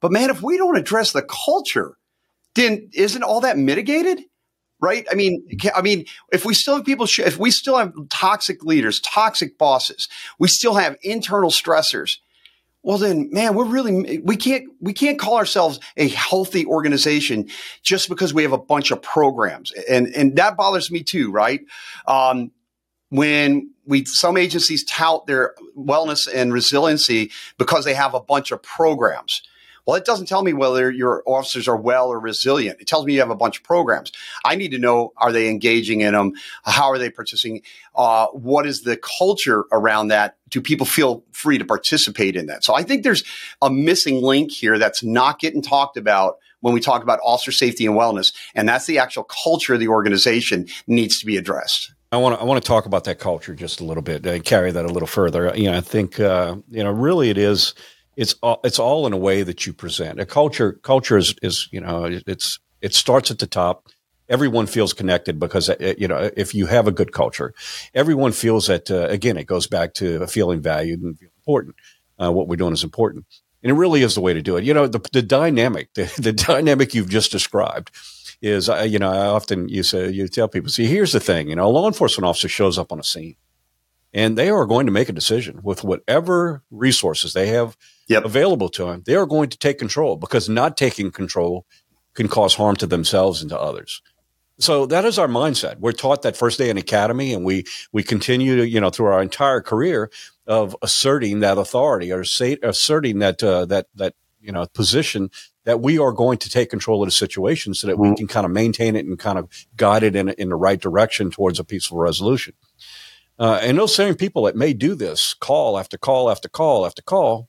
But 0.00 0.12
man, 0.12 0.30
if 0.30 0.40
we 0.40 0.56
don't 0.56 0.78
address 0.78 1.12
the 1.12 1.22
culture, 1.22 1.98
then 2.54 2.90
isn't 2.92 3.22
all 3.22 3.40
that 3.42 3.58
mitigated? 3.58 4.22
Right? 4.82 5.06
I 5.10 5.14
mean, 5.14 5.46
I 5.74 5.82
mean, 5.82 6.06
if 6.32 6.46
we 6.46 6.54
still 6.54 6.76
have 6.76 6.86
people, 6.86 7.06
if 7.18 7.38
we 7.38 7.50
still 7.50 7.76
have 7.76 7.92
toxic 8.08 8.64
leaders, 8.64 8.98
toxic 9.00 9.58
bosses, 9.58 10.08
we 10.38 10.48
still 10.48 10.74
have 10.74 10.96
internal 11.02 11.50
stressors. 11.50 12.16
Well, 12.82 12.96
then, 12.96 13.28
man, 13.30 13.54
we're 13.54 13.66
really 13.66 14.20
we 14.20 14.36
can't 14.36 14.64
we 14.80 14.94
can't 14.94 15.18
call 15.18 15.36
ourselves 15.36 15.80
a 15.98 16.08
healthy 16.08 16.64
organization 16.64 17.50
just 17.82 18.08
because 18.08 18.32
we 18.32 18.42
have 18.42 18.52
a 18.52 18.58
bunch 18.58 18.90
of 18.90 19.02
programs, 19.02 19.70
and 19.88 20.06
and 20.08 20.36
that 20.36 20.56
bothers 20.56 20.90
me 20.90 21.02
too, 21.02 21.30
right? 21.30 21.60
Um, 22.06 22.52
when 23.10 23.70
we 23.84 24.06
some 24.06 24.38
agencies 24.38 24.84
tout 24.84 25.26
their 25.26 25.54
wellness 25.76 26.26
and 26.32 26.54
resiliency 26.54 27.30
because 27.58 27.84
they 27.84 27.94
have 27.94 28.14
a 28.14 28.20
bunch 28.20 28.50
of 28.50 28.62
programs. 28.62 29.42
Well, 29.86 29.96
it 29.96 30.04
doesn't 30.04 30.26
tell 30.26 30.42
me 30.42 30.52
whether 30.52 30.90
your 30.90 31.22
officers 31.26 31.68
are 31.68 31.76
well 31.76 32.08
or 32.08 32.20
resilient. 32.20 32.80
It 32.80 32.86
tells 32.86 33.04
me 33.04 33.14
you 33.14 33.20
have 33.20 33.30
a 33.30 33.36
bunch 33.36 33.58
of 33.58 33.64
programs. 33.64 34.12
I 34.44 34.56
need 34.56 34.70
to 34.72 34.78
know 34.78 35.12
are 35.16 35.32
they 35.32 35.48
engaging 35.48 36.00
in 36.00 36.14
them? 36.14 36.32
How 36.64 36.90
are 36.90 36.98
they 36.98 37.10
participating? 37.10 37.62
Uh, 37.94 38.26
what 38.28 38.66
is 38.66 38.82
the 38.82 38.96
culture 38.96 39.64
around 39.72 40.08
that? 40.08 40.36
Do 40.48 40.60
people 40.60 40.86
feel 40.86 41.24
free 41.32 41.58
to 41.58 41.64
participate 41.64 42.36
in 42.36 42.46
that? 42.46 42.64
So 42.64 42.74
I 42.74 42.82
think 42.82 43.02
there's 43.02 43.24
a 43.62 43.70
missing 43.70 44.22
link 44.22 44.50
here 44.50 44.78
that's 44.78 45.02
not 45.02 45.38
getting 45.38 45.62
talked 45.62 45.96
about 45.96 46.38
when 46.60 46.74
we 46.74 46.80
talk 46.80 47.02
about 47.02 47.20
officer 47.24 47.52
safety 47.52 47.86
and 47.86 47.96
wellness, 47.96 48.34
and 48.54 48.68
that's 48.68 48.86
the 48.86 48.98
actual 48.98 49.24
culture 49.24 49.74
of 49.74 49.80
the 49.80 49.88
organization 49.88 50.68
needs 50.86 51.18
to 51.18 51.26
be 51.26 51.36
addressed. 51.36 51.92
I 52.12 52.16
want 52.16 52.36
to 52.36 52.40
I 52.40 52.44
want 52.44 52.62
to 52.62 52.66
talk 52.66 52.86
about 52.86 53.04
that 53.04 53.18
culture 53.18 53.54
just 53.54 53.80
a 53.80 53.84
little 53.84 54.02
bit 54.02 54.26
and 54.26 54.44
carry 54.44 54.72
that 54.72 54.84
a 54.84 54.88
little 54.88 55.06
further. 55.06 55.52
You 55.54 55.70
know, 55.70 55.76
I 55.76 55.80
think 55.80 56.18
uh, 56.18 56.56
you 56.68 56.82
know 56.82 56.90
really 56.90 57.30
it 57.30 57.38
is 57.38 57.74
it's 58.20 58.34
all, 58.42 58.60
it's 58.64 58.78
all 58.78 59.06
in 59.06 59.14
a 59.14 59.16
way 59.16 59.42
that 59.42 59.66
you 59.66 59.72
present. 59.72 60.20
A 60.20 60.26
culture 60.26 60.74
culture 60.82 61.16
is 61.16 61.34
is 61.42 61.68
you 61.72 61.80
know 61.80 62.04
it's 62.26 62.58
it 62.82 62.94
starts 62.94 63.30
at 63.30 63.38
the 63.38 63.46
top. 63.46 63.88
Everyone 64.28 64.66
feels 64.66 64.92
connected 64.92 65.40
because 65.40 65.70
uh, 65.70 65.94
you 65.96 66.06
know 66.06 66.30
if 66.36 66.54
you 66.54 66.66
have 66.66 66.86
a 66.86 66.92
good 66.92 67.12
culture, 67.12 67.54
everyone 67.94 68.32
feels 68.32 68.66
that 68.66 68.90
uh, 68.90 69.06
again 69.08 69.38
it 69.38 69.46
goes 69.46 69.66
back 69.66 69.94
to 69.94 70.26
feeling 70.26 70.60
valued 70.60 71.00
and 71.00 71.16
important. 71.38 71.76
Uh, 72.22 72.30
what 72.30 72.46
we're 72.46 72.56
doing 72.56 72.74
is 72.74 72.84
important, 72.84 73.24
and 73.62 73.70
it 73.70 73.74
really 73.74 74.02
is 74.02 74.14
the 74.14 74.20
way 74.20 74.34
to 74.34 74.42
do 74.42 74.58
it. 74.58 74.64
You 74.64 74.74
know 74.74 74.86
the 74.86 75.00
the 75.12 75.22
dynamic 75.22 75.88
the, 75.94 76.12
the 76.18 76.32
dynamic 76.32 76.92
you've 76.92 77.08
just 77.08 77.32
described 77.32 77.90
is 78.42 78.68
uh, 78.68 78.86
you 78.86 78.98
know 78.98 79.10
I 79.10 79.28
often 79.28 79.70
you 79.70 79.82
say 79.82 80.10
you 80.10 80.28
tell 80.28 80.46
people 80.46 80.68
see 80.68 80.84
here's 80.84 81.12
the 81.12 81.20
thing 81.20 81.48
you 81.48 81.56
know 81.56 81.66
a 81.66 81.72
law 81.72 81.86
enforcement 81.86 82.28
officer 82.28 82.48
shows 82.48 82.76
up 82.76 82.92
on 82.92 83.00
a 83.00 83.04
scene 83.04 83.36
and 84.12 84.36
they 84.36 84.50
are 84.50 84.66
going 84.66 84.86
to 84.86 84.92
make 84.92 85.08
a 85.08 85.12
decision 85.12 85.60
with 85.62 85.84
whatever 85.84 86.62
resources 86.70 87.32
they 87.32 87.48
have 87.48 87.76
yep. 88.08 88.24
available 88.24 88.68
to 88.70 88.86
them. 88.86 89.02
They 89.06 89.14
are 89.14 89.26
going 89.26 89.50
to 89.50 89.58
take 89.58 89.78
control 89.78 90.16
because 90.16 90.48
not 90.48 90.76
taking 90.76 91.10
control 91.10 91.66
can 92.14 92.28
cause 92.28 92.54
harm 92.54 92.76
to 92.76 92.86
themselves 92.86 93.40
and 93.40 93.50
to 93.50 93.58
others. 93.58 94.02
So 94.58 94.84
that 94.86 95.06
is 95.06 95.18
our 95.18 95.28
mindset. 95.28 95.78
We're 95.78 95.92
taught 95.92 96.22
that 96.22 96.36
first 96.36 96.58
day 96.58 96.68
in 96.68 96.76
academy, 96.76 97.32
and 97.32 97.44
we 97.44 97.64
we 97.92 98.02
continue 98.02 98.56
to 98.56 98.68
you 98.68 98.80
know 98.80 98.90
through 98.90 99.06
our 99.06 99.22
entire 99.22 99.62
career 99.62 100.10
of 100.46 100.76
asserting 100.82 101.40
that 101.40 101.56
authority 101.56 102.12
or 102.12 102.24
say, 102.24 102.58
asserting 102.62 103.20
that 103.20 103.42
uh, 103.42 103.64
that 103.66 103.86
that 103.94 104.14
you 104.38 104.52
know 104.52 104.66
position 104.66 105.30
that 105.64 105.80
we 105.80 105.98
are 105.98 106.12
going 106.12 106.36
to 106.38 106.50
take 106.50 106.68
control 106.68 107.02
of 107.02 107.06
the 107.06 107.12
situation 107.12 107.72
so 107.72 107.86
that 107.86 107.94
mm-hmm. 107.94 108.10
we 108.10 108.16
can 108.16 108.26
kind 108.26 108.44
of 108.44 108.52
maintain 108.52 108.96
it 108.96 109.06
and 109.06 109.18
kind 109.18 109.38
of 109.38 109.48
guide 109.76 110.02
it 110.02 110.14
in 110.14 110.28
in 110.30 110.50
the 110.50 110.56
right 110.56 110.80
direction 110.80 111.30
towards 111.30 111.58
a 111.58 111.64
peaceful 111.64 111.96
resolution. 111.96 112.52
Uh, 113.40 113.58
and 113.62 113.78
those 113.78 113.94
same 113.94 114.14
people 114.14 114.42
that 114.42 114.54
may 114.54 114.74
do 114.74 114.94
this 114.94 115.32
call 115.32 115.78
after 115.78 115.96
call 115.96 116.30
after 116.30 116.46
call 116.46 116.84
after 116.84 117.00
call 117.00 117.48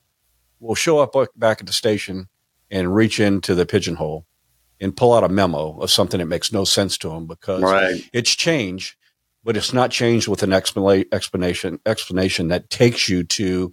will 0.62 0.74
show 0.74 1.00
up 1.00 1.14
back 1.36 1.60
at 1.60 1.68
the 1.68 1.74
station 1.74 2.30
and 2.72 2.96
reach 2.96 3.20
into 3.20 3.54
the 3.54 3.66
pigeonhole 3.66 4.26
and 4.80 4.96
pull 4.96 5.14
out 5.14 5.26
a 5.26 5.30
memo 5.30 5.78
of 5.82 5.92
something 5.92 6.20
that 6.20 6.28
makes 6.28 6.54
no 6.54 6.64
sense 6.64 6.98
to 6.98 7.10
them 7.10 7.28
because 7.28 7.62
right. 7.62 8.10
it's 8.14 8.34
change, 8.34 8.98
but 9.44 9.58
it's 9.58 9.74
not 9.74 9.92
change 9.92 10.30
with 10.30 10.44
an 10.44 10.54
explanation 10.54 11.80
explanation 11.86 12.48
that 12.48 12.70
takes 12.70 13.10
you 13.10 13.26
to 13.26 13.70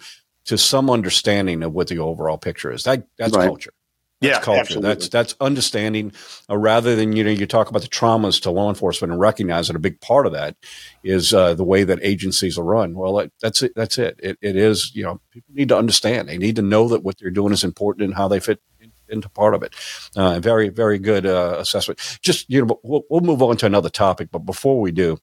to 0.46 0.58
some 0.58 0.90
understanding 0.90 1.62
of 1.62 1.72
what 1.72 1.86
the 1.86 1.98
overall 1.98 2.36
picture 2.36 2.72
is. 2.72 2.82
That 2.82 3.06
that's 3.16 3.36
right. 3.36 3.46
culture. 3.46 3.72
That's 4.20 4.38
yeah, 4.38 4.40
culture. 4.42 4.60
Absolutely. 4.60 4.88
That's 4.88 5.08
that's 5.08 5.34
understanding 5.40 6.12
uh, 6.50 6.56
rather 6.56 6.96
than 6.96 7.12
you 7.12 7.22
know 7.22 7.30
you 7.30 7.46
talk 7.46 7.70
about 7.70 7.82
the 7.82 7.88
traumas 7.88 8.40
to 8.42 8.50
law 8.50 8.68
enforcement 8.68 9.12
and 9.12 9.20
recognize 9.20 9.68
that 9.68 9.76
a 9.76 9.80
big 9.80 10.00
part 10.00 10.26
of 10.26 10.32
that 10.32 10.56
is 11.04 11.32
uh, 11.32 11.54
the 11.54 11.64
way 11.64 11.84
that 11.84 12.00
agencies 12.02 12.58
are 12.58 12.64
run. 12.64 12.94
Well, 12.94 13.20
it, 13.20 13.32
that's 13.40 13.62
it. 13.62 13.72
That's 13.76 13.96
it. 13.96 14.18
it. 14.20 14.36
It 14.42 14.56
is 14.56 14.90
you 14.94 15.04
know 15.04 15.20
people 15.30 15.54
need 15.54 15.68
to 15.68 15.78
understand. 15.78 16.28
They 16.28 16.38
need 16.38 16.56
to 16.56 16.62
know 16.62 16.88
that 16.88 17.04
what 17.04 17.18
they're 17.18 17.30
doing 17.30 17.52
is 17.52 17.62
important 17.62 18.06
and 18.06 18.14
how 18.14 18.26
they 18.26 18.40
fit 18.40 18.60
into 19.08 19.28
part 19.28 19.54
of 19.54 19.62
it. 19.62 19.74
Uh, 20.16 20.40
very 20.40 20.68
very 20.68 20.98
good 20.98 21.24
uh, 21.24 21.56
assessment. 21.58 22.18
Just 22.20 22.50
you 22.50 22.64
know 22.64 22.80
we'll, 22.82 23.04
we'll 23.08 23.20
move 23.20 23.42
on 23.42 23.56
to 23.58 23.66
another 23.66 23.90
topic, 23.90 24.30
but 24.32 24.40
before 24.40 24.80
we 24.80 24.90
do, 24.90 25.18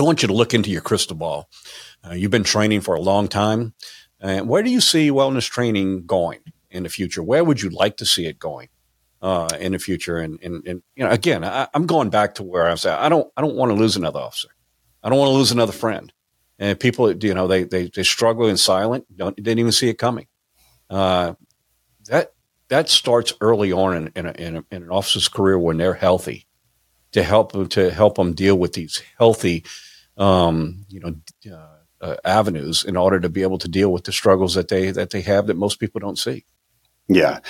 I 0.00 0.02
want 0.02 0.22
you 0.22 0.28
to 0.28 0.34
look 0.34 0.52
into 0.52 0.70
your 0.70 0.82
crystal 0.82 1.16
ball. 1.16 1.48
Uh, 2.04 2.14
you've 2.14 2.30
been 2.32 2.42
training 2.42 2.80
for 2.80 2.94
a 2.94 3.00
long 3.00 3.28
time. 3.28 3.74
And 4.20 4.48
where 4.48 4.62
do 4.62 4.70
you 4.70 4.80
see 4.80 5.10
wellness 5.10 5.48
training 5.48 6.06
going? 6.06 6.40
In 6.70 6.82
the 6.82 6.88
future? 6.88 7.22
Where 7.22 7.44
would 7.44 7.62
you 7.62 7.70
like 7.70 7.96
to 7.98 8.06
see 8.06 8.26
it 8.26 8.38
going 8.38 8.68
uh, 9.22 9.48
in 9.58 9.72
the 9.72 9.78
future? 9.78 10.18
And, 10.18 10.38
and, 10.42 10.66
and 10.66 10.82
you 10.94 11.04
know, 11.04 11.10
again, 11.10 11.44
I, 11.44 11.68
am 11.74 11.86
going 11.86 12.10
back 12.10 12.36
to 12.36 12.42
where 12.42 12.66
I 12.66 12.70
was 12.70 12.86
at. 12.86 12.98
I 12.98 13.08
don't 13.08 13.30
I 13.36 13.40
don't 13.40 13.56
want 13.56 13.70
to 13.70 13.76
lose 13.76 13.96
another 13.96 14.20
officer. 14.20 14.48
I 15.02 15.08
don't 15.08 15.18
want 15.18 15.30
to 15.30 15.36
lose 15.36 15.52
another 15.52 15.72
friend. 15.72 16.12
And 16.58 16.78
people, 16.78 17.10
you 17.12 17.34
know, 17.34 17.46
they 17.46 17.64
they, 17.64 17.88
they 17.88 18.02
struggle 18.02 18.46
in 18.46 18.56
silent. 18.56 19.04
Don't 19.16 19.36
didn't 19.36 19.58
even 19.58 19.72
see 19.72 19.88
it 19.88 19.98
coming. 19.98 20.26
Uh, 20.88 21.34
that 22.06 22.32
that 22.68 22.88
starts 22.88 23.32
early 23.40 23.72
on 23.72 23.96
in, 23.96 24.12
in, 24.14 24.26
a, 24.26 24.32
in, 24.32 24.56
a, 24.56 24.64
in, 24.70 24.82
an 24.84 24.90
officer's 24.90 25.28
career 25.28 25.58
when 25.58 25.76
they're 25.76 25.94
healthy 25.94 26.46
to 27.12 27.22
help 27.22 27.52
them 27.52 27.68
to 27.68 27.90
help 27.90 28.16
them 28.16 28.34
deal 28.34 28.56
with 28.56 28.74
these 28.74 29.02
healthy, 29.18 29.64
um, 30.16 30.84
you 30.88 31.00
know. 31.00 31.14
Uh, 31.52 31.76
uh, 32.00 32.16
avenues 32.24 32.84
in 32.84 32.96
order 32.96 33.20
to 33.20 33.28
be 33.28 33.42
able 33.42 33.58
to 33.58 33.68
deal 33.68 33.92
with 33.92 34.04
the 34.04 34.12
struggles 34.12 34.54
that 34.54 34.68
they 34.68 34.90
that 34.90 35.10
they 35.10 35.20
have 35.20 35.46
that 35.46 35.56
most 35.56 35.78
people 35.78 36.00
don't 36.00 36.18
see. 36.18 36.44
Yeah. 37.12 37.40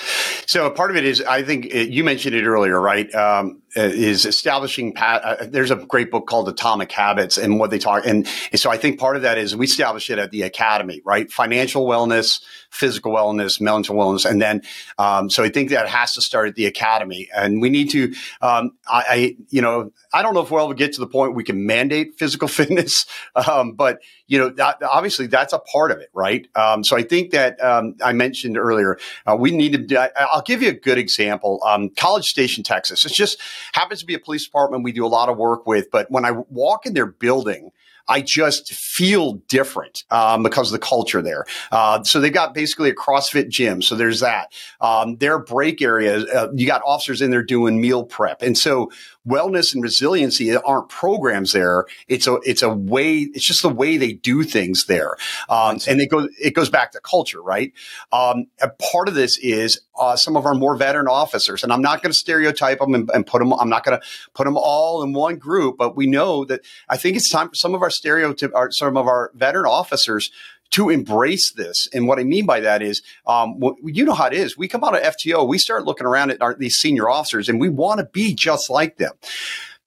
So 0.47 0.71
part 0.71 0.89
of 0.89 0.97
it 0.97 1.05
is, 1.05 1.21
I 1.21 1.43
think 1.43 1.67
it, 1.67 1.89
you 1.89 2.03
mentioned 2.03 2.35
it 2.35 2.45
earlier, 2.45 2.81
right? 2.81 3.13
Um, 3.13 3.61
is 3.75 4.25
establishing. 4.25 4.95
Uh, 4.97 5.45
there's 5.47 5.71
a 5.71 5.75
great 5.75 6.11
book 6.11 6.27
called 6.27 6.49
Atomic 6.49 6.91
Habits, 6.91 7.37
and 7.37 7.59
what 7.59 7.69
they 7.69 7.79
talk. 7.79 8.05
And, 8.05 8.27
and, 8.51 8.59
so 8.59 8.69
I 8.69 8.77
think 8.77 8.99
part 8.99 9.15
of 9.15 9.21
that 9.21 9.37
is 9.37 9.55
we 9.55 9.65
establish 9.65 10.09
it 10.09 10.19
at 10.19 10.31
the 10.31 10.43
academy, 10.43 11.01
right? 11.05 11.31
Financial 11.31 11.85
wellness, 11.85 12.41
physical 12.69 13.13
wellness, 13.13 13.61
mental 13.61 13.95
wellness, 13.95 14.29
and 14.29 14.41
then. 14.41 14.61
Um, 14.97 15.29
so 15.29 15.43
I 15.43 15.49
think 15.49 15.69
that 15.69 15.87
has 15.87 16.13
to 16.15 16.21
start 16.21 16.47
at 16.47 16.55
the 16.55 16.65
academy, 16.65 17.29
and 17.35 17.61
we 17.61 17.69
need 17.69 17.89
to. 17.91 18.13
Um, 18.41 18.71
I, 18.87 19.03
I, 19.09 19.35
you 19.49 19.61
know, 19.61 19.91
I 20.13 20.21
don't 20.21 20.33
know 20.33 20.41
if 20.41 20.51
we'll 20.51 20.65
ever 20.65 20.73
get 20.73 20.93
to 20.93 20.99
the 20.99 21.07
point 21.07 21.35
we 21.35 21.43
can 21.43 21.65
mandate 21.65 22.15
physical 22.17 22.47
fitness, 22.47 23.05
um, 23.35 23.73
but 23.73 23.99
you 24.27 24.37
know, 24.37 24.49
that, 24.49 24.81
obviously 24.81 25.27
that's 25.27 25.53
a 25.53 25.59
part 25.59 25.91
of 25.91 25.99
it, 25.99 26.09
right? 26.13 26.47
Um, 26.55 26.83
so 26.83 26.95
I 26.95 27.03
think 27.03 27.31
that 27.31 27.61
um, 27.61 27.95
I 28.01 28.13
mentioned 28.13 28.57
earlier, 28.57 28.97
uh, 29.25 29.35
we 29.37 29.51
need 29.51 29.89
to. 29.89 29.99
I, 29.99 30.35
will 30.35 30.41
give 30.41 30.61
you 30.61 30.69
a 30.69 30.73
good 30.73 30.97
example. 30.97 31.59
Um, 31.65 31.89
College 31.89 32.25
Station, 32.25 32.63
Texas. 32.63 33.05
It's 33.05 33.15
just 33.15 33.37
happens 33.73 33.99
to 34.01 34.05
be 34.05 34.13
a 34.13 34.19
police 34.19 34.45
department 34.45 34.83
we 34.83 34.91
do 34.91 35.05
a 35.05 35.07
lot 35.07 35.29
of 35.29 35.37
work 35.37 35.65
with. 35.65 35.89
But 35.91 36.09
when 36.09 36.25
I 36.25 36.31
walk 36.49 36.85
in 36.85 36.93
their 36.93 37.05
building, 37.05 37.71
I 38.11 38.21
just 38.21 38.73
feel 38.73 39.35
different 39.47 40.03
um, 40.11 40.43
because 40.43 40.67
of 40.67 40.73
the 40.73 40.85
culture 40.85 41.21
there. 41.21 41.45
Uh, 41.71 42.03
so 42.03 42.19
they've 42.19 42.33
got 42.33 42.53
basically 42.53 42.89
a 42.89 42.93
CrossFit 42.93 43.47
gym. 43.47 43.81
So 43.81 43.95
there's 43.95 44.19
that. 44.19 44.51
Um, 44.81 45.15
their 45.15 45.39
break 45.39 45.81
areas, 45.81 46.25
uh, 46.25 46.49
you 46.53 46.67
got 46.67 46.81
officers 46.85 47.21
in 47.21 47.31
there 47.31 47.41
doing 47.41 47.79
meal 47.79 48.03
prep. 48.03 48.41
And 48.41 48.57
so 48.57 48.91
wellness 49.27 49.73
and 49.73 49.83
resiliency 49.83 50.55
aren't 50.55 50.89
programs 50.89 51.51
there. 51.51 51.85
It's 52.07 52.27
a 52.27 52.39
it's 52.43 52.61
a 52.61 52.69
way. 52.69 53.19
It's 53.19 53.45
just 53.45 53.61
the 53.61 53.69
way 53.69 53.97
they 53.97 54.13
do 54.13 54.43
things 54.43 54.85
there, 54.85 55.15
um, 55.49 55.79
and 55.87 56.01
it 56.01 56.09
goes 56.09 56.29
it 56.41 56.51
goes 56.51 56.69
back 56.69 56.91
to 56.93 56.99
culture, 56.99 57.41
right? 57.41 57.73
Um, 58.11 58.45
a 58.61 58.69
part 58.69 59.07
of 59.07 59.13
this 59.13 59.37
is 59.37 59.81
uh, 59.99 60.15
some 60.15 60.35
of 60.35 60.45
our 60.45 60.53
more 60.53 60.75
veteran 60.75 61.07
officers, 61.07 61.63
and 61.63 61.71
I'm 61.71 61.81
not 61.81 62.01
going 62.01 62.11
to 62.11 62.17
stereotype 62.17 62.79
them 62.79 62.95
and, 62.95 63.09
and, 63.13 63.25
put 63.25 63.39
them. 63.39 63.53
I'm 63.53 63.69
not 63.69 63.83
going 63.83 63.99
to 63.99 64.05
put 64.33 64.45
them 64.45 64.57
all 64.57 65.03
in 65.03 65.13
one 65.13 65.37
group, 65.37 65.77
but 65.77 65.95
we 65.95 66.07
know 66.07 66.45
that 66.45 66.61
I 66.89 66.97
think 66.97 67.15
it's 67.17 67.29
time 67.29 67.49
for 67.49 67.55
some 67.55 67.75
of 67.75 67.81
our 67.81 67.89
stereotype, 68.01 68.51
our, 68.55 68.71
some 68.71 68.97
of 68.97 69.07
our 69.07 69.31
veteran 69.35 69.67
officers 69.67 70.31
to 70.71 70.89
embrace 70.89 71.51
this. 71.51 71.87
And 71.93 72.07
what 72.07 72.19
I 72.19 72.23
mean 72.23 72.45
by 72.45 72.61
that 72.61 72.81
is, 72.81 73.01
um, 73.27 73.61
you 73.83 74.05
know 74.05 74.13
how 74.13 74.27
it 74.27 74.33
is. 74.33 74.57
We 74.57 74.67
come 74.67 74.83
out 74.83 74.95
of 74.95 75.15
FTO, 75.15 75.47
we 75.47 75.57
start 75.57 75.85
looking 75.85 76.07
around 76.07 76.31
at 76.31 76.41
our, 76.41 76.55
these 76.55 76.75
senior 76.75 77.09
officers, 77.09 77.47
and 77.47 77.59
we 77.59 77.69
want 77.69 77.99
to 77.99 78.05
be 78.05 78.33
just 78.33 78.69
like 78.69 78.97
them. 78.97 79.11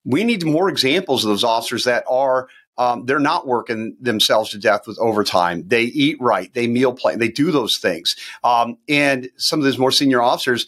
We 0.05 0.25
need 0.25 0.45
more 0.45 0.69
examples 0.69 1.25
of 1.25 1.31
those 1.31 1.45
officers 1.45 1.85
that 1.85 2.05
are 2.09 2.49
um, 2.77 3.07
they're 3.07 3.21
not 3.21 3.47
working 3.47 3.97
themselves 4.01 4.51
to 4.51 4.59
death 4.59 4.87
with 4.87 4.99
overtime. 4.99 5.63
They 5.67 5.85
eat 5.85 6.17
right. 6.21 6.53
They 6.53 6.67
meal 6.67 6.93
plan. 6.93 7.21
They 7.21 7.29
do 7.29 7.53
those 7.53 7.79
things. 7.79 8.17
Um, 8.43 8.79
and 8.89 9.31
some 9.37 9.61
of 9.61 9.65
those 9.65 9.79
more 9.79 9.93
senior 9.93 10.21
officers, 10.21 10.67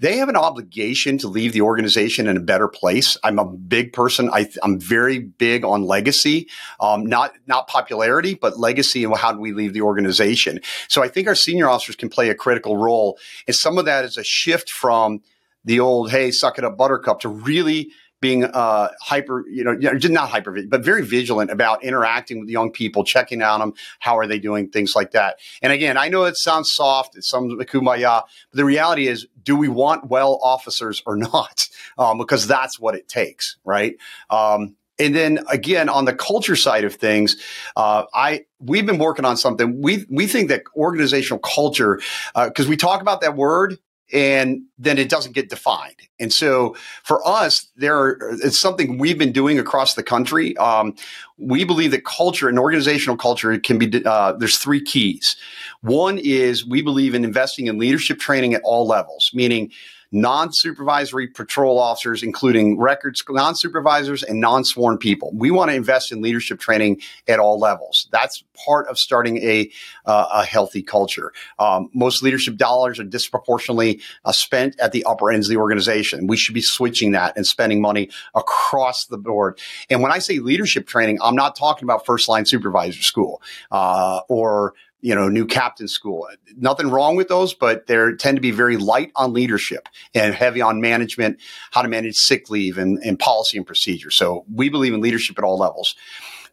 they 0.00 0.18
have 0.18 0.28
an 0.28 0.36
obligation 0.36 1.18
to 1.18 1.28
leave 1.28 1.52
the 1.52 1.62
organization 1.62 2.28
in 2.28 2.36
a 2.36 2.40
better 2.40 2.68
place. 2.68 3.16
I'm 3.24 3.38
a 3.38 3.44
big 3.44 3.92
person. 3.92 4.30
I, 4.32 4.48
am 4.62 4.78
very 4.78 5.18
big 5.18 5.64
on 5.64 5.82
legacy, 5.82 6.48
um, 6.80 7.04
not 7.06 7.32
not 7.46 7.66
popularity, 7.66 8.34
but 8.34 8.58
legacy 8.58 9.04
and 9.04 9.16
how 9.16 9.32
do 9.32 9.40
we 9.40 9.52
leave 9.52 9.72
the 9.72 9.82
organization. 9.82 10.60
So 10.88 11.02
I 11.02 11.08
think 11.08 11.26
our 11.26 11.34
senior 11.34 11.68
officers 11.68 11.96
can 11.96 12.08
play 12.08 12.28
a 12.28 12.34
critical 12.34 12.76
role, 12.76 13.18
and 13.46 13.56
some 13.56 13.78
of 13.78 13.86
that 13.86 14.04
is 14.04 14.16
a 14.16 14.24
shift 14.24 14.70
from 14.70 15.20
the 15.64 15.80
old 15.80 16.10
"Hey, 16.10 16.30
suck 16.30 16.58
it 16.58 16.64
up, 16.64 16.76
Buttercup" 16.76 17.20
to 17.20 17.28
really 17.28 17.90
being 18.20 18.44
uh, 18.44 18.88
hyper, 19.00 19.44
you 19.48 19.64
know, 19.64 19.72
not 19.74 20.28
hyper, 20.28 20.58
but 20.66 20.84
very 20.84 21.04
vigilant 21.04 21.50
about 21.50 21.82
interacting 21.84 22.40
with 22.40 22.48
young 22.48 22.70
people, 22.70 23.04
checking 23.04 23.42
on 23.42 23.60
them, 23.60 23.74
how 24.00 24.16
are 24.18 24.26
they 24.26 24.38
doing, 24.38 24.68
things 24.68 24.94
like 24.96 25.12
that. 25.12 25.38
And 25.62 25.72
again, 25.72 25.96
I 25.96 26.08
know 26.08 26.24
it 26.24 26.36
sounds 26.36 26.72
soft, 26.72 27.16
it 27.16 27.24
sounds 27.24 27.54
kumbaya, 27.64 28.22
but 28.50 28.56
the 28.56 28.64
reality 28.64 29.08
is, 29.08 29.26
do 29.42 29.56
we 29.56 29.68
want 29.68 30.08
well 30.08 30.40
officers 30.42 31.02
or 31.06 31.16
not? 31.16 31.68
Um, 31.96 32.18
because 32.18 32.46
that's 32.46 32.78
what 32.78 32.94
it 32.94 33.08
takes, 33.08 33.56
right? 33.64 33.96
Um, 34.30 34.76
and 34.98 35.14
then 35.14 35.38
again, 35.48 35.88
on 35.88 36.04
the 36.04 36.12
culture 36.12 36.56
side 36.56 36.84
of 36.84 36.94
things, 36.94 37.36
uh, 37.76 38.04
I 38.14 38.46
we've 38.58 38.84
been 38.84 38.98
working 38.98 39.24
on 39.24 39.36
something. 39.36 39.80
We 39.80 40.04
we 40.10 40.26
think 40.26 40.48
that 40.48 40.62
organizational 40.74 41.38
culture, 41.38 42.00
uh 42.34 42.48
because 42.48 42.66
uh, 42.66 42.70
we 42.70 42.76
talk 42.76 43.00
about 43.00 43.20
that 43.20 43.36
word, 43.36 43.78
and 44.12 44.62
then 44.78 44.98
it 44.98 45.08
doesn't 45.08 45.32
get 45.32 45.50
defined. 45.50 45.96
And 46.18 46.32
so 46.32 46.76
for 47.04 47.26
us, 47.26 47.68
there 47.76 47.96
are, 47.98 48.18
it's 48.42 48.58
something 48.58 48.98
we've 48.98 49.18
been 49.18 49.32
doing 49.32 49.58
across 49.58 49.94
the 49.94 50.02
country. 50.02 50.56
Um, 50.56 50.94
we 51.36 51.64
believe 51.64 51.90
that 51.90 52.04
culture 52.04 52.48
and 52.48 52.58
organizational 52.58 53.16
culture 53.16 53.58
can 53.58 53.78
be, 53.78 54.04
uh, 54.04 54.32
there's 54.32 54.58
three 54.58 54.82
keys. 54.82 55.36
One 55.82 56.18
is 56.18 56.66
we 56.66 56.82
believe 56.82 57.14
in 57.14 57.24
investing 57.24 57.66
in 57.66 57.78
leadership 57.78 58.18
training 58.18 58.54
at 58.54 58.62
all 58.64 58.86
levels, 58.86 59.30
meaning 59.34 59.70
non-supervisory 60.10 61.28
patrol 61.28 61.78
officers, 61.78 62.22
including 62.22 62.78
records, 62.78 63.22
non-supervisors 63.28 64.22
and 64.22 64.40
non-sworn 64.40 64.98
people. 64.98 65.30
We 65.34 65.50
want 65.50 65.70
to 65.70 65.74
invest 65.74 66.12
in 66.12 66.22
leadership 66.22 66.58
training 66.58 67.00
at 67.26 67.38
all 67.38 67.58
levels. 67.58 68.08
That's 68.10 68.42
part 68.66 68.88
of 68.88 68.98
starting 68.98 69.38
a, 69.38 69.70
uh, 70.06 70.26
a 70.32 70.44
healthy 70.44 70.82
culture. 70.82 71.32
Um, 71.58 71.90
most 71.94 72.22
leadership 72.22 72.56
dollars 72.56 72.98
are 72.98 73.04
disproportionately 73.04 74.00
uh, 74.24 74.32
spent 74.32 74.78
at 74.80 74.92
the 74.92 75.04
upper 75.04 75.30
ends 75.30 75.46
of 75.46 75.50
the 75.50 75.58
organization. 75.58 76.26
We 76.26 76.36
should 76.36 76.54
be 76.54 76.62
switching 76.62 77.12
that 77.12 77.36
and 77.36 77.46
spending 77.46 77.80
money 77.80 78.10
across 78.34 79.06
the 79.06 79.18
board. 79.18 79.58
And 79.90 80.02
when 80.02 80.12
I 80.12 80.18
say 80.18 80.38
leadership 80.38 80.86
training, 80.86 81.18
I'm 81.22 81.36
not 81.36 81.54
talking 81.56 81.84
about 81.84 82.06
first 82.06 82.28
line 82.28 82.46
supervisor 82.46 83.02
school 83.02 83.42
uh, 83.70 84.20
or 84.28 84.74
you 85.00 85.14
know, 85.14 85.28
new 85.28 85.46
captain 85.46 85.88
school. 85.88 86.28
Nothing 86.56 86.88
wrong 86.90 87.16
with 87.16 87.28
those, 87.28 87.54
but 87.54 87.86
they 87.86 87.96
tend 88.18 88.36
to 88.36 88.40
be 88.40 88.50
very 88.50 88.76
light 88.76 89.12
on 89.14 89.32
leadership 89.32 89.88
and 90.14 90.34
heavy 90.34 90.60
on 90.60 90.80
management, 90.80 91.40
how 91.70 91.82
to 91.82 91.88
manage 91.88 92.16
sick 92.16 92.50
leave 92.50 92.78
and, 92.78 92.98
and 93.04 93.18
policy 93.18 93.56
and 93.56 93.66
procedure. 93.66 94.10
So 94.10 94.44
we 94.52 94.68
believe 94.68 94.94
in 94.94 95.00
leadership 95.00 95.38
at 95.38 95.44
all 95.44 95.58
levels. 95.58 95.94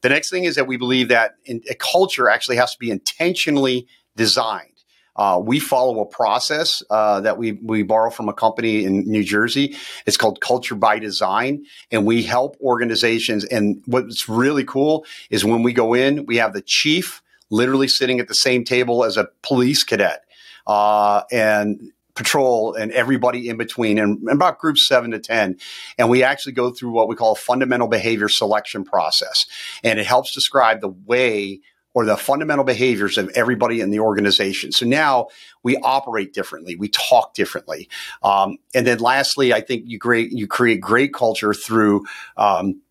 The 0.01 0.09
next 0.09 0.29
thing 0.29 0.43
is 0.43 0.55
that 0.55 0.67
we 0.67 0.77
believe 0.77 1.09
that 1.09 1.35
in, 1.45 1.61
a 1.69 1.75
culture 1.75 2.29
actually 2.29 2.57
has 2.57 2.73
to 2.73 2.79
be 2.79 2.91
intentionally 2.91 3.87
designed. 4.15 4.69
Uh, 5.15 5.41
we 5.41 5.59
follow 5.59 6.01
a 6.01 6.05
process 6.05 6.83
uh, 6.89 7.21
that 7.21 7.37
we 7.37 7.53
we 7.53 7.83
borrow 7.83 8.09
from 8.09 8.27
a 8.27 8.33
company 8.33 8.83
in 8.83 9.09
New 9.09 9.23
Jersey. 9.23 9.75
It's 10.05 10.17
called 10.17 10.41
Culture 10.41 10.75
by 10.75 10.99
Design, 10.99 11.65
and 11.89 12.05
we 12.05 12.21
help 12.21 12.57
organizations. 12.59 13.45
And 13.45 13.81
what's 13.85 14.27
really 14.27 14.65
cool 14.65 15.05
is 15.29 15.45
when 15.45 15.63
we 15.63 15.71
go 15.71 15.93
in, 15.93 16.25
we 16.25 16.35
have 16.37 16.51
the 16.51 16.61
chief 16.61 17.21
literally 17.55 17.87
sitting 17.87 18.19
at 18.19 18.27
the 18.27 18.35
same 18.35 18.63
table 18.63 19.03
as 19.03 19.17
a 19.17 19.29
police 19.41 19.83
cadet. 19.83 20.21
Uh, 20.67 21.21
and 21.31 21.91
patrol 22.15 22.73
and 22.73 22.91
everybody 22.93 23.49
in 23.49 23.57
between 23.57 23.99
and 23.99 24.27
about 24.29 24.57
groups 24.57 24.87
seven 24.87 25.11
to 25.11 25.19
10. 25.19 25.57
And 25.97 26.09
we 26.09 26.23
actually 26.23 26.53
go 26.53 26.71
through 26.71 26.91
what 26.91 27.07
we 27.07 27.15
call 27.15 27.33
a 27.33 27.35
fundamental 27.35 27.87
behavior 27.87 28.29
selection 28.29 28.83
process. 28.83 29.45
And 29.83 29.99
it 29.99 30.05
helps 30.05 30.33
describe 30.33 30.81
the 30.81 30.89
way 31.05 31.59
or 31.93 32.05
the 32.05 32.17
fundamental 32.17 32.65
behaviors 32.65 33.17
of 33.17 33.29
everybody 33.35 33.79
in 33.79 33.89
the 33.89 33.99
organization. 33.99 34.71
So 34.71 34.85
now 34.85 35.27
we 35.63 35.77
operate 35.77 36.33
differently, 36.33 36.75
we 36.75 36.89
talk 36.89 37.33
differently, 37.33 37.89
um, 38.21 38.57
and 38.73 38.85
then 38.85 38.99
lastly, 38.99 39.53
I 39.53 39.61
think 39.61 39.83
you 39.85 39.97
create 39.97 40.31
you 40.33 40.45
create 40.45 40.81
great 40.81 41.13
culture 41.13 41.53
through 41.53 42.03
um, 42.35 42.81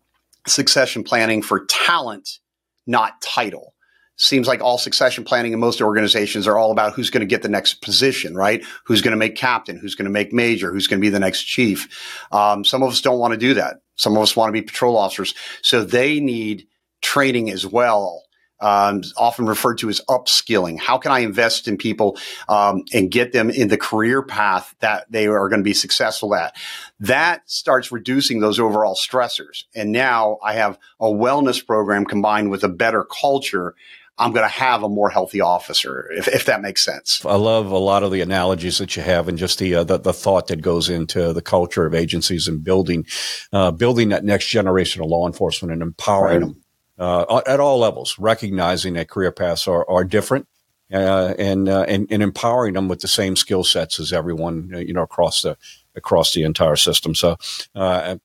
succession 0.47 1.03
planning 1.03 1.43
for 1.43 1.65
talent, 1.65 2.39
not 2.87 3.21
title 3.21 3.74
seems 4.17 4.47
like 4.47 4.61
all 4.61 4.77
succession 4.77 5.23
planning 5.23 5.53
in 5.53 5.59
most 5.59 5.81
organizations 5.81 6.47
are 6.47 6.57
all 6.57 6.71
about 6.71 6.93
who's 6.93 7.09
going 7.09 7.21
to 7.21 7.27
get 7.27 7.41
the 7.41 7.49
next 7.49 7.81
position, 7.81 8.35
right? 8.35 8.63
Who's 8.85 9.01
going 9.01 9.11
to 9.11 9.17
make 9.17 9.35
captain? 9.35 9.77
Who's 9.77 9.95
going 9.95 10.05
to 10.05 10.11
make 10.11 10.31
major? 10.31 10.71
Who's 10.71 10.87
going 10.87 10.99
to 10.99 11.05
be 11.05 11.09
the 11.09 11.19
next 11.19 11.43
chief? 11.43 12.23
Um, 12.31 12.63
some 12.63 12.83
of 12.83 12.89
us 12.89 13.01
don't 13.01 13.19
want 13.19 13.33
to 13.33 13.39
do 13.39 13.55
that. 13.55 13.81
Some 13.95 14.15
of 14.15 14.23
us 14.23 14.35
want 14.35 14.49
to 14.49 14.53
be 14.53 14.61
patrol 14.61 14.97
officers. 14.97 15.33
So 15.61 15.83
they 15.83 16.19
need 16.19 16.67
training 17.01 17.51
as 17.51 17.65
well 17.65 18.25
um, 18.59 19.01
often 19.17 19.45
referred 19.45 19.77
to 19.79 19.89
as 19.89 20.01
upskilling. 20.09 20.79
How 20.79 20.97
can 20.97 21.11
I 21.11 21.19
invest 21.19 21.67
in 21.67 21.77
people 21.77 22.17
um, 22.47 22.83
and 22.93 23.11
get 23.11 23.31
them 23.31 23.49
in 23.49 23.67
the 23.67 23.77
career 23.77 24.21
path 24.23 24.73
that 24.79 25.11
they 25.11 25.27
are 25.27 25.49
going 25.49 25.59
to 25.59 25.63
be 25.63 25.73
successful 25.73 26.33
at? 26.35 26.55
That 26.99 27.41
starts 27.49 27.91
reducing 27.91 28.39
those 28.39 28.59
overall 28.59 28.95
stressors. 28.95 29.65
And 29.75 29.91
now 29.91 30.37
I 30.43 30.53
have 30.53 30.79
a 30.99 31.07
wellness 31.07 31.65
program 31.65 32.05
combined 32.05 32.49
with 32.49 32.63
a 32.63 32.69
better 32.69 33.03
culture. 33.03 33.75
I'm 34.17 34.31
going 34.31 34.45
to 34.45 34.53
have 34.53 34.83
a 34.83 34.89
more 34.89 35.09
healthy 35.09 35.41
officer, 35.41 36.09
if, 36.13 36.27
if 36.29 36.45
that 36.45 36.61
makes 36.61 36.83
sense. 36.83 37.25
I 37.25 37.35
love 37.35 37.71
a 37.71 37.77
lot 37.77 38.03
of 38.03 38.11
the 38.11 38.21
analogies 38.21 38.77
that 38.77 38.95
you 38.95 39.03
have, 39.03 39.27
and 39.27 39.37
just 39.37 39.59
the 39.59 39.75
uh, 39.75 39.83
the, 39.83 39.97
the, 39.97 40.13
thought 40.13 40.47
that 40.47 40.61
goes 40.61 40.89
into 40.89 41.33
the 41.33 41.41
culture 41.41 41.85
of 41.85 41.93
agencies 41.93 42.47
and 42.47 42.63
building 42.63 43.05
uh, 43.51 43.71
building 43.71 44.09
that 44.09 44.23
next 44.23 44.47
generation 44.47 45.01
of 45.01 45.09
law 45.09 45.27
enforcement 45.27 45.73
and 45.73 45.81
empowering 45.81 46.41
right. 46.41 46.47
them 46.47 46.63
uh, 46.97 47.41
at 47.45 47.59
all 47.59 47.79
levels, 47.79 48.17
recognizing 48.17 48.93
that 48.93 49.09
career 49.09 49.31
paths 49.31 49.67
are, 49.67 49.89
are 49.89 50.03
different 50.03 50.47
uh, 50.93 51.33
and, 51.37 51.67
uh, 51.67 51.85
and, 51.87 52.07
and 52.09 52.21
empowering 52.21 52.73
them 52.73 52.87
with 52.87 53.01
the 53.01 53.07
same 53.07 53.35
skill 53.35 53.63
sets 53.63 53.99
as 53.99 54.13
everyone 54.13 54.71
uh, 54.73 54.77
you 54.77 54.93
know 54.93 55.01
across 55.01 55.41
the 55.41 55.57
across 55.95 56.33
the 56.33 56.43
entire 56.43 56.75
system. 56.75 57.15
So, 57.15 57.37
uh, 57.73 58.17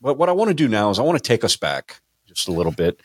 but 0.00 0.18
what 0.18 0.28
I 0.28 0.32
want 0.32 0.48
to 0.48 0.54
do 0.54 0.68
now 0.68 0.90
is 0.90 0.98
I 0.98 1.02
want 1.02 1.18
to 1.18 1.26
take 1.26 1.44
us 1.44 1.56
back 1.56 2.00
just 2.26 2.48
a 2.48 2.52
little 2.52 2.72
bit 2.72 3.00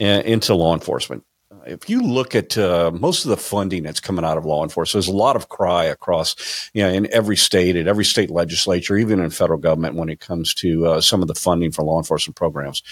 uh, 0.00 0.04
into 0.04 0.54
law 0.54 0.74
enforcement. 0.74 1.24
If 1.66 1.88
you 1.88 2.02
look 2.02 2.34
at 2.34 2.58
uh, 2.58 2.90
most 2.92 3.24
of 3.24 3.30
the 3.30 3.36
funding 3.36 3.82
that's 3.82 4.00
coming 4.00 4.24
out 4.24 4.38
of 4.38 4.44
law 4.44 4.62
enforcement, 4.62 5.04
there's 5.04 5.12
a 5.12 5.16
lot 5.16 5.36
of 5.36 5.48
cry 5.48 5.84
across, 5.84 6.70
you 6.74 6.82
know, 6.82 6.88
in 6.88 7.12
every 7.12 7.36
state, 7.36 7.76
at 7.76 7.86
every 7.86 8.04
state 8.04 8.30
legislature, 8.30 8.96
even 8.96 9.20
in 9.20 9.30
federal 9.30 9.58
government, 9.58 9.96
when 9.96 10.08
it 10.08 10.20
comes 10.20 10.54
to 10.54 10.86
uh, 10.86 11.00
some 11.00 11.22
of 11.22 11.28
the 11.28 11.34
funding 11.34 11.70
for 11.70 11.82
law 11.82 11.98
enforcement 11.98 12.36
programs 12.36 12.82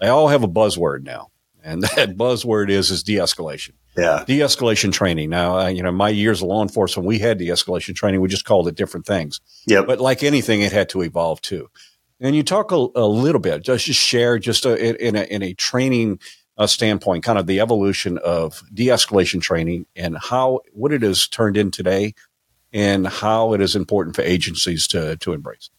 they 0.00 0.08
all 0.08 0.28
have 0.28 0.42
a 0.42 0.48
buzzword 0.48 1.04
now. 1.04 1.30
And 1.62 1.82
that 1.96 2.16
buzzword 2.16 2.70
is, 2.70 2.90
is 2.90 3.02
de-escalation. 3.02 3.72
Yeah. 3.96 4.24
De-escalation 4.26 4.92
training. 4.92 5.30
Now, 5.30 5.58
uh, 5.58 5.68
you 5.68 5.82
know, 5.82 5.92
my 5.92 6.08
years 6.08 6.42
of 6.42 6.48
law 6.48 6.62
enforcement, 6.62 7.06
we 7.06 7.18
had 7.18 7.38
de-escalation 7.38 7.94
training. 7.94 8.20
We 8.20 8.28
just 8.28 8.44
called 8.44 8.68
it 8.68 8.74
different 8.74 9.06
things. 9.06 9.40
Yeah. 9.66 9.82
But 9.82 10.00
like 10.00 10.22
anything, 10.22 10.62
it 10.62 10.72
had 10.72 10.88
to 10.90 11.02
evolve 11.02 11.40
too. 11.40 11.70
And 12.20 12.34
you 12.34 12.42
talk 12.42 12.70
a, 12.72 12.86
a 12.94 13.06
little 13.06 13.40
bit, 13.40 13.62
just, 13.62 13.86
just 13.86 14.00
share 14.00 14.38
just 14.38 14.66
uh, 14.66 14.70
a, 14.70 15.06
in 15.06 15.16
a, 15.16 15.22
in 15.22 15.42
a 15.42 15.54
training 15.54 16.20
uh, 16.56 16.66
standpoint, 16.66 17.24
kind 17.24 17.38
of 17.38 17.46
the 17.46 17.60
evolution 17.60 18.18
of 18.18 18.62
de-escalation 18.72 19.40
training 19.40 19.86
and 19.96 20.16
how, 20.18 20.60
what 20.72 20.92
it 20.92 21.02
has 21.02 21.26
turned 21.26 21.56
in 21.56 21.70
today 21.70 22.14
and 22.72 23.06
how 23.06 23.54
it 23.54 23.60
is 23.60 23.76
important 23.76 24.16
for 24.16 24.22
agencies 24.22 24.86
to, 24.88 25.16
to 25.18 25.32
embrace. 25.32 25.70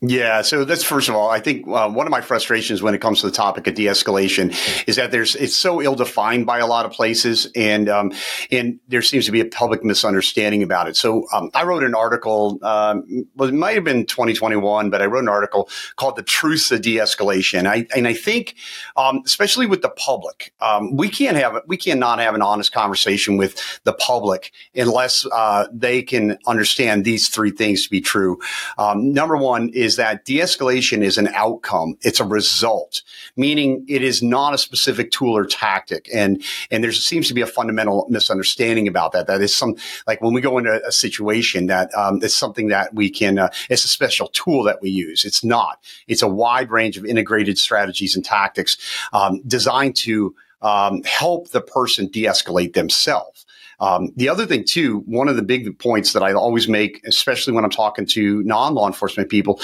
Yeah, 0.00 0.42
so 0.42 0.64
that's 0.64 0.84
first 0.84 1.08
of 1.08 1.16
all, 1.16 1.28
I 1.28 1.40
think 1.40 1.66
uh, 1.66 1.90
one 1.90 2.06
of 2.06 2.12
my 2.12 2.20
frustrations 2.20 2.80
when 2.80 2.94
it 2.94 3.00
comes 3.00 3.20
to 3.22 3.26
the 3.26 3.32
topic 3.32 3.66
of 3.66 3.74
de-escalation 3.74 4.54
is 4.86 4.94
that 4.94 5.10
there's 5.10 5.34
it's 5.34 5.56
so 5.56 5.82
ill-defined 5.82 6.46
by 6.46 6.60
a 6.60 6.68
lot 6.68 6.86
of 6.86 6.92
places, 6.92 7.50
and 7.56 7.88
um, 7.88 8.12
and 8.52 8.78
there 8.86 9.02
seems 9.02 9.26
to 9.26 9.32
be 9.32 9.40
a 9.40 9.44
public 9.44 9.82
misunderstanding 9.82 10.62
about 10.62 10.86
it. 10.86 10.96
So 10.96 11.26
um, 11.32 11.50
I 11.52 11.64
wrote 11.64 11.82
an 11.82 11.96
article, 11.96 12.60
um, 12.62 13.26
well, 13.34 13.48
it 13.48 13.56
might 13.56 13.74
have 13.74 13.82
been 13.82 14.06
2021, 14.06 14.88
but 14.88 15.02
I 15.02 15.06
wrote 15.06 15.24
an 15.24 15.28
article 15.28 15.68
called 15.96 16.14
"The 16.14 16.22
Truths 16.22 16.70
of 16.70 16.80
De-Escalation." 16.80 17.66
I, 17.66 17.88
and 17.96 18.06
I 18.06 18.14
think, 18.14 18.54
um, 18.96 19.22
especially 19.26 19.66
with 19.66 19.82
the 19.82 19.90
public, 19.90 20.54
um, 20.60 20.94
we 20.94 21.08
can't 21.08 21.36
have 21.36 21.60
we 21.66 21.76
cannot 21.76 22.20
have 22.20 22.36
an 22.36 22.42
honest 22.42 22.70
conversation 22.72 23.36
with 23.36 23.80
the 23.82 23.94
public 23.94 24.52
unless 24.76 25.26
uh, 25.32 25.66
they 25.72 26.02
can 26.02 26.38
understand 26.46 27.04
these 27.04 27.26
three 27.26 27.50
things 27.50 27.82
to 27.82 27.90
be 27.90 28.00
true. 28.00 28.38
Um, 28.78 29.12
number 29.12 29.36
one 29.36 29.70
is 29.70 29.87
is 29.88 29.96
that 29.96 30.24
de-escalation 30.24 31.02
is 31.02 31.16
an 31.18 31.28
outcome. 31.44 31.96
It's 32.02 32.20
a 32.20 32.24
result, 32.38 33.02
meaning 33.36 33.84
it 33.88 34.02
is 34.02 34.22
not 34.22 34.54
a 34.54 34.58
specific 34.58 35.10
tool 35.10 35.34
or 35.40 35.46
tactic. 35.46 36.08
And, 36.12 36.42
and 36.70 36.84
there 36.84 36.92
seems 36.92 37.26
to 37.28 37.34
be 37.34 37.40
a 37.40 37.46
fundamental 37.46 38.06
misunderstanding 38.10 38.86
about 38.86 39.12
that. 39.12 39.26
That 39.26 39.40
is 39.40 39.56
some, 39.56 39.76
like 40.06 40.20
when 40.20 40.34
we 40.34 40.42
go 40.48 40.58
into 40.58 40.74
a 40.86 40.92
situation 40.92 41.66
that, 41.68 41.88
um, 41.94 42.20
it's 42.22 42.36
something 42.36 42.68
that 42.68 42.94
we 42.94 43.08
can, 43.10 43.38
uh, 43.38 43.48
it's 43.70 43.84
a 43.84 43.88
special 43.88 44.28
tool 44.28 44.62
that 44.64 44.82
we 44.82 44.90
use. 44.90 45.24
It's 45.24 45.42
not. 45.42 45.74
It's 46.06 46.22
a 46.22 46.28
wide 46.28 46.70
range 46.70 46.98
of 46.98 47.04
integrated 47.06 47.58
strategies 47.58 48.14
and 48.16 48.24
tactics, 48.24 48.76
um, 49.12 49.40
designed 49.46 49.96
to, 50.04 50.34
um, 50.60 51.02
help 51.04 51.50
the 51.50 51.60
person 51.60 52.08
de-escalate 52.08 52.74
themselves. 52.74 53.37
Um, 53.80 54.12
the 54.16 54.28
other 54.28 54.46
thing 54.46 54.64
too, 54.64 55.00
one 55.06 55.28
of 55.28 55.36
the 55.36 55.42
big 55.42 55.78
points 55.78 56.12
that 56.12 56.22
I 56.22 56.32
always 56.32 56.68
make, 56.68 57.00
especially 57.06 57.52
when 57.52 57.64
I'm 57.64 57.70
talking 57.70 58.06
to 58.06 58.42
non-law 58.42 58.86
enforcement 58.86 59.30
people, 59.30 59.60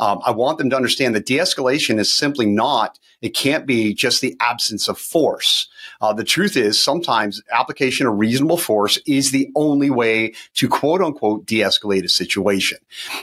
um, 0.00 0.20
I 0.24 0.30
want 0.30 0.58
them 0.58 0.70
to 0.70 0.76
understand 0.76 1.14
that 1.14 1.26
de-escalation 1.26 1.98
is 1.98 2.12
simply 2.12 2.46
not, 2.46 2.98
it 3.20 3.30
can't 3.30 3.66
be 3.66 3.94
just 3.94 4.20
the 4.20 4.36
absence 4.40 4.88
of 4.88 4.98
force. 4.98 5.68
Uh, 6.00 6.12
the 6.12 6.24
truth 6.24 6.56
is 6.56 6.80
sometimes 6.80 7.42
application 7.52 8.06
of 8.06 8.18
reasonable 8.18 8.56
force 8.56 8.98
is 9.06 9.32
the 9.32 9.50
only 9.54 9.90
way 9.90 10.32
to 10.54 10.68
quote 10.68 11.02
unquote 11.02 11.44
de-escalate 11.44 12.04
a 12.04 12.08
situation. 12.08 12.78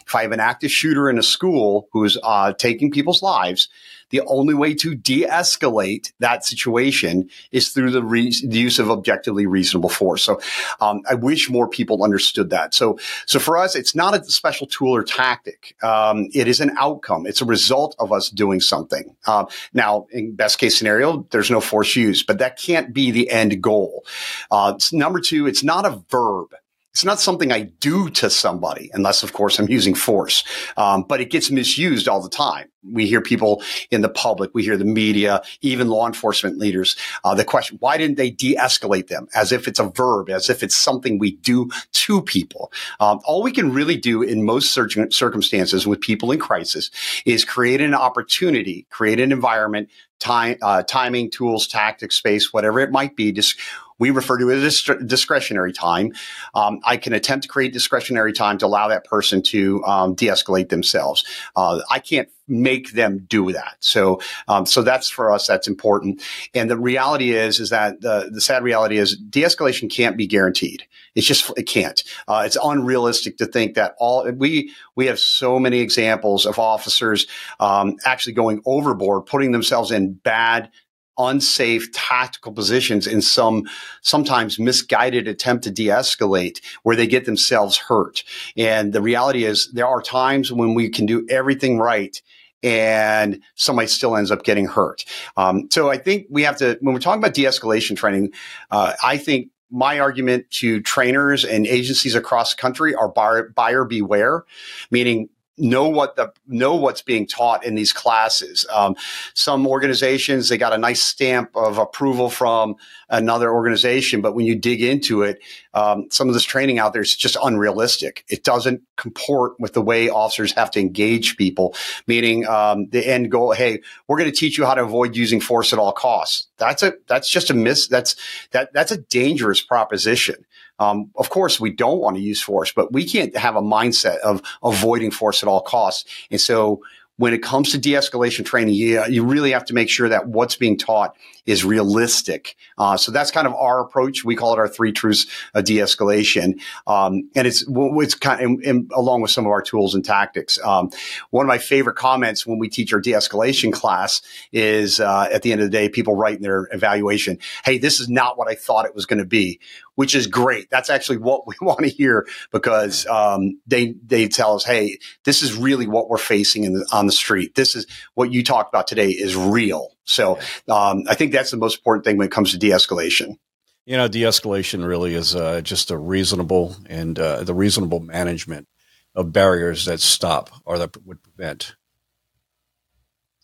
If 0.05 0.13
I 0.13 0.23
have 0.23 0.31
an 0.31 0.39
active 0.39 0.71
shooter 0.71 1.09
in 1.09 1.17
a 1.17 1.23
school 1.23 1.87
who 1.91 2.03
is 2.03 2.17
uh, 2.21 2.53
taking 2.53 2.91
people's 2.91 3.23
lives, 3.23 3.69
the 4.15 4.25
only 4.27 4.53
way 4.53 4.73
to 4.73 4.95
de-escalate 4.95 6.13
that 6.19 6.45
situation 6.45 7.29
is 7.51 7.69
through 7.69 7.91
the, 7.91 8.03
re- 8.03 8.33
the 8.47 8.57
use 8.57 8.79
of 8.79 8.89
objectively 8.89 9.45
reasonable 9.45 9.89
force. 9.89 10.23
So 10.23 10.39
um, 10.79 11.01
I 11.09 11.15
wish 11.15 11.49
more 11.49 11.67
people 11.67 12.03
understood 12.03 12.49
that. 12.51 12.73
So 12.73 12.97
so 13.25 13.39
for 13.39 13.57
us, 13.57 13.75
it's 13.75 13.95
not 13.95 14.15
a 14.15 14.23
special 14.23 14.67
tool 14.67 14.95
or 14.95 15.03
tactic. 15.03 15.75
Um, 15.83 16.29
it 16.33 16.47
is 16.47 16.61
an 16.61 16.71
outcome. 16.77 17.25
It's 17.25 17.41
a 17.41 17.45
result 17.45 17.95
of 17.99 18.11
us 18.11 18.29
doing 18.29 18.61
something. 18.61 19.15
Uh, 19.27 19.45
now, 19.73 20.07
in 20.11 20.35
best 20.35 20.59
case 20.59 20.77
scenario, 20.77 21.27
there's 21.31 21.51
no 21.51 21.61
force 21.61 21.95
used, 21.95 22.27
but 22.27 22.39
that 22.39 22.57
can't 22.57 22.93
be 22.93 23.11
the 23.11 23.29
end 23.29 23.61
goal. 23.61 24.05
Uh, 24.49 24.77
number 24.93 25.19
two, 25.19 25.47
it's 25.47 25.63
not 25.63 25.85
a 25.85 26.01
verb. 26.09 26.55
It's 26.95 27.03
not 27.03 27.19
something 27.19 27.51
I 27.51 27.63
do 27.81 28.09
to 28.11 28.29
somebody, 28.29 28.89
unless, 28.93 29.21
of 29.21 29.33
course, 29.33 29.59
I'm 29.59 29.67
using 29.67 29.95
force. 29.95 30.45
Um, 30.77 31.03
but 31.03 31.19
it 31.19 31.29
gets 31.29 31.51
misused 31.51 32.07
all 32.07 32.21
the 32.21 32.29
time. 32.29 32.69
We 32.89 33.05
hear 33.05 33.19
people 33.19 33.61
in 33.91 33.99
the 33.99 34.07
public, 34.07 34.51
we 34.53 34.63
hear 34.63 34.77
the 34.77 34.85
media, 34.85 35.41
even 35.59 35.89
law 35.89 36.07
enforcement 36.07 36.57
leaders. 36.57 36.95
Uh, 37.25 37.35
the 37.35 37.43
question: 37.43 37.75
Why 37.81 37.97
didn't 37.97 38.15
they 38.15 38.29
de-escalate 38.29 39.07
them? 39.07 39.27
As 39.35 39.51
if 39.51 39.67
it's 39.67 39.79
a 39.79 39.89
verb, 39.89 40.29
as 40.29 40.49
if 40.49 40.63
it's 40.63 40.75
something 40.75 41.19
we 41.19 41.31
do 41.31 41.69
to 41.91 42.21
people. 42.21 42.71
Um, 43.01 43.19
all 43.25 43.43
we 43.43 43.51
can 43.51 43.73
really 43.73 43.97
do 43.97 44.21
in 44.21 44.45
most 44.45 44.71
circumstances 44.71 45.85
with 45.85 45.99
people 45.99 46.31
in 46.31 46.39
crisis 46.39 46.91
is 47.25 47.43
create 47.43 47.81
an 47.81 47.93
opportunity, 47.93 48.87
create 48.89 49.19
an 49.19 49.33
environment 49.33 49.89
time, 50.19 50.57
uh, 50.61 50.81
timing, 50.83 51.29
tools, 51.29 51.67
tactics, 51.67 52.15
space, 52.15 52.53
whatever 52.53 52.79
it 52.79 52.91
might 52.91 53.15
be. 53.15 53.31
Just 53.31 53.59
we 53.99 54.09
refer 54.09 54.37
to 54.37 54.49
it 54.49 54.63
as 54.63 54.81
discretionary 55.05 55.73
time. 55.73 56.13
Um, 56.53 56.79
I 56.83 56.97
can 56.97 57.13
attempt 57.13 57.43
to 57.43 57.49
create 57.49 57.73
discretionary 57.73 58.33
time 58.33 58.57
to 58.59 58.65
allow 58.65 58.87
that 58.89 59.05
person 59.05 59.41
to 59.43 59.83
um, 59.85 60.15
de-escalate 60.15 60.69
themselves. 60.69 61.23
Uh, 61.55 61.81
I 61.89 61.99
can't 61.99 62.29
make 62.47 62.91
them 62.91 63.25
do 63.27 63.51
that. 63.51 63.77
So, 63.79 64.21
um, 64.47 64.65
so 64.65 64.81
that's 64.81 65.09
for 65.09 65.31
us. 65.31 65.47
That's 65.47 65.67
important. 65.67 66.21
And 66.53 66.69
the 66.69 66.77
reality 66.77 67.31
is, 67.31 67.59
is 67.59 67.71
that 67.71 68.01
the 68.01 68.29
the 68.31 68.41
sad 68.41 68.63
reality 68.63 68.97
is 68.97 69.17
de-escalation 69.17 69.91
can't 69.91 70.17
be 70.17 70.27
guaranteed. 70.27 70.83
It's 71.15 71.25
just 71.25 71.51
it 71.57 71.63
can't. 71.63 72.03
Uh, 72.27 72.43
it's 72.45 72.57
unrealistic 72.61 73.37
to 73.37 73.45
think 73.45 73.75
that 73.75 73.95
all 73.97 74.29
we 74.31 74.73
we 74.95 75.07
have 75.07 75.19
so 75.19 75.57
many 75.59 75.79
examples 75.79 76.45
of 76.45 76.59
officers 76.59 77.25
um, 77.59 77.95
actually 78.05 78.33
going 78.33 78.61
overboard, 78.65 79.25
putting 79.25 79.51
themselves 79.51 79.91
in 79.91 80.13
bad 80.13 80.69
unsafe 81.17 81.91
tactical 81.91 82.51
positions 82.51 83.07
in 83.07 83.21
some 83.21 83.63
sometimes 84.01 84.59
misguided 84.59 85.27
attempt 85.27 85.63
to 85.63 85.71
de-escalate 85.71 86.61
where 86.83 86.95
they 86.95 87.07
get 87.07 87.25
themselves 87.25 87.77
hurt 87.77 88.23
and 88.57 88.93
the 88.93 89.01
reality 89.01 89.45
is 89.45 89.71
there 89.71 89.87
are 89.87 90.01
times 90.01 90.51
when 90.51 90.73
we 90.73 90.89
can 90.89 91.05
do 91.05 91.25
everything 91.29 91.77
right 91.77 92.21
and 92.63 93.41
somebody 93.53 93.87
still 93.87 94.17
ends 94.17 94.31
up 94.31 94.43
getting 94.43 94.65
hurt. 94.65 95.05
Um, 95.37 95.69
so 95.71 95.91
I 95.91 95.97
think 95.97 96.25
we 96.31 96.41
have 96.43 96.57
to, 96.57 96.77
when 96.81 96.95
we're 96.95 96.99
talking 96.99 97.21
about 97.21 97.35
de-escalation 97.35 97.95
training, 97.95 98.33
uh, 98.71 98.93
I 99.03 99.17
think 99.17 99.49
my 99.69 99.99
argument 99.99 100.49
to 100.49 100.81
trainers 100.81 101.45
and 101.45 101.67
agencies 101.67 102.15
across 102.15 102.55
the 102.55 102.61
country 102.61 102.95
are 102.95 103.07
buyer, 103.07 103.49
buyer 103.49 103.85
beware, 103.85 104.45
meaning 104.89 105.29
know 105.57 105.87
what 105.87 106.15
the 106.15 106.33
know 106.47 106.75
what's 106.75 107.01
being 107.01 107.25
taught 107.25 107.65
in 107.65 107.75
these 107.75 107.93
classes. 107.93 108.65
Um, 108.73 108.95
some 109.33 109.65
organizations 109.67 110.49
they 110.49 110.57
got 110.57 110.73
a 110.73 110.77
nice 110.77 111.01
stamp 111.01 111.55
of 111.55 111.77
approval 111.77 112.29
from 112.29 112.75
another 113.09 113.51
organization, 113.51 114.21
but 114.21 114.35
when 114.35 114.45
you 114.45 114.55
dig 114.55 114.81
into 114.81 115.21
it, 115.23 115.39
um, 115.73 116.07
some 116.11 116.27
of 116.27 116.33
this 116.33 116.43
training 116.43 116.79
out 116.79 116.93
there 116.93 117.01
is 117.01 117.15
just 117.15 117.37
unrealistic. 117.41 118.25
It 118.27 118.43
doesn't 118.43 118.81
comport 118.97 119.59
with 119.59 119.73
the 119.73 119.81
way 119.81 120.09
officers 120.09 120.53
have 120.53 120.71
to 120.71 120.79
engage 120.79 121.37
people. 121.37 121.75
Meaning 122.07 122.45
um, 122.47 122.87
the 122.89 123.05
end 123.05 123.31
goal: 123.31 123.53
Hey, 123.53 123.81
we're 124.07 124.17
going 124.17 124.31
to 124.31 124.35
teach 124.35 124.57
you 124.57 124.65
how 124.65 124.73
to 124.73 124.83
avoid 124.83 125.15
using 125.15 125.39
force 125.39 125.73
at 125.73 125.79
all 125.79 125.91
costs. 125.91 126.47
That's 126.57 126.83
a 126.83 126.93
that's 127.07 127.29
just 127.29 127.49
a 127.49 127.53
miss. 127.53 127.87
That's 127.87 128.15
that 128.51 128.73
that's 128.73 128.91
a 128.91 128.97
dangerous 128.97 129.61
proposition. 129.61 130.44
Um, 130.79 131.11
of 131.15 131.29
course, 131.29 131.59
we 131.59 131.71
don't 131.71 131.99
want 131.99 132.17
to 132.17 132.21
use 132.21 132.41
force, 132.41 132.71
but 132.73 132.91
we 132.91 133.05
can't 133.05 133.35
have 133.37 133.55
a 133.55 133.61
mindset 133.61 134.17
of 134.19 134.41
avoiding 134.63 135.11
force 135.11 135.41
at 135.41 135.47
all 135.47 135.61
costs. 135.61 136.05
And 136.29 136.41
so 136.41 136.81
when 137.17 137.33
it 137.33 137.41
comes 137.41 137.71
to 137.71 137.77
de-escalation 137.77 138.45
training, 138.45 138.75
you, 138.75 139.03
you 139.05 139.23
really 139.23 139.51
have 139.51 139.65
to 139.65 139.73
make 139.73 139.89
sure 139.89 140.09
that 140.09 140.27
what's 140.27 140.55
being 140.57 140.77
taught 140.77 141.15
is 141.45 141.63
realistic. 141.63 142.55
Uh, 142.77 142.97
so 142.97 143.11
that's 143.11 143.31
kind 143.31 143.47
of 143.47 143.53
our 143.53 143.81
approach. 143.81 144.23
We 144.23 144.35
call 144.35 144.53
it 144.53 144.59
our 144.59 144.67
three 144.67 144.91
truths 144.91 145.27
de-escalation, 145.53 146.59
um, 146.87 147.29
and 147.35 147.47
it's 147.47 147.63
it's 147.67 148.15
kind 148.15 148.65
of 148.65 148.85
along 148.93 149.21
with 149.21 149.31
some 149.31 149.45
of 149.45 149.51
our 149.51 149.61
tools 149.61 149.95
and 149.95 150.03
tactics. 150.03 150.59
Um, 150.63 150.89
one 151.29 151.45
of 151.45 151.47
my 151.47 151.57
favorite 151.57 151.95
comments 151.95 152.45
when 152.45 152.59
we 152.59 152.69
teach 152.69 152.93
our 152.93 152.99
de-escalation 152.99 153.71
class 153.71 154.21
is 154.51 154.99
uh, 154.99 155.27
at 155.31 155.43
the 155.43 155.51
end 155.51 155.61
of 155.61 155.67
the 155.67 155.77
day, 155.77 155.89
people 155.89 156.15
write 156.15 156.37
in 156.37 156.41
their 156.41 156.67
evaluation, 156.71 157.37
"Hey, 157.63 157.77
this 157.77 157.99
is 157.99 158.09
not 158.09 158.37
what 158.37 158.49
I 158.49 158.55
thought 158.55 158.85
it 158.85 158.95
was 158.95 159.05
going 159.05 159.19
to 159.19 159.25
be." 159.25 159.59
Which 159.95 160.13
is 160.13 160.27
great. 160.27 160.69
That's 160.69 160.89
actually 160.89 161.19
what 161.19 161.47
we 161.47 161.55
want 161.61 161.79
to 161.79 161.87
hear 161.87 162.27
because 162.51 163.05
um, 163.07 163.59
they 163.67 163.95
they 164.05 164.27
tell 164.27 164.55
us, 164.55 164.65
"Hey, 164.65 164.99
this 165.23 165.41
is 165.41 165.55
really 165.55 165.87
what 165.87 166.09
we're 166.09 166.17
facing 166.17 166.73
the, 166.73 166.85
on 166.91 167.05
the 167.05 167.11
street. 167.13 167.55
This 167.55 167.75
is 167.75 167.85
what 168.15 168.31
you 168.31 168.43
talked 168.43 168.73
about 168.73 168.87
today 168.87 169.09
is 169.09 169.35
real." 169.35 169.94
So 170.05 170.39
um, 170.69 171.03
I 171.09 171.15
think 171.15 171.31
that's 171.31 171.51
the 171.51 171.57
most 171.57 171.77
important 171.77 172.05
thing 172.05 172.17
when 172.17 172.27
it 172.27 172.31
comes 172.31 172.51
to 172.51 172.57
de-escalation. 172.57 173.37
You 173.85 173.97
know, 173.97 174.07
de-escalation 174.07 174.87
really 174.87 175.13
is 175.13 175.35
uh, 175.35 175.61
just 175.61 175.91
a 175.91 175.97
reasonable 175.97 176.75
and 176.87 177.17
uh, 177.19 177.43
the 177.43 177.53
reasonable 177.53 177.99
management 177.99 178.67
of 179.13 179.31
barriers 179.31 179.85
that 179.85 179.99
stop 179.99 180.49
or 180.65 180.79
that 180.79 180.95
would 181.05 181.21
prevent 181.21 181.75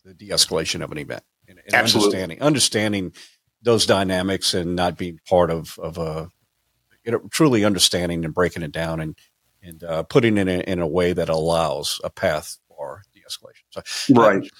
the 0.04 0.14
de-escalation 0.14 0.82
of 0.82 0.90
an 0.90 0.98
event. 0.98 1.22
And, 1.48 1.58
and 1.58 1.74
Absolutely. 1.74 2.08
understanding 2.08 2.42
understanding 2.42 3.12
those 3.62 3.86
dynamics 3.86 4.54
and 4.54 4.74
not 4.74 4.96
being 4.96 5.18
part 5.28 5.50
of 5.50 5.78
of 5.78 5.98
a 5.98 6.30
you 7.04 7.12
know, 7.12 7.20
truly 7.30 7.64
understanding 7.64 8.24
and 8.24 8.34
breaking 8.34 8.62
it 8.62 8.72
down 8.72 9.00
and 9.00 9.16
and 9.62 9.84
uh, 9.84 10.02
putting 10.04 10.38
it 10.38 10.48
in, 10.48 10.60
in 10.62 10.78
a 10.80 10.86
way 10.86 11.12
that 11.12 11.28
allows 11.28 12.00
a 12.02 12.10
path 12.10 12.58
for 12.68 13.02
de-escalation. 13.14 13.62
So, 13.70 14.14
right. 14.14 14.50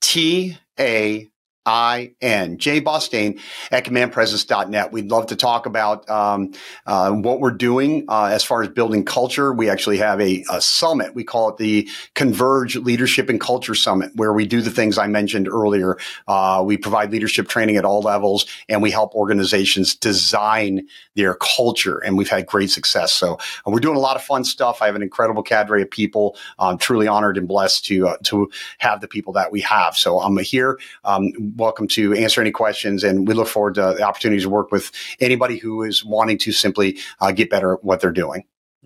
t 0.00 0.56
a 0.78 1.28
I 1.66 2.12
N. 2.20 2.58
Jay 2.58 2.80
Bostain 2.80 3.40
at 3.72 3.84
commandpresence.net. 3.84 4.92
We'd 4.92 5.10
love 5.10 5.26
to 5.26 5.36
talk 5.36 5.66
about 5.66 6.08
um, 6.08 6.52
uh, 6.86 7.10
what 7.10 7.40
we're 7.40 7.50
doing 7.50 8.04
uh, 8.08 8.26
as 8.26 8.44
far 8.44 8.62
as 8.62 8.68
building 8.68 9.04
culture. 9.04 9.52
We 9.52 9.68
actually 9.68 9.98
have 9.98 10.20
a, 10.20 10.44
a, 10.50 10.60
summit. 10.60 11.14
We 11.14 11.24
call 11.24 11.48
it 11.50 11.56
the 11.56 11.88
Converge 12.14 12.76
Leadership 12.76 13.28
and 13.28 13.40
Culture 13.40 13.74
Summit, 13.74 14.12
where 14.14 14.32
we 14.32 14.46
do 14.46 14.60
the 14.60 14.70
things 14.70 14.96
I 14.96 15.08
mentioned 15.08 15.48
earlier. 15.48 15.98
Uh, 16.28 16.62
we 16.64 16.76
provide 16.76 17.10
leadership 17.10 17.48
training 17.48 17.76
at 17.76 17.84
all 17.84 18.00
levels, 18.00 18.46
and 18.68 18.80
we 18.80 18.92
help 18.92 19.14
organizations 19.14 19.96
design 19.96 20.86
their 21.16 21.34
culture. 21.34 21.98
And 21.98 22.16
we've 22.16 22.28
had 22.28 22.46
great 22.46 22.70
success. 22.70 23.12
So 23.12 23.34
uh, 23.34 23.70
we're 23.70 23.80
doing 23.80 23.96
a 23.96 24.00
lot 24.00 24.16
of 24.16 24.22
fun 24.22 24.44
stuff. 24.44 24.80
I 24.80 24.86
have 24.86 24.94
an 24.94 25.02
incredible 25.02 25.42
cadre 25.42 25.82
of 25.82 25.90
people. 25.90 26.36
I'm 26.58 26.78
truly 26.78 27.08
honored 27.08 27.36
and 27.36 27.48
blessed 27.48 27.84
to 27.86 28.08
uh, 28.08 28.16
to 28.24 28.48
have 28.78 29.00
the 29.00 29.08
people 29.08 29.32
that 29.32 29.50
we 29.50 29.60
have. 29.62 29.96
So 29.96 30.20
I'm 30.20 30.36
here. 30.38 30.78
Um, 31.04 31.32
welcome 31.56 31.88
to 31.88 32.14
answer 32.14 32.40
any 32.40 32.50
questions. 32.50 33.02
And 33.02 33.26
we 33.26 33.34
look 33.34 33.48
forward 33.48 33.74
to 33.74 33.94
the 33.96 34.02
opportunity 34.02 34.42
to 34.42 34.48
work 34.48 34.70
with 34.70 34.92
anybody 35.20 35.58
who 35.58 35.82
is 35.82 36.04
wanting 36.04 36.38
to 36.38 36.52
simply 36.52 36.98
uh, 37.20 37.32
get 37.32 37.50
better 37.50 37.74
at 37.74 37.84
what 37.84 38.00
they're 38.00 38.12
doing. 38.12 38.44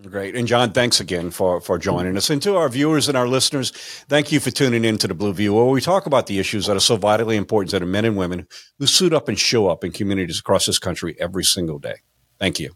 Great. 0.09 0.35
And 0.35 0.47
John, 0.47 0.71
thanks 0.71 0.99
again 0.99 1.29
for, 1.29 1.61
for 1.61 1.77
joining 1.77 2.17
us. 2.17 2.29
And 2.31 2.41
to 2.41 2.55
our 2.55 2.69
viewers 2.69 3.07
and 3.07 3.15
our 3.15 3.27
listeners, 3.27 3.71
thank 4.09 4.31
you 4.31 4.39
for 4.39 4.49
tuning 4.49 4.83
in 4.83 4.97
to 4.97 5.07
the 5.07 5.13
Blue 5.13 5.33
View, 5.33 5.53
where 5.53 5.65
we 5.65 5.79
talk 5.79 6.07
about 6.07 6.25
the 6.25 6.39
issues 6.39 6.65
that 6.65 6.75
are 6.75 6.79
so 6.79 6.95
vitally 6.95 7.37
important 7.37 7.69
to 7.71 7.79
the 7.79 7.85
men 7.85 8.05
and 8.05 8.17
women 8.17 8.47
who 8.79 8.87
suit 8.87 9.13
up 9.13 9.27
and 9.27 9.37
show 9.37 9.67
up 9.67 9.83
in 9.83 9.91
communities 9.91 10.39
across 10.39 10.65
this 10.65 10.79
country 10.79 11.15
every 11.19 11.43
single 11.43 11.77
day. 11.77 11.95
Thank 12.39 12.59
you. 12.59 12.73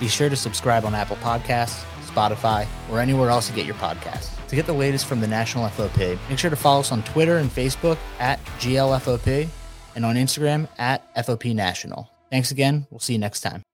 Be 0.00 0.08
sure 0.08 0.30
to 0.30 0.36
subscribe 0.36 0.86
on 0.86 0.94
Apple 0.94 1.16
Podcasts, 1.16 1.84
Spotify, 2.06 2.66
or 2.90 2.98
anywhere 2.98 3.28
else 3.28 3.50
you 3.50 3.56
get 3.56 3.66
your 3.66 3.76
podcasts. 3.76 4.33
To 4.54 4.56
get 4.56 4.66
the 4.66 4.72
latest 4.72 5.06
from 5.06 5.20
the 5.20 5.26
National 5.26 5.68
FOP, 5.68 6.16
make 6.28 6.38
sure 6.38 6.48
to 6.48 6.54
follow 6.54 6.78
us 6.78 6.92
on 6.92 7.02
Twitter 7.02 7.38
and 7.38 7.50
Facebook 7.50 7.98
at 8.20 8.38
GLFOP 8.60 9.48
and 9.96 10.04
on 10.06 10.14
Instagram 10.14 10.68
at 10.78 11.12
FOP 11.16 11.52
National. 11.52 12.08
Thanks 12.30 12.52
again. 12.52 12.86
We'll 12.88 13.00
see 13.00 13.14
you 13.14 13.18
next 13.18 13.40
time. 13.40 13.64